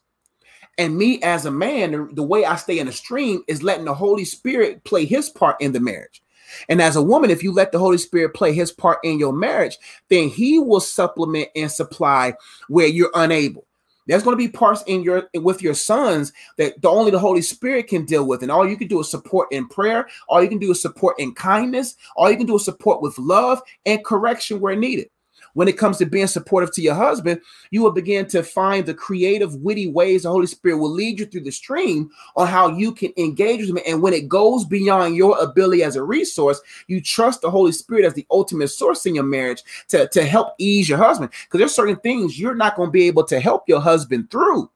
And 0.77 0.97
me 0.97 1.21
as 1.21 1.45
a 1.45 1.51
man, 1.51 2.15
the 2.15 2.23
way 2.23 2.45
I 2.45 2.55
stay 2.55 2.79
in 2.79 2.87
the 2.87 2.93
stream 2.93 3.43
is 3.47 3.63
letting 3.63 3.85
the 3.85 3.93
Holy 3.93 4.23
Spirit 4.23 4.83
play 4.85 5.05
his 5.05 5.29
part 5.29 5.57
in 5.59 5.73
the 5.73 5.79
marriage. 5.79 6.23
And 6.69 6.81
as 6.81 6.95
a 6.95 7.01
woman, 7.01 7.29
if 7.29 7.43
you 7.43 7.51
let 7.51 7.71
the 7.71 7.79
Holy 7.79 7.97
Spirit 7.97 8.33
play 8.33 8.53
his 8.53 8.71
part 8.71 8.99
in 9.03 9.19
your 9.19 9.33
marriage, 9.33 9.77
then 10.09 10.29
he 10.29 10.57
will 10.57 10.79
supplement 10.79 11.49
and 11.55 11.71
supply 11.71 12.33
where 12.69 12.87
you're 12.87 13.11
unable. 13.13 13.67
There's 14.07 14.23
going 14.23 14.35
to 14.35 14.43
be 14.43 14.47
parts 14.47 14.83
in 14.87 15.03
your 15.03 15.29
with 15.35 15.61
your 15.61 15.75
sons 15.75 16.33
that 16.57 16.81
the 16.81 16.89
only 16.89 17.11
the 17.11 17.19
Holy 17.19 17.43
Spirit 17.43 17.87
can 17.87 18.05
deal 18.05 18.25
with, 18.25 18.41
and 18.41 18.51
all 18.51 18.67
you 18.67 18.75
can 18.75 18.87
do 18.87 18.99
is 19.01 19.11
support 19.11 19.49
in 19.51 19.67
prayer. 19.67 20.07
All 20.27 20.41
you 20.41 20.49
can 20.49 20.57
do 20.57 20.71
is 20.71 20.81
support 20.81 21.19
in 21.19 21.35
kindness. 21.35 21.95
All 22.15 22.31
you 22.31 22.37
can 22.37 22.47
do 22.47 22.55
is 22.55 22.65
support 22.65 23.03
with 23.03 23.19
love 23.19 23.61
and 23.85 24.03
correction 24.03 24.59
where 24.59 24.75
needed 24.75 25.09
when 25.59 25.67
it 25.67 25.77
comes 25.77 25.97
to 25.97 26.05
being 26.05 26.25
supportive 26.25 26.71
to 26.71 26.81
your 26.81 26.95
husband, 26.95 27.41
you 27.69 27.81
will 27.83 27.91
begin 27.91 28.25
to 28.25 28.41
find 28.41 28.85
the 28.85 28.93
creative, 28.93 29.55
witty 29.55 29.89
ways 29.89 30.23
the 30.23 30.29
Holy 30.29 30.47
Spirit 30.47 30.77
will 30.77 30.89
lead 30.89 31.19
you 31.19 31.25
through 31.25 31.43
the 31.43 31.51
stream 31.51 32.09
on 32.37 32.47
how 32.47 32.69
you 32.69 32.93
can 32.93 33.11
engage 33.17 33.59
with 33.59 33.71
him. 33.71 33.79
And 33.85 34.01
when 34.01 34.13
it 34.13 34.29
goes 34.29 34.63
beyond 34.63 35.17
your 35.17 35.37
ability 35.37 35.83
as 35.83 35.97
a 35.97 36.01
resource, 36.01 36.61
you 36.87 37.01
trust 37.01 37.41
the 37.41 37.51
Holy 37.51 37.73
Spirit 37.73 38.05
as 38.05 38.13
the 38.13 38.25
ultimate 38.31 38.69
source 38.69 39.05
in 39.05 39.15
your 39.15 39.25
marriage 39.25 39.61
to, 39.89 40.07
to 40.07 40.23
help 40.23 40.53
ease 40.59 40.87
your 40.87 40.97
husband. 40.97 41.29
Because 41.43 41.59
there's 41.59 41.75
certain 41.75 41.97
things 41.97 42.39
you're 42.39 42.55
not 42.55 42.77
going 42.77 42.87
to 42.87 42.93
be 42.93 43.07
able 43.07 43.25
to 43.25 43.41
help 43.41 43.67
your 43.67 43.81
husband 43.81 44.31
through. 44.31 44.71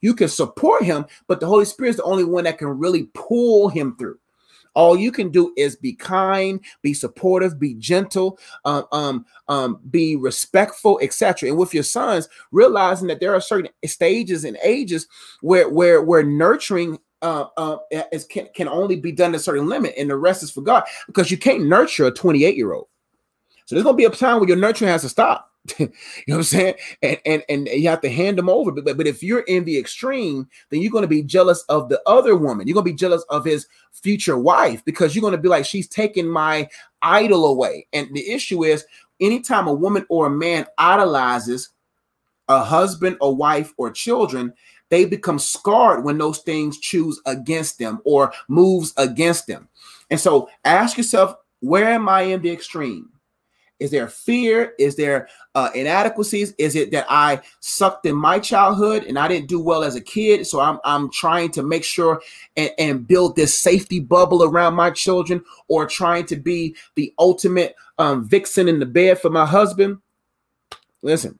You 0.00 0.12
can 0.12 0.26
support 0.26 0.82
him, 0.82 1.06
but 1.28 1.38
the 1.38 1.46
Holy 1.46 1.66
Spirit 1.66 1.90
is 1.90 1.96
the 1.98 2.02
only 2.02 2.24
one 2.24 2.42
that 2.42 2.58
can 2.58 2.80
really 2.80 3.04
pull 3.14 3.68
him 3.68 3.94
through. 3.96 4.18
All 4.76 4.94
you 4.94 5.10
can 5.10 5.30
do 5.30 5.54
is 5.56 5.74
be 5.74 5.94
kind, 5.94 6.60
be 6.82 6.92
supportive, 6.92 7.58
be 7.58 7.74
gentle, 7.74 8.38
um, 8.66 8.84
um, 8.92 9.26
um, 9.48 9.80
be 9.90 10.16
respectful, 10.16 11.00
etc. 11.02 11.48
And 11.48 11.58
with 11.58 11.72
your 11.72 11.82
sons, 11.82 12.28
realizing 12.52 13.08
that 13.08 13.18
there 13.18 13.34
are 13.34 13.40
certain 13.40 13.70
stages 13.86 14.44
and 14.44 14.58
ages 14.62 15.08
where 15.40 15.70
where 15.70 16.02
where 16.02 16.22
nurturing 16.22 16.98
uh, 17.22 17.46
uh, 17.56 17.78
is, 18.12 18.24
can, 18.24 18.48
can 18.54 18.68
only 18.68 18.96
be 18.96 19.12
done 19.12 19.32
to 19.32 19.38
a 19.38 19.40
certain 19.40 19.66
limit, 19.66 19.94
and 19.96 20.10
the 20.10 20.16
rest 20.16 20.42
is 20.42 20.50
for 20.50 20.60
God 20.60 20.84
because 21.06 21.30
you 21.30 21.38
can't 21.38 21.64
nurture 21.64 22.04
a 22.04 22.10
28 22.10 22.54
year 22.54 22.74
old. 22.74 22.88
So 23.64 23.74
there's 23.74 23.84
gonna 23.84 23.96
be 23.96 24.04
a 24.04 24.10
time 24.10 24.40
where 24.40 24.48
your 24.48 24.58
nurturing 24.58 24.90
has 24.90 25.02
to 25.02 25.08
stop. 25.08 25.52
you 25.78 25.88
know 26.28 26.34
what 26.34 26.36
I'm 26.36 26.42
saying? 26.44 26.74
And, 27.02 27.18
and 27.26 27.42
and 27.48 27.68
you 27.68 27.88
have 27.88 28.00
to 28.02 28.10
hand 28.10 28.38
them 28.38 28.48
over. 28.48 28.70
But, 28.72 28.96
but, 28.96 29.06
if 29.06 29.22
you're 29.22 29.40
in 29.40 29.64
the 29.64 29.78
extreme, 29.78 30.48
then 30.70 30.80
you're 30.80 30.92
going 30.92 31.02
to 31.02 31.08
be 31.08 31.22
jealous 31.22 31.62
of 31.68 31.88
the 31.88 32.00
other 32.06 32.36
woman. 32.36 32.66
You're 32.66 32.74
going 32.74 32.86
to 32.86 32.92
be 32.92 32.96
jealous 32.96 33.24
of 33.30 33.44
his 33.44 33.66
future 33.92 34.38
wife 34.38 34.84
because 34.84 35.14
you're 35.14 35.22
going 35.22 35.32
to 35.32 35.38
be 35.38 35.48
like, 35.48 35.64
she's 35.64 35.88
taking 35.88 36.28
my 36.28 36.68
idol 37.02 37.46
away. 37.46 37.86
And 37.92 38.08
the 38.14 38.30
issue 38.30 38.64
is 38.64 38.84
anytime 39.20 39.66
a 39.66 39.74
woman 39.74 40.06
or 40.08 40.26
a 40.26 40.30
man 40.30 40.66
idolizes 40.78 41.70
a 42.48 42.62
husband 42.62 43.16
or 43.20 43.34
wife 43.34 43.72
or 43.76 43.90
children, 43.90 44.52
they 44.88 45.04
become 45.04 45.38
scarred 45.38 46.04
when 46.04 46.18
those 46.18 46.38
things 46.40 46.78
choose 46.78 47.20
against 47.26 47.78
them 47.78 48.00
or 48.04 48.32
moves 48.48 48.92
against 48.96 49.46
them. 49.46 49.68
And 50.10 50.20
so 50.20 50.48
ask 50.64 50.96
yourself, 50.96 51.34
where 51.60 51.88
am 51.88 52.08
I 52.08 52.22
in 52.22 52.42
the 52.42 52.50
extreme? 52.50 53.10
Is 53.78 53.90
there 53.90 54.08
fear? 54.08 54.72
Is 54.78 54.96
there 54.96 55.28
uh, 55.54 55.70
inadequacies? 55.74 56.54
Is 56.58 56.76
it 56.76 56.90
that 56.92 57.06
I 57.10 57.40
sucked 57.60 58.06
in 58.06 58.16
my 58.16 58.38
childhood 58.38 59.04
and 59.04 59.18
I 59.18 59.28
didn't 59.28 59.48
do 59.48 59.60
well 59.60 59.84
as 59.84 59.96
a 59.96 60.00
kid? 60.00 60.46
So 60.46 60.60
I'm, 60.60 60.78
I'm 60.84 61.10
trying 61.10 61.50
to 61.52 61.62
make 61.62 61.84
sure 61.84 62.22
and, 62.56 62.70
and 62.78 63.06
build 63.06 63.36
this 63.36 63.58
safety 63.58 64.00
bubble 64.00 64.42
around 64.44 64.74
my 64.74 64.90
children 64.90 65.44
or 65.68 65.86
trying 65.86 66.24
to 66.26 66.36
be 66.36 66.74
the 66.94 67.12
ultimate 67.18 67.74
um, 67.98 68.28
vixen 68.28 68.68
in 68.68 68.78
the 68.78 68.86
bed 68.86 69.20
for 69.20 69.30
my 69.30 69.46
husband? 69.46 69.98
Listen, 71.02 71.38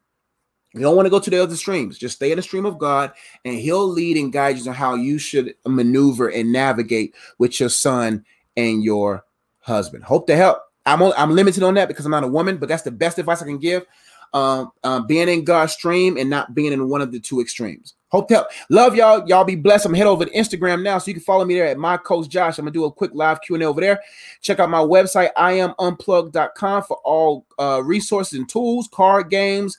you 0.73 0.81
don't 0.81 0.95
want 0.95 1.05
to 1.05 1.11
go 1.11 1.19
to 1.19 1.29
the 1.29 1.41
other 1.41 1.55
streams. 1.55 1.97
Just 1.97 2.15
stay 2.15 2.31
in 2.31 2.37
the 2.37 2.41
stream 2.43 2.65
of 2.65 2.77
God, 2.77 3.11
and 3.45 3.55
He'll 3.55 3.87
lead 3.87 4.17
and 4.17 4.31
guide 4.31 4.57
you 4.57 4.69
on 4.69 4.75
how 4.75 4.95
you 4.95 5.17
should 5.17 5.55
maneuver 5.65 6.29
and 6.29 6.51
navigate 6.51 7.15
with 7.37 7.59
your 7.59 7.69
son 7.69 8.25
and 8.55 8.83
your 8.83 9.25
husband. 9.59 10.03
Hope 10.03 10.27
to 10.27 10.35
help. 10.35 10.66
I'm 10.87 11.01
only, 11.01 11.15
I'm 11.17 11.31
limited 11.31 11.63
on 11.63 11.73
that 11.75 11.87
because 11.87 12.05
I'm 12.05 12.11
not 12.11 12.23
a 12.23 12.27
woman, 12.27 12.57
but 12.57 12.69
that's 12.69 12.83
the 12.83 12.91
best 12.91 13.19
advice 13.19 13.41
I 13.41 13.45
can 13.45 13.59
give. 13.59 13.85
Um, 14.33 14.71
um, 14.83 15.07
being 15.07 15.29
in 15.29 15.45
God's 15.45 15.73
stream 15.73 16.17
and 16.17 16.29
not 16.29 16.53
being 16.53 16.73
in 16.73 16.89
one 16.89 17.01
of 17.01 17.11
the 17.11 17.19
two 17.19 17.39
extremes. 17.39 17.95
Hope 18.09 18.27
to 18.29 18.35
help. 18.35 18.47
Love 18.69 18.95
y'all. 18.95 19.27
Y'all 19.27 19.43
be 19.43 19.55
blessed. 19.55 19.85
I'm 19.85 19.93
head 19.93 20.07
over 20.07 20.25
to 20.25 20.31
Instagram 20.31 20.81
now, 20.81 20.97
so 20.97 21.09
you 21.09 21.13
can 21.13 21.23
follow 21.23 21.43
me 21.43 21.55
there 21.55 21.67
at 21.67 21.77
my 21.77 21.97
coach 21.97 22.29
Josh. 22.29 22.57
I'm 22.57 22.63
gonna 22.65 22.71
do 22.71 22.85
a 22.85 22.91
quick 22.91 23.11
live 23.13 23.41
Q 23.41 23.55
and 23.55 23.63
A 23.63 23.67
over 23.67 23.81
there. 23.81 24.01
Check 24.41 24.59
out 24.59 24.69
my 24.69 24.79
website, 24.79 25.29
iamunplugged.com 25.37 26.83
for 26.83 26.97
all 27.03 27.45
uh, 27.59 27.81
resources 27.83 28.39
and 28.39 28.47
tools, 28.47 28.89
card 28.93 29.29
games, 29.29 29.77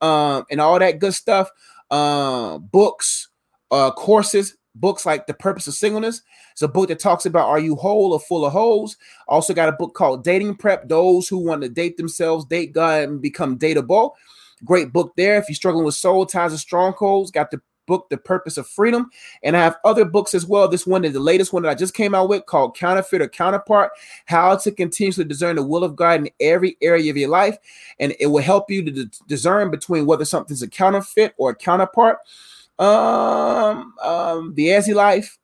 um, 0.00 0.44
and 0.50 0.60
all 0.60 0.78
that 0.78 0.98
good 0.98 1.14
stuff. 1.14 1.50
Uh, 1.90 2.58
books, 2.58 3.28
uh, 3.70 3.90
courses, 3.92 4.56
books 4.80 5.06
like 5.06 5.26
The 5.26 5.34
Purpose 5.34 5.66
of 5.66 5.74
Singleness. 5.74 6.22
It's 6.52 6.62
a 6.62 6.68
book 6.68 6.88
that 6.88 6.98
talks 6.98 7.26
about 7.26 7.48
are 7.48 7.58
you 7.58 7.76
whole 7.76 8.12
or 8.12 8.20
full 8.20 8.44
of 8.44 8.52
holes. 8.52 8.96
Also 9.26 9.54
got 9.54 9.68
a 9.68 9.72
book 9.72 9.94
called 9.94 10.24
Dating 10.24 10.56
Prep, 10.56 10.88
those 10.88 11.28
who 11.28 11.38
want 11.38 11.62
to 11.62 11.68
date 11.68 11.96
themselves, 11.96 12.44
date 12.44 12.72
God, 12.72 13.04
and 13.04 13.22
become 13.22 13.58
dateable. 13.58 14.12
Great 14.64 14.92
book 14.92 15.12
there. 15.16 15.36
If 15.36 15.48
you're 15.48 15.54
struggling 15.54 15.84
with 15.84 15.94
soul 15.94 16.26
ties 16.26 16.52
and 16.52 16.60
strongholds, 16.60 17.30
got 17.30 17.50
the 17.50 17.60
book, 17.88 18.08
The 18.10 18.18
Purpose 18.18 18.56
of 18.56 18.68
Freedom. 18.68 19.10
And 19.42 19.56
I 19.56 19.60
have 19.60 19.78
other 19.84 20.04
books 20.04 20.34
as 20.34 20.46
well. 20.46 20.68
This 20.68 20.86
one 20.86 21.04
is 21.04 21.14
the 21.14 21.20
latest 21.20 21.52
one 21.52 21.64
that 21.64 21.70
I 21.70 21.74
just 21.74 21.94
came 21.94 22.14
out 22.14 22.28
with 22.28 22.46
called 22.46 22.76
Counterfeit 22.76 23.22
or 23.22 23.28
Counterpart 23.28 23.90
How 24.26 24.54
to 24.54 24.70
Continuously 24.70 25.24
Discern 25.24 25.56
the 25.56 25.62
Will 25.64 25.82
of 25.82 25.96
God 25.96 26.20
in 26.20 26.30
Every 26.38 26.76
Area 26.80 27.10
of 27.10 27.16
Your 27.16 27.30
Life. 27.30 27.56
And 27.98 28.14
it 28.20 28.26
will 28.26 28.42
help 28.42 28.70
you 28.70 28.84
to 28.84 29.10
discern 29.26 29.72
between 29.72 30.06
whether 30.06 30.24
something's 30.24 30.62
a 30.62 30.68
counterfeit 30.68 31.34
or 31.36 31.50
a 31.50 31.56
counterpart. 31.56 32.18
Um, 32.78 33.94
um, 34.02 34.54
the 34.54 34.68
Azzy 34.68 34.94
Life 34.94 35.38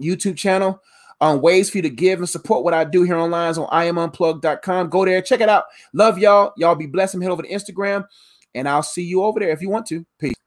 YouTube 0.00 0.36
channel 0.36 0.80
on 1.20 1.40
ways 1.40 1.70
for 1.70 1.78
you 1.78 1.82
to 1.82 1.90
give 1.90 2.20
and 2.20 2.28
support 2.28 2.64
what 2.64 2.74
I 2.74 2.84
do 2.84 3.02
here 3.02 3.16
online 3.16 3.56
on 3.58 3.68
iamunplugged.com. 3.68 4.88
Go 4.88 5.04
there, 5.04 5.20
check 5.22 5.40
it 5.40 5.48
out. 5.48 5.64
Love 5.92 6.18
y'all. 6.18 6.52
Y'all 6.56 6.74
be 6.74 6.86
blessed 6.86 7.14
and 7.14 7.22
head 7.22 7.32
over 7.32 7.42
to 7.42 7.48
Instagram, 7.48 8.04
and 8.54 8.68
I'll 8.68 8.82
see 8.82 9.02
you 9.02 9.24
over 9.24 9.40
there 9.40 9.50
if 9.50 9.60
you 9.60 9.68
want 9.68 9.86
to. 9.86 10.04
Peace. 10.18 10.37